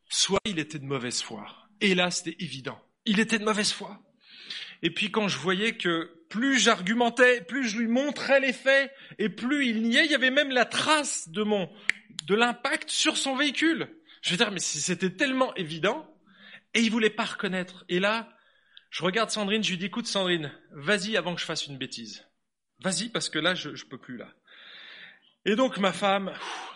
soit 0.08 0.40
il 0.44 0.58
était 0.58 0.78
de 0.78 0.84
mauvaise 0.84 1.22
foi. 1.22 1.46
Et 1.80 1.94
là, 1.94 2.10
c'était 2.10 2.36
évident. 2.40 2.78
Il 3.06 3.20
était 3.20 3.38
de 3.38 3.44
mauvaise 3.44 3.72
foi. 3.72 4.00
Et 4.82 4.90
puis 4.90 5.10
quand 5.10 5.28
je 5.28 5.38
voyais 5.38 5.76
que 5.76 6.10
plus 6.28 6.58
j'argumentais, 6.58 7.40
plus 7.42 7.68
je 7.68 7.78
lui 7.78 7.86
montrais 7.86 8.40
les 8.40 8.52
faits, 8.52 8.92
et 9.18 9.28
plus 9.28 9.68
il 9.68 9.82
niait, 9.82 10.04
il 10.04 10.10
y 10.10 10.14
avait 10.14 10.30
même 10.30 10.50
la 10.50 10.64
trace 10.64 11.28
de 11.28 11.44
mon, 11.44 11.70
de 12.26 12.34
l'impact 12.34 12.90
sur 12.90 13.16
son 13.16 13.36
véhicule. 13.36 13.88
Je 14.20 14.30
veux 14.30 14.36
dire, 14.36 14.50
mais 14.50 14.58
c'était 14.58 15.10
tellement 15.10 15.54
évident, 15.54 16.06
et 16.74 16.80
il 16.80 16.90
voulait 16.90 17.10
pas 17.10 17.24
reconnaître. 17.24 17.84
Et 17.88 18.00
là, 18.00 18.33
je 18.94 19.02
regarde 19.02 19.30
Sandrine, 19.30 19.64
je 19.64 19.70
lui 19.70 19.78
dis, 19.78 19.86
écoute 19.86 20.06
Sandrine, 20.06 20.52
vas-y 20.70 21.16
avant 21.16 21.34
que 21.34 21.40
je 21.40 21.46
fasse 21.46 21.66
une 21.66 21.76
bêtise. 21.76 22.24
Vas-y, 22.78 23.08
parce 23.08 23.28
que 23.28 23.40
là, 23.40 23.56
je, 23.56 23.74
je 23.74 23.86
peux 23.86 23.98
plus 23.98 24.16
là. 24.16 24.32
Et 25.44 25.56
donc 25.56 25.78
ma 25.78 25.92
femme 25.92 26.32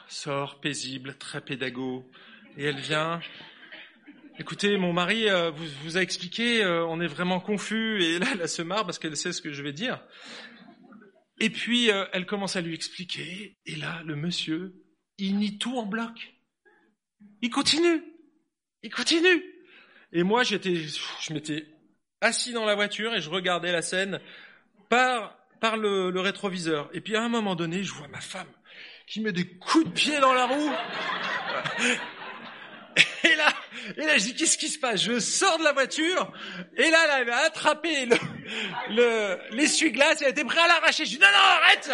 sort 0.08 0.60
paisible, 0.60 1.16
très 1.16 1.40
pédago, 1.40 2.10
et 2.56 2.64
elle 2.64 2.80
vient, 2.80 3.20
Écoutez, 4.40 4.76
mon 4.78 4.92
mari 4.92 5.28
euh, 5.28 5.52
vous, 5.52 5.64
vous, 5.84 5.96
a 5.96 6.02
expliqué, 6.02 6.64
euh, 6.64 6.84
on 6.86 7.00
est 7.00 7.06
vraiment 7.06 7.38
confus, 7.38 8.02
et 8.02 8.18
là, 8.18 8.26
elle 8.40 8.48
se 8.48 8.62
marre 8.62 8.84
parce 8.84 8.98
qu'elle 8.98 9.16
sait 9.16 9.32
ce 9.32 9.40
que 9.40 9.52
je 9.52 9.62
vais 9.62 9.72
dire. 9.72 10.04
Et 11.38 11.50
puis, 11.50 11.92
euh, 11.92 12.04
elle 12.12 12.26
commence 12.26 12.56
à 12.56 12.60
lui 12.60 12.74
expliquer, 12.74 13.58
et 13.64 13.76
là, 13.76 14.02
le 14.04 14.16
monsieur, 14.16 14.74
il 15.18 15.36
nie 15.36 15.56
tout 15.56 15.78
en 15.78 15.86
bloc. 15.86 16.34
Il 17.42 17.50
continue, 17.50 18.02
il 18.82 18.92
continue. 18.92 19.44
Et 20.12 20.24
moi, 20.24 20.42
j'étais, 20.42 20.74
je 21.20 21.32
m'étais 21.32 21.77
assis 22.20 22.52
dans 22.52 22.64
la 22.64 22.74
voiture 22.74 23.14
et 23.14 23.20
je 23.20 23.30
regardais 23.30 23.72
la 23.72 23.82
scène 23.82 24.20
par, 24.88 25.36
par 25.60 25.76
le, 25.76 26.10
le 26.10 26.20
rétroviseur. 26.20 26.88
Et 26.92 27.00
puis, 27.00 27.16
à 27.16 27.22
un 27.22 27.28
moment 27.28 27.54
donné, 27.54 27.82
je 27.82 27.92
vois 27.92 28.08
ma 28.08 28.20
femme 28.20 28.48
qui 29.06 29.20
met 29.20 29.32
des 29.32 29.48
coups 29.48 29.86
de 29.86 29.90
pied 29.90 30.20
dans 30.20 30.34
la 30.34 30.46
roue. 30.46 30.72
Et 33.24 33.36
là, 33.36 33.46
et 33.96 34.04
là, 34.04 34.18
je 34.18 34.24
dis, 34.24 34.34
qu'est-ce 34.34 34.58
qui 34.58 34.68
se 34.68 34.78
passe? 34.78 35.02
Je 35.02 35.18
sors 35.20 35.58
de 35.58 35.64
la 35.64 35.72
voiture, 35.72 36.32
et 36.76 36.90
là, 36.90 36.98
elle 37.04 37.22
avait 37.22 37.32
attrapé 37.32 38.06
le, 38.06 38.16
le, 38.90 39.38
l'essuie-glace, 39.56 40.22
elle 40.22 40.30
était 40.30 40.44
prête 40.44 40.58
à 40.58 40.68
l'arracher. 40.68 41.04
Je 41.04 41.10
dis, 41.10 41.18
non, 41.18 41.26
non, 41.26 41.38
arrête 41.38 41.90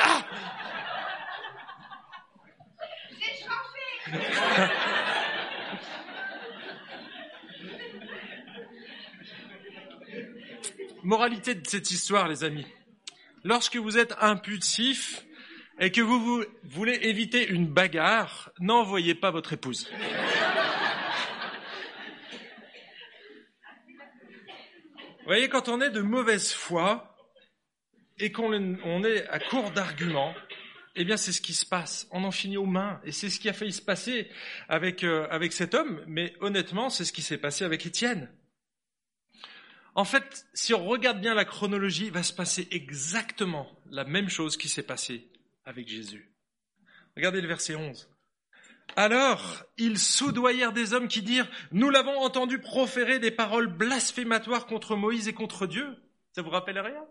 J'ai 4.07 4.91
Moralité 11.05 11.55
de 11.55 11.68
cette 11.68 11.90
histoire, 11.90 12.28
les 12.28 12.44
amis. 12.44 12.66
Lorsque 13.42 13.76
vous 13.76 13.98
êtes 13.98 14.14
impulsif 14.20 15.26
et 15.78 15.92
que 15.92 16.00
vous, 16.00 16.42
voulez 16.62 16.98
éviter 17.02 17.46
une 17.46 17.66
bagarre, 17.66 18.50
n'envoyez 18.59 19.14
pas 19.14 19.30
votre 19.30 19.52
épouse. 19.52 19.90
Vous 25.18 25.26
voyez, 25.26 25.50
quand 25.50 25.68
on 25.68 25.82
est 25.82 25.90
de 25.90 26.00
mauvaise 26.00 26.55
foi 26.55 27.18
et 28.18 28.32
qu'on 28.32 29.05
est 29.05 29.28
à 29.28 29.38
court 29.40 29.72
d'arguments, 29.72 30.34
eh 30.96 31.05
bien, 31.05 31.18
c'est 31.18 31.32
ce 31.32 31.42
qui 31.42 31.52
se 31.52 31.66
passe. 31.66 32.09
On 32.12 32.24
en 32.24 32.30
finit 32.30 32.57
aux 32.57 32.64
mains. 32.64 33.02
Et 33.05 33.12
c'est 33.12 33.28
ce 33.28 33.38
qui 33.38 33.50
a 33.50 33.52
failli 33.52 33.72
se 33.74 33.82
passer 33.82 34.30
avec, 34.70 35.05
euh, 35.05 35.26
avec 35.30 35.52
cet 35.52 35.74
homme. 35.74 36.02
Mais 36.07 36.32
honnêtement, 36.40 36.88
c'est 36.88 37.05
ce 37.05 37.12
qui 37.12 37.20
s'est 37.20 37.36
passé 37.36 37.64
avec 37.64 37.84
Étienne. 37.84 38.30
En 39.95 40.05
fait, 40.05 40.47
si 40.55 40.74
on 40.74 40.84
regarde 40.84 41.20
bien 41.20 41.34
la 41.34 41.45
chronologie, 41.45 42.07
il 42.07 42.12
va 42.12 42.22
se 42.22 42.32
passer 42.32 42.66
exactement 42.72 43.70
la 43.90 44.05
même 44.05 44.28
chose 44.28 44.57
qui 44.57 44.68
s'est 44.68 44.82
passée 44.82 45.28
avec 45.64 45.88
Jésus. 45.88 46.32
Regardez 47.16 47.40
le 47.40 47.49
verset 47.49 47.76
11. 47.76 48.09
Alors, 48.97 49.64
ils 49.78 49.99
soudoyèrent 49.99 50.72
des 50.72 50.95
hommes 50.95 51.09
qui 51.09 51.22
dirent, 51.22 51.49
nous 51.72 51.90
l'avons 51.90 52.18
entendu 52.18 52.59
proférer 52.59 53.18
des 53.18 53.30
paroles 53.30 53.68
blasphématoires 53.68 54.66
contre 54.66 54.97
Moïse 54.97 55.28
et 55.28 55.32
contre 55.32 55.66
Dieu. 55.66 55.97
Ça 56.32 56.42
vous 56.42 56.51
rappelle 56.51 56.78
rien? 56.78 57.05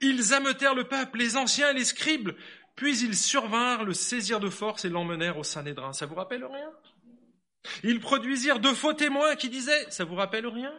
Ils 0.00 0.34
ameutèrent 0.34 0.74
le 0.74 0.84
peuple, 0.84 1.18
les 1.18 1.36
anciens 1.36 1.70
et 1.70 1.74
les 1.74 1.84
scribes, 1.84 2.30
puis 2.74 2.98
ils 3.00 3.16
survinrent, 3.16 3.84
le 3.84 3.92
saisirent 3.92 4.40
de 4.40 4.50
force 4.50 4.84
et 4.84 4.88
l'emmenèrent 4.88 5.38
au 5.38 5.44
Sanhédrin. 5.44 5.92
Ça 5.92 6.06
vous 6.06 6.14
rappelle 6.14 6.44
rien? 6.44 6.70
Ils 7.82 8.00
produisirent 8.00 8.60
de 8.60 8.68
faux 8.68 8.92
témoins 8.92 9.34
qui 9.36 9.48
disaient, 9.48 9.90
ça 9.90 10.04
vous 10.04 10.14
rappelle 10.14 10.46
rien? 10.46 10.72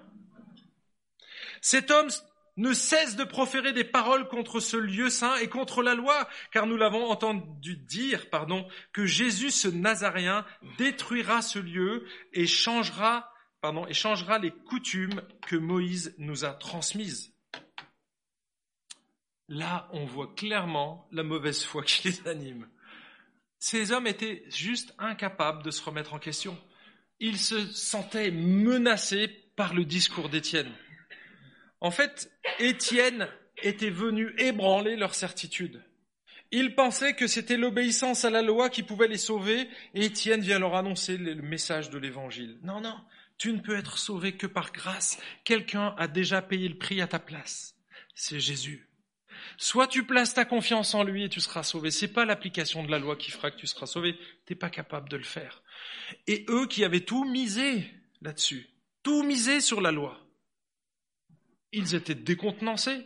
Cet 1.62 1.92
homme 1.92 2.10
ne 2.58 2.74
cesse 2.74 3.16
de 3.16 3.24
proférer 3.24 3.72
des 3.72 3.86
paroles 3.86 4.28
contre 4.28 4.60
ce 4.60 4.76
lieu 4.76 5.10
saint 5.10 5.38
et 5.38 5.48
contre 5.48 5.82
la 5.82 5.96
loi, 5.96 6.28
car 6.52 6.68
nous 6.68 6.76
l'avons 6.76 7.10
entendu 7.10 7.78
dire, 7.78 8.30
pardon, 8.30 8.68
que 8.92 9.06
Jésus, 9.06 9.50
ce 9.50 9.70
Nazaréen, 9.70 10.46
détruira 10.78 11.42
ce 11.42 11.60
lieu 11.60 12.06
et 12.34 12.48
changera, 12.48 13.32
et 13.88 13.94
changera 13.94 14.40
les 14.40 14.52
coutumes 14.52 15.22
que 15.48 15.56
Moïse 15.56 16.14
nous 16.18 16.44
a 16.44 16.54
transmises. 16.54 17.34
Là, 19.48 19.90
on 19.94 20.06
voit 20.06 20.34
clairement 20.36 21.08
la 21.12 21.24
mauvaise 21.24 21.64
foi 21.64 21.84
qui 21.84 22.10
les 22.10 22.28
anime. 22.28 22.68
Ces 23.58 23.92
hommes 23.92 24.08
étaient 24.08 24.44
juste 24.50 24.94
incapables 25.00 25.64
de 25.64 25.72
se 25.72 25.82
remettre 25.82 26.14
en 26.14 26.20
question. 26.20 26.58
Ils 27.20 27.40
se 27.40 27.66
sentaient 27.68 28.32
menacés 28.32 29.28
par 29.56 29.74
le 29.74 29.86
discours 29.86 30.30
d'Étienne. 30.30 30.72
En 31.82 31.92
fait, 31.92 32.32
Étienne 32.60 33.28
était 33.62 33.90
venu 33.90 34.34
ébranler 34.38 34.96
leur 34.96 35.16
certitude. 35.16 35.84
Ils 36.52 36.74
pensaient 36.74 37.14
que 37.14 37.28
c'était 37.28 37.58
l'obéissance 37.58 38.26
à 38.26 38.30
la 38.30 38.42
loi 38.42 38.70
qui 38.70 38.84
pouvait 38.84 39.08
les 39.08 39.18
sauver, 39.18 39.70
et 39.94 40.06
Étienne 40.06 40.42
vient 40.42 40.60
leur 40.60 40.76
annoncer 40.76 41.18
le 41.18 41.36
message 41.36 41.90
de 41.90 42.00
l'évangile. 42.00 42.58
Non, 42.64 42.82
non, 42.82 42.98
tu 43.38 43.54
ne 43.54 43.60
peux 43.60 43.78
être 43.78 43.98
sauvé 43.98 44.36
que 44.36 44.48
par 44.48 44.72
grâce. 44.72 45.20
Quelqu'un 45.44 45.94
a 45.98 46.08
déjà 46.08 46.42
payé 46.42 46.68
le 46.68 46.78
prix 46.78 47.02
à 47.02 47.08
ta 47.08 47.20
place. 47.20 47.76
C'est 48.16 48.40
Jésus. 48.40 48.90
Soit 49.58 49.88
tu 49.88 50.04
places 50.04 50.34
ta 50.34 50.44
confiance 50.44 50.94
en 50.94 51.04
lui 51.04 51.24
et 51.24 51.30
tu 51.30 51.40
seras 51.40 51.64
sauvé. 51.64 51.92
C'est 51.92 52.10
pas 52.10 52.26
l'application 52.26 52.84
de 52.84 52.92
la 52.92 53.00
loi 53.00 53.16
qui 53.16 53.32
fera 53.32 53.52
que 53.52 53.58
tu 53.58 53.68
seras 53.68 53.86
sauvé. 53.86 54.18
T'es 54.46 54.56
pas 54.56 54.70
capable 54.70 55.08
de 55.08 55.18
le 55.18 55.24
faire. 55.24 55.62
Et 56.28 56.46
eux 56.50 56.68
qui 56.68 56.84
avaient 56.84 57.06
tout 57.06 57.24
misé 57.26 57.90
là-dessus, 58.22 58.70
tout 59.04 59.24
misé 59.24 59.62
sur 59.62 59.80
la 59.80 59.92
loi, 59.92 60.20
ils 61.72 61.96
étaient 61.96 62.16
décontenancés. 62.16 63.06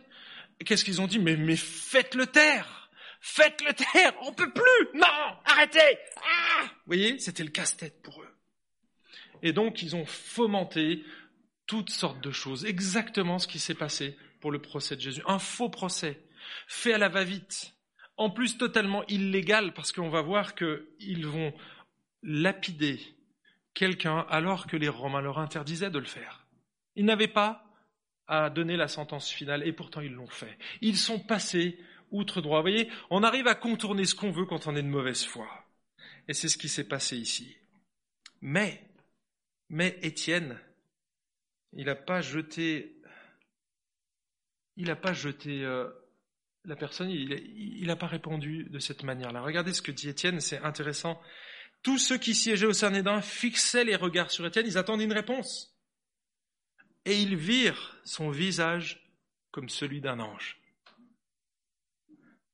Qu'est-ce 0.64 0.84
qu'ils 0.84 1.00
ont 1.00 1.06
dit? 1.06 1.18
Mais, 1.18 1.56
faites-le 1.56 2.26
taire 2.26 2.90
Faites-le 3.20 3.72
taire 3.72 4.12
On 4.22 4.32
peut 4.32 4.52
plus 4.52 4.98
Non 4.98 5.06
Arrêtez 5.46 5.98
ah 6.16 6.62
Vous 6.62 6.68
voyez, 6.86 7.18
c'était 7.18 7.42
le 7.42 7.50
casse-tête 7.50 8.02
pour 8.02 8.22
eux. 8.22 8.28
Et 9.42 9.52
donc, 9.52 9.82
ils 9.82 9.96
ont 9.96 10.06
fomenté 10.06 11.04
toutes 11.66 11.90
sortes 11.90 12.22
de 12.22 12.30
choses. 12.30 12.64
Exactement 12.64 13.38
ce 13.38 13.48
qui 13.48 13.58
s'est 13.58 13.74
passé 13.74 14.16
pour 14.40 14.52
le 14.52 14.60
procès 14.60 14.96
de 14.96 15.00
Jésus. 15.00 15.22
Un 15.26 15.38
faux 15.38 15.70
procès, 15.70 16.22
fait 16.66 16.92
à 16.92 16.98
la 16.98 17.08
va-vite. 17.08 17.74
En 18.16 18.30
plus, 18.30 18.58
totalement 18.58 19.04
illégal, 19.06 19.72
parce 19.72 19.90
qu'on 19.90 20.10
va 20.10 20.20
voir 20.20 20.54
qu'ils 20.54 21.26
vont 21.26 21.52
lapider 22.22 23.00
quelqu'un 23.74 24.24
alors 24.28 24.66
que 24.66 24.76
les 24.76 24.88
Romains 24.88 25.20
leur 25.20 25.38
interdisaient 25.38 25.90
de 25.90 25.98
le 25.98 26.04
faire. 26.04 26.46
Ils 26.94 27.04
n'avaient 27.04 27.26
pas 27.26 27.63
à 28.26 28.50
donner 28.50 28.76
la 28.76 28.88
sentence 28.88 29.30
finale, 29.30 29.66
et 29.66 29.72
pourtant 29.72 30.00
ils 30.00 30.12
l'ont 30.12 30.28
fait. 30.28 30.56
Ils 30.80 30.96
sont 30.96 31.20
passés 31.20 31.78
outre 32.10 32.40
droit. 32.40 32.58
Vous 32.58 32.68
voyez, 32.70 32.88
on 33.10 33.22
arrive 33.22 33.46
à 33.46 33.54
contourner 33.54 34.04
ce 34.04 34.14
qu'on 34.14 34.30
veut 34.30 34.46
quand 34.46 34.66
on 34.66 34.76
est 34.76 34.82
de 34.82 34.88
mauvaise 34.88 35.24
foi. 35.24 35.48
Et 36.28 36.34
c'est 36.34 36.48
ce 36.48 36.56
qui 36.56 36.68
s'est 36.68 36.88
passé 36.88 37.16
ici. 37.16 37.56
Mais, 38.40 38.82
mais 39.68 39.98
Étienne, 40.02 40.58
il 41.72 41.86
n'a 41.86 41.94
pas 41.94 42.20
jeté, 42.20 42.96
il 44.76 44.86
n'a 44.86 44.96
pas 44.96 45.12
jeté 45.12 45.64
euh, 45.64 45.88
la 46.64 46.76
personne, 46.76 47.10
il 47.10 47.86
n'a 47.86 47.96
pas 47.96 48.06
répondu 48.06 48.64
de 48.70 48.78
cette 48.78 49.02
manière-là. 49.02 49.42
Regardez 49.42 49.74
ce 49.74 49.82
que 49.82 49.92
dit 49.92 50.08
Étienne, 50.08 50.40
c'est 50.40 50.58
intéressant. 50.58 51.20
Tous 51.82 51.98
ceux 51.98 52.16
qui 52.16 52.34
siégeaient 52.34 52.66
au 52.66 52.72
Sanhédrin 52.72 53.20
fixaient 53.20 53.84
les 53.84 53.96
regards 53.96 54.30
sur 54.30 54.46
Étienne, 54.46 54.66
ils 54.66 54.78
attendent 54.78 55.02
une 55.02 55.12
réponse 55.12 55.73
et 57.04 57.20
ils 57.20 57.36
virent 57.36 57.96
son 58.04 58.30
visage 58.30 59.04
comme 59.50 59.68
celui 59.68 60.00
d'un 60.00 60.20
ange. 60.20 60.60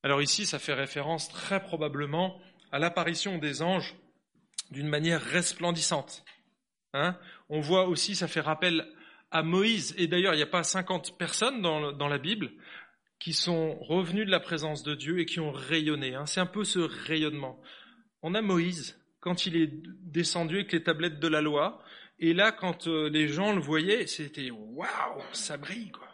Alors 0.03 0.23
ici, 0.23 0.47
ça 0.47 0.59
fait 0.59 0.75
référence 0.75 1.29
très 1.29 1.63
probablement 1.63 2.41
à 2.73 2.79
l'apparition 2.79 3.39
des 3.39 3.63
anges 3.63 3.95
d'une 4.71 4.89
manière 4.89 5.23
resplendissante. 5.23 6.25
Hein 6.95 7.17
On 7.49 7.61
voit 7.61 7.87
aussi, 7.87 8.17
ça 8.17 8.29
fait 8.29 8.41
rappel 8.41 8.87
à 9.31 9.43
Moïse, 9.43 9.95
et 9.97 10.07
d'ailleurs 10.07 10.35
il 10.35 10.39
n'y 10.39 10.43
a 10.43 10.47
pas 10.47 10.65
50 10.65 11.17
personnes 11.19 11.63
dans, 11.63 12.09
la 12.09 12.19
Bible 12.19 12.51
qui 13.19 13.33
sont 13.33 13.79
revenues 13.81 14.25
de 14.25 14.31
la 14.31 14.41
présence 14.41 14.83
de 14.83 14.95
Dieu 14.95 15.21
et 15.21 15.27
qui 15.27 15.41
ont 15.41 15.53
rayonné. 15.53 16.15
Hein 16.15 16.27
C'est 16.27 16.41
un 16.41 16.47
peu 16.47 16.65
ce 16.65 16.79
rayonnement. 16.79 17.61
On 18.23 18.35
a 18.35 18.43
Moïse, 18.43 18.99
quand 19.21 19.47
il 19.47 19.57
est 19.57 19.71
descendu 20.03 20.57
avec 20.57 20.73
les 20.73 20.83
tablettes 20.83 21.21
de 21.21 21.29
la 21.29 21.43
loi, 21.43 21.83
et 22.21 22.35
là, 22.35 22.53
quand 22.53 22.87
euh, 22.87 23.09
les 23.09 23.29
gens 23.29 23.55
le 23.55 23.61
voyaient, 23.61 24.07
c'était 24.07 24.51
waouh, 24.51 25.23
ça 25.33 25.57
brille, 25.57 25.91
quoi. 25.91 26.07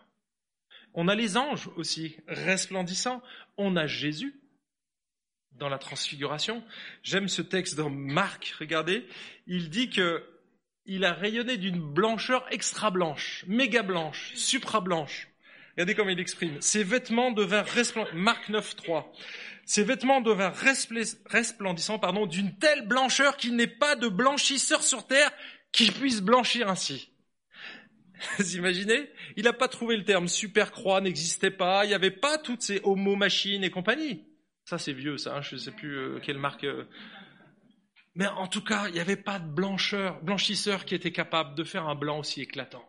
On 0.95 1.09
a 1.09 1.15
les 1.15 1.37
anges 1.37 1.69
aussi, 1.77 2.17
resplendissants. 2.27 3.23
On 3.59 3.77
a 3.77 3.87
Jésus 3.87 4.41
dans 5.53 5.69
la 5.69 5.79
transfiguration. 5.79 6.65
J'aime 7.03 7.29
ce 7.29 7.43
texte 7.43 7.75
dans 7.75 7.91
Marc, 7.91 8.55
regardez. 8.59 9.07
Il 9.47 9.69
dit 9.69 9.91
que 9.91 10.25
il 10.87 11.05
a 11.05 11.13
rayonné 11.13 11.57
d'une 11.57 11.81
blancheur 11.81 12.47
extra 12.51 12.91
blanche, 12.91 13.45
méga 13.49 13.83
blanche, 13.83 14.33
supra 14.35 14.81
blanche. 14.81 15.29
Regardez 15.73 15.95
comment 15.95 16.11
il 16.11 16.21
exprime. 16.21 16.61
Ses 16.61 16.85
vêtements 16.85 17.33
devinrent 17.33 17.67
resplendissants. 17.67 18.17
Marc 18.17 18.49
9, 18.49 18.77
3. 18.77 19.13
Ses 19.67 19.83
vêtements 19.83 20.21
devinrent 20.21 20.55
resplendissants, 21.27 21.99
pardon, 21.99 22.27
d'une 22.27 22.57
telle 22.57 22.87
blancheur 22.87 23.37
qu'il 23.37 23.57
n'est 23.57 23.67
pas 23.67 23.97
de 23.97 24.09
blanchisseur 24.09 24.83
sur 24.83 25.07
terre 25.07 25.33
qui 25.77 25.91
puisse 25.91 26.23
blanchir 26.23 26.69
ainsi. 26.69 27.13
Vous 28.39 28.57
imaginez? 28.57 29.11
Il 29.37 29.45
n'a 29.45 29.53
pas 29.53 29.69
trouvé 29.69 29.97
le 29.97 30.05
terme 30.05 30.27
super 30.27 30.73
croix, 30.73 31.03
n'existait 31.03 31.51
pas, 31.51 31.85
il 31.85 31.89
n'y 31.89 31.95
avait 31.95 32.11
pas 32.11 32.39
toutes 32.39 32.63
ces 32.63 32.81
homo 32.83 33.15
machines 33.15 33.63
et 33.63 33.71
compagnie. 33.71 34.25
Ça 34.65 34.79
c'est 34.79 34.95
vieux, 34.95 35.19
ça, 35.19 35.37
hein, 35.37 35.43
je 35.43 35.55
ne 35.55 35.61
sais 35.61 35.73
plus 35.73 35.99
euh, 35.99 36.19
quelle 36.21 36.39
marque. 36.39 36.65
Euh. 36.65 36.89
Mais 38.15 38.27
en 38.27 38.49
tout 38.49 38.65
cas, 38.65 38.89
il 38.89 38.95
n'y 38.95 39.01
avait 39.01 39.19
pas 39.19 39.39
de 39.39 39.47
blancheur, 39.47 40.23
blanchisseur 40.23 40.87
qui 40.87 40.95
était 40.95 41.13
capable 41.13 41.55
de 41.55 41.63
faire 41.63 41.87
un 41.87 41.95
blanc 41.95 42.21
aussi 42.21 42.41
éclatant. 42.41 42.89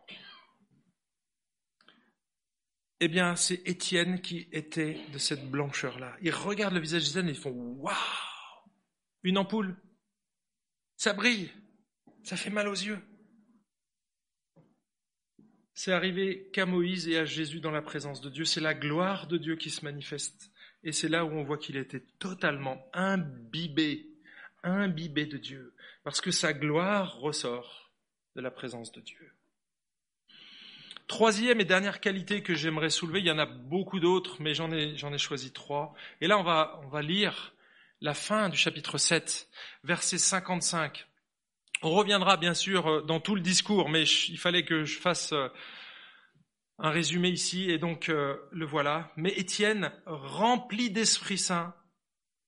Eh 3.01 3.09
bien, 3.09 3.35
c'est 3.35 3.61
Étienne 3.67 4.21
qui 4.21 4.47
était 4.53 4.97
de 5.11 5.17
cette 5.17 5.51
blancheur-là. 5.51 6.15
Ils 6.21 6.33
regardent 6.33 6.73
le 6.73 6.79
visage 6.79 7.03
d'Étienne 7.03 7.27
et 7.27 7.31
ils 7.31 7.37
font 7.37 7.51
Waouh 7.51 7.93
Une 9.23 9.37
ampoule 9.37 9.75
Ça 10.95 11.11
brille 11.11 11.51
ça 12.27 12.35
fait 12.35 12.49
mal 12.49 12.67
aux 12.67 12.73
yeux. 12.73 12.99
C'est 15.73 15.93
arrivé 15.93 16.49
qu'à 16.51 16.65
Moïse 16.65 17.07
et 17.07 17.17
à 17.17 17.23
Jésus 17.23 17.61
dans 17.61 17.71
la 17.71 17.81
présence 17.81 18.19
de 18.19 18.29
Dieu. 18.29 18.43
C'est 18.43 18.59
la 18.59 18.73
gloire 18.73 19.27
de 19.27 19.37
Dieu 19.37 19.55
qui 19.55 19.69
se 19.69 19.85
manifeste. 19.85 20.51
Et 20.83 20.91
c'est 20.91 21.07
là 21.07 21.23
où 21.23 21.29
on 21.29 21.45
voit 21.45 21.57
qu'il 21.57 21.77
était 21.77 22.03
totalement 22.19 22.85
imbibé, 22.91 24.09
imbibé 24.61 25.25
de 25.25 25.37
Dieu, 25.37 25.73
parce 26.03 26.19
que 26.19 26.31
sa 26.31 26.51
gloire 26.51 27.17
ressort 27.17 27.93
de 28.35 28.41
la 28.41 28.51
présence 28.51 28.91
de 28.91 28.99
Dieu. 28.99 29.31
Troisième 31.07 31.61
et 31.61 31.65
dernière 31.65 32.01
qualité 32.01 32.43
que 32.43 32.55
j'aimerais 32.55 32.89
soulever, 32.89 33.19
il 33.19 33.27
y 33.27 33.31
en 33.31 33.39
a 33.39 33.45
beaucoup 33.45 34.01
d'autres, 34.01 34.41
mais 34.41 34.53
j'en 34.53 34.69
ai, 34.73 35.17
choisi 35.17 35.53
trois. 35.53 35.93
Et 36.19 36.27
là, 36.27 36.37
on 36.37 36.43
va, 36.43 36.81
on 36.83 36.89
va 36.89 37.01
lire 37.01 37.53
la 38.01 38.13
fin 38.13 38.49
du 38.49 38.57
chapitre 38.57 38.97
7, 38.97 39.47
verset 39.85 40.17
55. 40.17 41.07
On 41.83 41.91
reviendra 41.91 42.37
bien 42.37 42.53
sûr 42.53 42.87
euh, 42.87 43.01
dans 43.01 43.19
tout 43.19 43.35
le 43.35 43.41
discours, 43.41 43.89
mais 43.89 44.03
il 44.03 44.37
fallait 44.37 44.65
que 44.65 44.83
je 44.83 44.97
fasse 44.97 45.33
euh, 45.33 45.47
un 46.79 46.89
résumé 46.89 47.29
ici, 47.29 47.69
et 47.69 47.77
donc 47.77 48.09
euh, 48.09 48.35
le 48.51 48.65
voilà. 48.65 49.11
Mais 49.15 49.31
Étienne, 49.37 49.91
rempli 50.05 50.89
d'Esprit 50.89 51.37
Saint, 51.37 51.75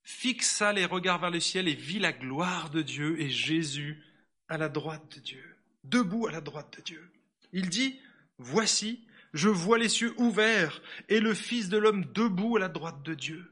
fixa 0.03 0.73
les 0.73 0.85
regards 0.85 1.19
vers 1.19 1.29
le 1.29 1.39
ciel 1.39 1.67
et 1.67 1.75
vit 1.75 1.99
la 1.99 2.11
gloire 2.11 2.69
de 2.69 2.81
Dieu 2.81 3.19
et 3.21 3.29
Jésus 3.29 4.03
à 4.47 4.57
la 4.57 4.69
droite 4.69 5.15
de 5.15 5.21
Dieu, 5.21 5.57
debout 5.83 6.27
à 6.27 6.31
la 6.31 6.41
droite 6.41 6.77
de 6.77 6.83
Dieu. 6.83 7.11
Il 7.53 7.69
dit, 7.69 7.99
Voici, 8.39 9.05
je 9.33 9.49
vois 9.49 9.77
les 9.77 9.89
cieux 9.89 10.13
ouverts 10.17 10.81
et 11.07 11.19
le 11.19 11.33
Fils 11.33 11.69
de 11.69 11.77
l'homme 11.77 12.05
debout 12.13 12.57
à 12.57 12.59
la 12.59 12.69
droite 12.69 13.03
de 13.03 13.13
Dieu. 13.13 13.45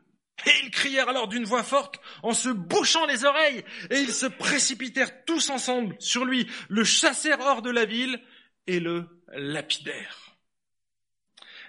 Et 0.45 0.51
ils 0.63 0.71
crièrent 0.71 1.09
alors 1.09 1.27
d'une 1.27 1.45
voix 1.45 1.63
forte 1.63 1.99
en 2.21 2.33
se 2.33 2.49
bouchant 2.49 3.05
les 3.05 3.25
oreilles, 3.25 3.63
et 3.89 3.99
ils 3.99 4.13
se 4.13 4.27
précipitèrent 4.27 5.25
tous 5.25 5.49
ensemble 5.49 5.95
sur 5.99 6.25
lui, 6.25 6.47
le 6.69 6.83
chassèrent 6.83 7.39
hors 7.39 7.61
de 7.61 7.71
la 7.71 7.85
ville, 7.85 8.21
et 8.67 8.79
le 8.79 9.23
lapidèrent. 9.29 10.35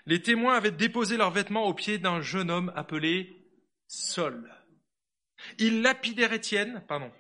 Les 0.06 0.22
témoins 0.22 0.56
avaient 0.56 0.70
déposé 0.70 1.16
leurs 1.16 1.30
vêtements 1.30 1.66
aux 1.66 1.74
pieds 1.74 1.98
d'un 1.98 2.20
jeune 2.20 2.50
homme 2.50 2.72
appelé 2.76 3.46
Saul. 3.86 4.52
Ils 5.58 5.82
lapidèrent 5.82 6.32
Étienne, 6.32 6.84
pardon. 6.88 7.12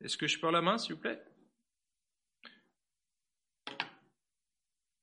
Est-ce 0.00 0.16
que 0.16 0.26
je 0.26 0.38
peux 0.38 0.50
la 0.50 0.62
main, 0.62 0.78
s'il 0.78 0.94
vous 0.94 1.00
plaît? 1.00 1.22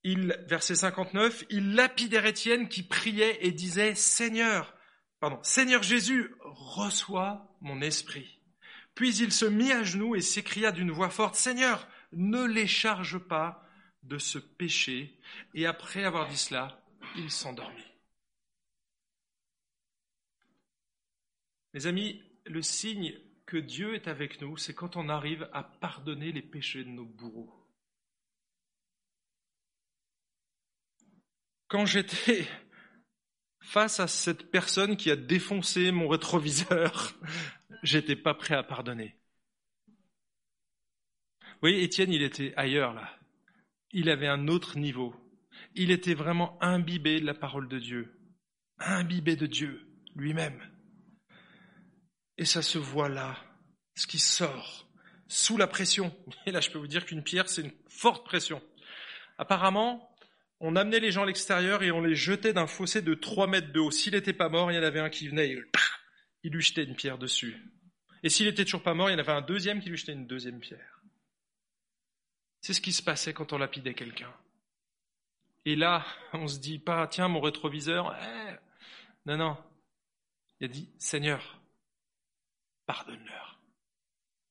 Il, 0.02 0.38
verset 0.46 0.76
59, 0.76 1.44
il 1.50 1.74
lapidèrent 1.74 2.26
Étienne 2.26 2.68
qui 2.68 2.82
priait 2.82 3.38
et 3.44 3.52
disait, 3.52 3.94
Seigneur, 3.94 4.74
pardon, 5.20 5.38
Seigneur 5.42 5.82
Jésus, 5.82 6.34
reçois 6.40 7.56
mon 7.60 7.80
esprit. 7.80 8.40
Puis 8.94 9.16
il 9.16 9.32
se 9.32 9.46
mit 9.46 9.72
à 9.72 9.82
genoux 9.82 10.16
et 10.16 10.20
s'écria 10.20 10.72
d'une 10.72 10.90
voix 10.90 11.10
forte, 11.10 11.34
Seigneur, 11.34 11.88
ne 12.12 12.44
les 12.44 12.66
charge 12.66 13.18
pas 13.18 13.66
de 14.02 14.18
ce 14.18 14.38
péché. 14.38 15.18
Et 15.54 15.66
après 15.66 16.04
avoir 16.04 16.28
dit 16.28 16.36
cela, 16.36 16.82
il 17.16 17.30
s'endormit. 17.30 17.84
Mes 21.72 21.86
amis, 21.86 22.20
le 22.46 22.62
signe 22.62 23.14
que 23.46 23.56
Dieu 23.56 23.94
est 23.94 24.08
avec 24.08 24.40
nous, 24.40 24.56
c'est 24.56 24.74
quand 24.74 24.96
on 24.96 25.08
arrive 25.08 25.48
à 25.52 25.62
pardonner 25.62 26.32
les 26.32 26.42
péchés 26.42 26.84
de 26.84 26.88
nos 26.88 27.04
bourreaux. 27.04 27.59
Quand 31.70 31.86
j'étais 31.86 32.48
face 33.60 34.00
à 34.00 34.08
cette 34.08 34.50
personne 34.50 34.96
qui 34.96 35.08
a 35.08 35.14
défoncé 35.14 35.92
mon 35.92 36.08
rétroviseur, 36.08 37.14
j'étais 37.84 38.16
pas 38.16 38.34
prêt 38.34 38.56
à 38.56 38.64
pardonner. 38.64 39.16
Vous 39.86 41.68
voyez, 41.68 41.84
Étienne, 41.84 42.12
il 42.12 42.22
était 42.22 42.52
ailleurs 42.56 42.92
là. 42.92 43.16
Il 43.92 44.10
avait 44.10 44.26
un 44.26 44.48
autre 44.48 44.78
niveau. 44.78 45.14
Il 45.76 45.92
était 45.92 46.14
vraiment 46.14 46.60
imbibé 46.60 47.20
de 47.20 47.26
la 47.26 47.34
parole 47.34 47.68
de 47.68 47.78
Dieu. 47.78 48.18
Imbibé 48.80 49.36
de 49.36 49.46
Dieu 49.46 49.86
lui-même. 50.16 50.60
Et 52.36 52.46
ça 52.46 52.62
se 52.62 52.78
voit 52.78 53.08
là, 53.08 53.36
ce 53.94 54.08
qui 54.08 54.18
sort, 54.18 54.88
sous 55.28 55.56
la 55.56 55.68
pression. 55.68 56.12
Et 56.46 56.50
là, 56.50 56.60
je 56.60 56.70
peux 56.70 56.78
vous 56.78 56.88
dire 56.88 57.06
qu'une 57.06 57.22
pierre, 57.22 57.48
c'est 57.48 57.62
une 57.62 57.74
forte 57.86 58.24
pression. 58.24 58.60
Apparemment, 59.38 60.09
on 60.60 60.76
amenait 60.76 61.00
les 61.00 61.10
gens 61.10 61.22
à 61.22 61.26
l'extérieur 61.26 61.82
et 61.82 61.90
on 61.90 62.02
les 62.02 62.14
jetait 62.14 62.52
d'un 62.52 62.66
fossé 62.66 63.00
de 63.00 63.14
3 63.14 63.46
mètres 63.46 63.72
de 63.72 63.80
haut. 63.80 63.90
S'il 63.90 64.12
n'était 64.12 64.34
pas 64.34 64.50
mort, 64.50 64.70
il 64.70 64.74
y 64.74 64.78
en 64.78 64.82
avait 64.82 65.00
un 65.00 65.08
qui 65.08 65.26
venait 65.26 65.50
et 65.50 65.62
il 66.42 66.52
lui 66.52 66.62
jetait 66.62 66.84
une 66.84 66.94
pierre 66.94 67.18
dessus. 67.18 67.56
Et 68.22 68.28
s'il 68.28 68.46
était 68.46 68.64
toujours 68.64 68.82
pas 68.82 68.94
mort, 68.94 69.08
il 69.08 69.14
y 69.14 69.16
en 69.16 69.20
avait 69.20 69.32
un 69.32 69.40
deuxième 69.40 69.80
qui 69.80 69.88
lui 69.88 69.96
jetait 69.96 70.12
une 70.12 70.26
deuxième 70.26 70.60
pierre. 70.60 71.00
C'est 72.60 72.74
ce 72.74 72.82
qui 72.82 72.92
se 72.92 73.02
passait 73.02 73.32
quand 73.32 73.54
on 73.54 73.58
lapidait 73.58 73.94
quelqu'un. 73.94 74.32
Et 75.64 75.76
là, 75.76 76.04
on 76.34 76.46
se 76.46 76.58
dit 76.58 76.78
pas, 76.78 77.06
tiens, 77.06 77.28
mon 77.28 77.40
rétroviseur, 77.40 78.14
eh. 78.22 78.54
non, 79.24 79.38
non. 79.38 79.56
Il 80.60 80.66
a 80.66 80.68
dit, 80.68 80.90
Seigneur, 80.98 81.58
pardonne-leur. 82.84 83.58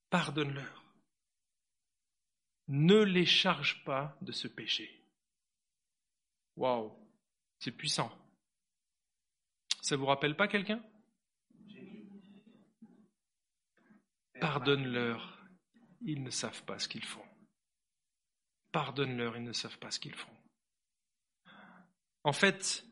Pardonne-leur. 0.10 0.84
Ne 2.68 3.02
les 3.02 3.26
charge 3.26 3.84
pas 3.84 4.18
de 4.22 4.32
ce 4.32 4.48
péché. 4.48 5.00
Waouh, 6.60 6.92
c'est 7.60 7.72
puissant. 7.72 8.12
Ça 9.82 9.96
vous 9.96 10.06
rappelle 10.06 10.36
pas 10.36 10.50
quelqu'un? 10.50 10.84
Pardonne-leur, 14.42 15.40
ils 16.02 16.22
ne 16.22 16.30
savent 16.30 16.64
pas 16.66 16.78
ce 16.78 16.90
qu'ils 16.90 17.06
font. 17.06 17.24
Pardonne-leur, 18.74 19.38
ils 19.38 19.44
ne 19.44 19.54
savent 19.54 19.80
pas 19.80 19.90
ce 19.90 20.02
qu'ils 20.02 20.16
font. 20.16 20.36
En 22.26 22.34
fait, 22.34 22.86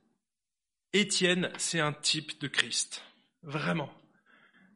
Étienne, 0.94 1.52
c'est 1.58 1.82
un 1.82 1.92
type 1.92 2.40
de 2.40 2.48
Christ. 2.48 3.04
Vraiment. 3.42 3.94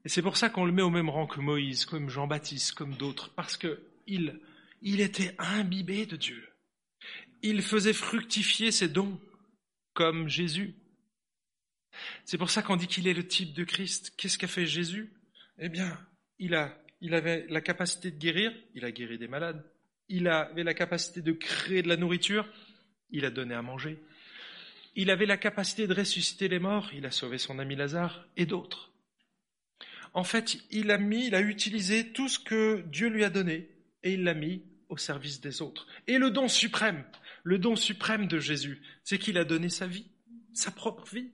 Et 0.04 0.10
c'est 0.10 0.22
pour 0.22 0.36
ça 0.36 0.50
qu'on 0.50 0.66
le 0.66 0.74
met 0.74 0.82
au 0.82 0.90
même 0.90 1.10
rang 1.10 1.28
que 1.28 1.40
Moïse, 1.40 1.86
comme 1.86 2.10
Jean-Baptiste, 2.10 2.74
comme 2.74 2.96
d'autres, 2.96 3.34
parce 3.36 3.56
qu'il 3.56 4.42
il 4.82 5.00
était 5.00 5.34
imbibé 5.40 6.06
de 6.06 6.18
Dieu 6.18 6.51
il 7.44 7.62
faisait 7.62 7.94
fructifier 7.94 8.72
ses 8.72 8.88
dons, 8.88 9.20
comme 9.94 10.28
Jésus. 10.28 10.76
C'est 12.26 12.38
pour 12.38 12.50
ça 12.50 12.62
qu'on 12.62 12.76
dit 12.76 12.88
qu'il 12.88 13.08
est 13.08 13.14
le 13.14 13.28
type 13.28 13.54
de 13.54 13.64
Christ. 13.64 14.14
Qu'est-ce 14.18 14.38
qu'a 14.38 14.48
fait 14.48 14.66
Jésus? 14.66 15.14
Eh 15.60 15.70
bien, 15.70 15.98
il, 16.40 16.56
a, 16.56 16.78
il 17.02 17.14
avait 17.14 17.46
la 17.50 17.62
capacité 17.62 18.12
de 18.12 18.18
guérir, 18.18 18.54
il 18.74 18.86
a 18.86 18.92
guéri 18.92 19.18
des 19.18 19.28
malades. 19.28 19.64
Il 20.08 20.28
avait 20.28 20.64
la 20.64 20.74
capacité 20.74 21.22
de 21.22 21.32
créer 21.32 21.82
de 21.82 21.90
la 21.90 21.98
nourriture, 21.98 22.48
il 23.10 23.26
a 23.26 23.30
donné 23.30 23.54
à 23.54 23.62
manger. 23.62 24.00
Il 24.96 25.10
avait 25.10 25.26
la 25.26 25.38
capacité 25.38 25.88
de 25.88 25.94
ressusciter 25.94 26.48
les 26.48 26.60
morts, 26.60 26.90
il 26.94 27.06
a 27.06 27.12
sauvé 27.12 27.38
son 27.38 27.60
ami 27.60 27.76
Lazare 27.76 28.28
et 28.36 28.46
d'autres. 28.46 28.92
En 30.14 30.26
fait, 30.26 30.58
il 30.72 30.92
a 30.92 30.98
mis, 30.98 31.28
il 31.28 31.36
a 31.36 31.42
utilisé 31.42 32.12
tout 32.12 32.28
ce 32.28 32.40
que 32.40 32.84
Dieu 32.88 33.08
lui 33.08 33.24
a 33.24 33.30
donné 33.30 33.70
et 34.04 34.14
il 34.14 34.24
l'a 34.24 34.34
mis 34.34 34.64
au 34.90 34.98
service 34.98 35.40
des 35.40 35.62
autres. 35.62 35.88
Et 36.08 36.18
le 36.18 36.32
don 36.32 36.50
suprême, 36.50 37.06
le 37.44 37.58
don 37.58 37.76
suprême 37.76 38.28
de 38.28 38.40
Jésus, 38.40 38.82
c'est 39.04 39.18
qu'il 39.18 39.38
a 39.38 39.44
donné 39.44 39.70
sa 39.70 39.88
vie, 39.88 40.12
sa 40.54 40.72
propre 40.72 41.06
vie. 41.14 41.32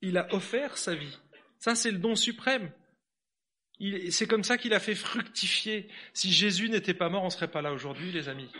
Il 0.00 0.18
a 0.18 0.32
offert 0.34 0.76
sa 0.78 0.94
vie. 0.94 1.18
Ça, 1.58 1.74
c'est 1.74 1.90
le 1.92 1.98
don 1.98 2.16
suprême. 2.16 2.72
C'est 4.10 4.26
comme 4.26 4.44
ça 4.44 4.58
qu'il 4.58 4.74
a 4.74 4.80
fait 4.80 4.94
fructifier. 4.94 5.88
Si 6.12 6.32
Jésus 6.32 6.68
n'était 6.68 6.94
pas 6.94 7.08
mort, 7.08 7.22
on 7.22 7.26
ne 7.26 7.30
serait 7.30 7.50
pas 7.50 7.62
là 7.62 7.72
aujourd'hui, 7.72 8.12
les 8.12 8.28
amis. 8.28 8.50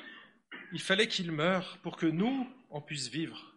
Il 0.73 0.81
fallait 0.81 1.09
qu'il 1.09 1.33
meure 1.33 1.79
pour 1.83 1.97
que 1.97 2.07
nous, 2.07 2.49
on 2.71 2.81
puisse 2.81 3.09
vivre. 3.09 3.55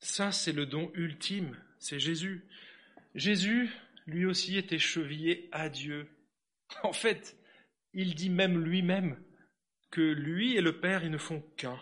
Ça, 0.00 0.32
c'est 0.32 0.52
le 0.52 0.66
don 0.66 0.90
ultime, 0.94 1.56
c'est 1.78 1.98
Jésus. 1.98 2.46
Jésus, 3.14 3.70
lui 4.06 4.24
aussi, 4.24 4.56
était 4.56 4.78
chevillé 4.78 5.48
à 5.52 5.68
Dieu. 5.68 6.08
En 6.82 6.92
fait, 6.92 7.36
il 7.92 8.14
dit 8.14 8.30
même 8.30 8.62
lui-même 8.62 9.16
lui 10.02 10.56
et 10.56 10.60
le 10.60 10.80
Père, 10.80 11.04
ils 11.04 11.10
ne 11.10 11.18
font 11.18 11.40
qu'un. 11.56 11.78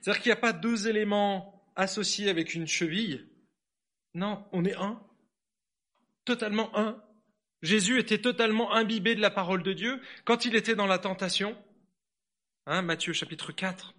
C'est-à-dire 0.00 0.22
qu'il 0.22 0.30
n'y 0.30 0.38
a 0.38 0.40
pas 0.40 0.52
deux 0.52 0.88
éléments 0.88 1.70
associés 1.76 2.28
avec 2.28 2.54
une 2.54 2.66
cheville. 2.66 3.28
Non, 4.14 4.46
on 4.52 4.64
est 4.64 4.76
un. 4.76 5.02
Totalement 6.24 6.76
un. 6.78 7.02
Jésus 7.62 7.98
était 7.98 8.20
totalement 8.20 8.72
imbibé 8.72 9.14
de 9.14 9.20
la 9.20 9.30
parole 9.30 9.62
de 9.62 9.72
Dieu 9.72 10.00
quand 10.24 10.44
il 10.44 10.56
était 10.56 10.74
dans 10.74 10.86
la 10.86 10.98
tentation. 10.98 11.56
Hein, 12.66 12.82
Matthieu 12.82 13.12
chapitre 13.12 13.52
4. 13.52 13.94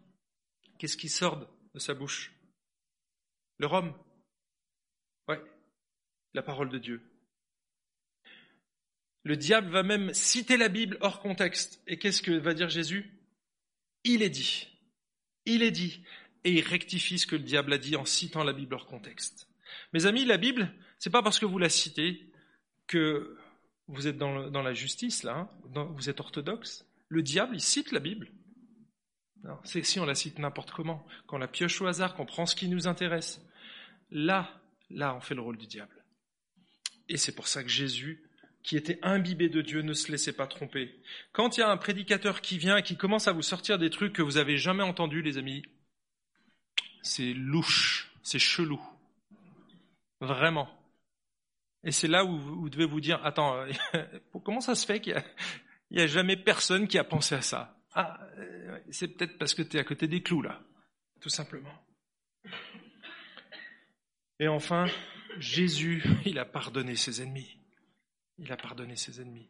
Qu'est-ce 0.77 0.97
qui 0.97 1.09
sort 1.09 1.47
de 1.73 1.79
sa 1.79 1.93
bouche? 1.93 2.33
Le 3.57 3.67
rhum. 3.67 3.93
Ouais, 5.27 5.41
la 6.33 6.43
parole 6.43 6.69
de 6.69 6.77
Dieu. 6.77 7.12
Le 9.23 9.37
diable 9.37 9.69
va 9.69 9.83
même 9.83 10.13
citer 10.13 10.57
la 10.57 10.67
Bible 10.67 10.97
hors 11.01 11.21
contexte. 11.21 11.81
Et 11.87 11.97
qu'est-ce 11.97 12.21
que 12.21 12.31
va 12.31 12.53
dire 12.53 12.69
Jésus? 12.69 13.19
Il 14.03 14.21
est 14.21 14.29
dit. 14.29 14.67
Il 15.45 15.63
est 15.63 15.71
dit. 15.71 16.03
Et 16.43 16.51
il 16.51 16.61
rectifie 16.61 17.19
ce 17.19 17.27
que 17.27 17.37
le 17.37 17.43
diable 17.43 17.71
a 17.73 17.77
dit 17.77 17.95
en 17.95 18.05
citant 18.05 18.43
la 18.43 18.53
Bible 18.53 18.75
hors 18.75 18.87
contexte. 18.87 19.47
Mes 19.93 20.05
amis, 20.05 20.25
la 20.25 20.37
Bible, 20.37 20.73
c'est 20.99 21.09
pas 21.09 21.23
parce 21.23 21.39
que 21.39 21.45
vous 21.45 21.57
la 21.57 21.69
citez 21.69 22.31
que 22.87 23.37
vous 23.87 24.07
êtes 24.07 24.17
dans, 24.17 24.61
la 24.61 24.73
justice, 24.73 25.23
là, 25.23 25.49
hein, 25.73 25.89
vous 25.95 26.09
êtes 26.09 26.19
orthodoxe. 26.19 26.85
Le 27.07 27.21
diable, 27.21 27.55
il 27.55 27.61
cite 27.61 27.91
la 27.91 27.99
Bible. 27.99 28.31
C'est 29.63 29.83
si 29.83 29.99
on 29.99 30.05
la 30.05 30.15
cite 30.15 30.39
n'importe 30.39 30.71
comment, 30.71 31.05
qu'on 31.27 31.37
la 31.37 31.47
pioche 31.47 31.81
au 31.81 31.87
hasard, 31.87 32.15
qu'on 32.15 32.25
prend 32.25 32.45
ce 32.45 32.55
qui 32.55 32.69
nous 32.69 32.87
intéresse. 32.87 33.41
Là, 34.09 34.61
là, 34.89 35.15
on 35.15 35.19
fait 35.19 35.35
le 35.35 35.41
rôle 35.41 35.57
du 35.57 35.67
diable. 35.67 36.03
Et 37.09 37.17
c'est 37.17 37.35
pour 37.35 37.47
ça 37.47 37.63
que 37.63 37.69
Jésus 37.69 38.23
qui 38.63 38.77
était 38.77 38.99
imbibé 39.01 39.49
de 39.49 39.61
Dieu 39.61 39.81
ne 39.81 39.93
se 39.93 40.11
laissait 40.11 40.33
pas 40.33 40.47
tromper. 40.47 40.95
Quand 41.33 41.57
il 41.57 41.59
y 41.59 41.63
a 41.63 41.69
un 41.69 41.77
prédicateur 41.77 42.41
qui 42.41 42.57
vient 42.57 42.77
et 42.77 42.83
qui 42.83 42.95
commence 42.95 43.27
à 43.27 43.33
vous 43.33 43.41
sortir 43.41 43.77
des 43.77 43.89
trucs 43.89 44.13
que 44.13 44.21
vous 44.21 44.37
avez 44.37 44.57
jamais 44.57 44.83
entendus, 44.83 45.21
les 45.21 45.37
amis, 45.37 45.63
c'est 47.01 47.33
louche, 47.33 48.11
c'est 48.23 48.39
chelou. 48.39 48.81
Vraiment. 50.21 50.69
Et 51.83 51.91
c'est 51.91 52.07
là 52.07 52.23
où 52.23 52.37
vous 52.39 52.69
devez 52.69 52.85
vous 52.85 53.01
dire, 53.01 53.23
attends, 53.25 53.65
comment 54.43 54.61
ça 54.61 54.75
se 54.75 54.85
fait 54.85 55.01
qu'il 55.01 55.21
n'y 55.91 55.99
a, 55.99 56.03
a, 56.03 56.07
jamais 56.07 56.37
personne 56.37 56.87
qui 56.87 56.97
a 56.97 57.03
pensé 57.03 57.35
à 57.35 57.41
ça? 57.41 57.77
Ah, 57.93 58.17
euh, 58.37 58.79
c'est 58.89 59.09
peut-être 59.09 59.37
parce 59.37 59.53
que 59.53 59.61
tu 59.61 59.75
es 59.75 59.79
à 59.81 59.83
côté 59.83 60.07
des 60.07 60.23
clous, 60.23 60.41
là, 60.41 60.61
tout 61.19 61.29
simplement. 61.29 61.73
Et 64.39 64.47
enfin, 64.47 64.85
Jésus, 65.37 66.03
il 66.25 66.39
a 66.39 66.45
pardonné 66.45 66.95
ses 66.95 67.21
ennemis. 67.21 67.57
Il 68.39 68.51
a 68.51 68.57
pardonné 68.57 68.95
ses 68.95 69.21
ennemis. 69.21 69.47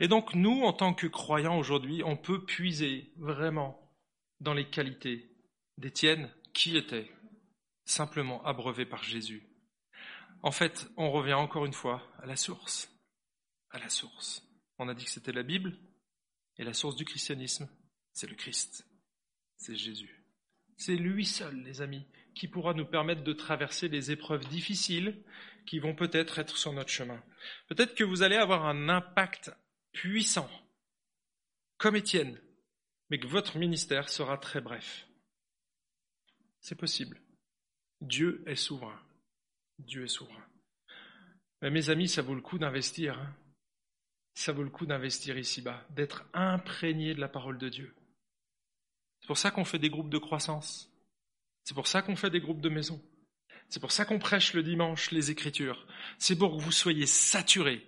Et 0.00 0.08
donc 0.08 0.34
nous, 0.34 0.62
en 0.62 0.72
tant 0.72 0.92
que 0.94 1.06
croyants 1.06 1.58
aujourd'hui, 1.58 2.02
on 2.04 2.16
peut 2.16 2.44
puiser 2.44 3.12
vraiment 3.16 3.80
dans 4.40 4.54
les 4.54 4.68
qualités 4.68 5.30
d'Étienne, 5.78 6.30
qui 6.52 6.76
était 6.76 7.10
simplement 7.84 8.44
abreuvé 8.44 8.84
par 8.84 9.02
Jésus. 9.02 9.42
En 10.42 10.50
fait, 10.50 10.88
on 10.96 11.10
revient 11.10 11.34
encore 11.34 11.66
une 11.66 11.72
fois 11.72 12.02
à 12.18 12.26
la 12.26 12.36
source, 12.36 12.90
à 13.70 13.78
la 13.78 13.88
source. 13.88 14.42
On 14.78 14.88
a 14.88 14.94
dit 14.94 15.04
que 15.04 15.10
c'était 15.10 15.32
la 15.32 15.42
Bible. 15.42 15.76
Et 16.58 16.64
la 16.64 16.72
source 16.72 16.96
du 16.96 17.04
christianisme, 17.04 17.68
c'est 18.12 18.28
le 18.28 18.34
Christ. 18.34 18.86
C'est 19.56 19.76
Jésus. 19.76 20.24
C'est 20.76 20.96
lui 20.96 21.24
seul, 21.24 21.62
les 21.62 21.82
amis, 21.82 22.06
qui 22.34 22.48
pourra 22.48 22.74
nous 22.74 22.86
permettre 22.86 23.24
de 23.24 23.32
traverser 23.32 23.88
les 23.88 24.10
épreuves 24.10 24.46
difficiles 24.48 25.22
qui 25.66 25.78
vont 25.78 25.94
peut-être 25.94 26.38
être 26.38 26.56
sur 26.56 26.72
notre 26.72 26.90
chemin. 26.90 27.22
Peut-être 27.68 27.94
que 27.94 28.04
vous 28.04 28.22
allez 28.22 28.36
avoir 28.36 28.66
un 28.66 28.88
impact 28.88 29.50
puissant, 29.92 30.48
comme 31.78 31.96
Étienne, 31.96 32.40
mais 33.10 33.18
que 33.18 33.26
votre 33.26 33.58
ministère 33.58 34.08
sera 34.08 34.38
très 34.38 34.60
bref. 34.60 35.06
C'est 36.60 36.74
possible. 36.74 37.20
Dieu 38.00 38.42
est 38.46 38.56
souverain. 38.56 39.00
Dieu 39.78 40.04
est 40.04 40.08
souverain. 40.08 40.44
Mais 41.62 41.70
mes 41.70 41.90
amis, 41.90 42.08
ça 42.08 42.22
vaut 42.22 42.34
le 42.34 42.40
coup 42.40 42.58
d'investir. 42.58 43.18
Hein. 43.18 43.36
ça 44.34 44.52
vaut 44.52 44.64
le 44.64 44.70
coup 44.70 44.86
d'investir 44.86 45.38
ici-bas, 45.38 45.86
d'être 45.90 46.24
imprégné 46.34 47.14
de 47.14 47.20
la 47.20 47.28
parole 47.28 47.58
de 47.58 47.68
Dieu. 47.68 47.94
C'est 49.20 49.26
pour 49.26 49.38
ça 49.38 49.50
qu'on 49.50 49.64
fait 49.64 49.78
des 49.78 49.90
groupes 49.90 50.10
de 50.10 50.18
croissance. 50.18 50.92
C'est 51.64 51.74
pour 51.74 51.86
ça 51.86 52.02
qu'on 52.02 52.16
fait 52.16 52.30
des 52.30 52.40
groupes 52.40 52.60
de 52.60 52.68
maison. 52.68 53.02
C'est 53.68 53.80
pour 53.80 53.92
ça 53.92 54.04
qu'on 54.04 54.18
prêche 54.18 54.54
le 54.54 54.62
dimanche 54.62 55.10
les 55.10 55.30
Écritures. 55.30 55.86
C'est 56.18 56.36
pour 56.36 56.56
que 56.56 56.62
vous 56.62 56.72
soyez 56.72 57.06
saturés, 57.06 57.84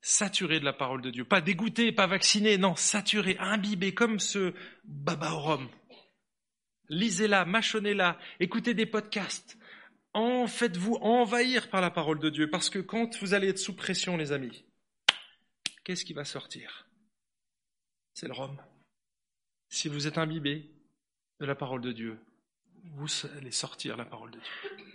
saturés 0.00 0.60
de 0.60 0.64
la 0.64 0.72
parole 0.72 1.02
de 1.02 1.10
Dieu. 1.10 1.24
Pas 1.24 1.40
dégoûtés, 1.40 1.92
pas 1.92 2.06
vaccinés, 2.06 2.58
non, 2.58 2.76
saturés, 2.76 3.36
imbibés, 3.38 3.94
comme 3.94 4.18
ce 4.18 4.54
baba 4.84 5.32
au 5.32 5.40
rhum. 5.40 5.68
Lisez-la, 6.88 7.44
mâchonnez-la, 7.44 8.18
écoutez 8.40 8.72
des 8.74 8.86
podcasts. 8.86 9.58
En 10.14 10.46
faites-vous 10.46 10.94
envahir 11.02 11.68
par 11.68 11.82
la 11.82 11.90
parole 11.90 12.18
de 12.18 12.30
Dieu, 12.30 12.48
parce 12.48 12.70
que 12.70 12.78
quand 12.78 13.18
vous 13.20 13.34
allez 13.34 13.48
être 13.48 13.58
sous 13.58 13.76
pression, 13.76 14.16
les 14.16 14.32
amis, 14.32 14.64
qu'est-ce 15.84 16.06
qui 16.06 16.14
va 16.14 16.24
sortir? 16.24 16.88
C'est 18.14 18.26
le 18.26 18.32
rhum. 18.32 18.58
Si 19.68 19.88
vous 19.88 20.06
êtes 20.06 20.16
imbibé 20.16 20.70
de 21.40 21.46
la 21.46 21.54
parole 21.54 21.82
de 21.82 21.92
Dieu, 21.92 22.18
vous 22.94 23.08
allez 23.36 23.50
sortir 23.50 23.96
la 23.96 24.06
parole 24.06 24.30
de 24.30 24.40
Dieu. 24.40 24.87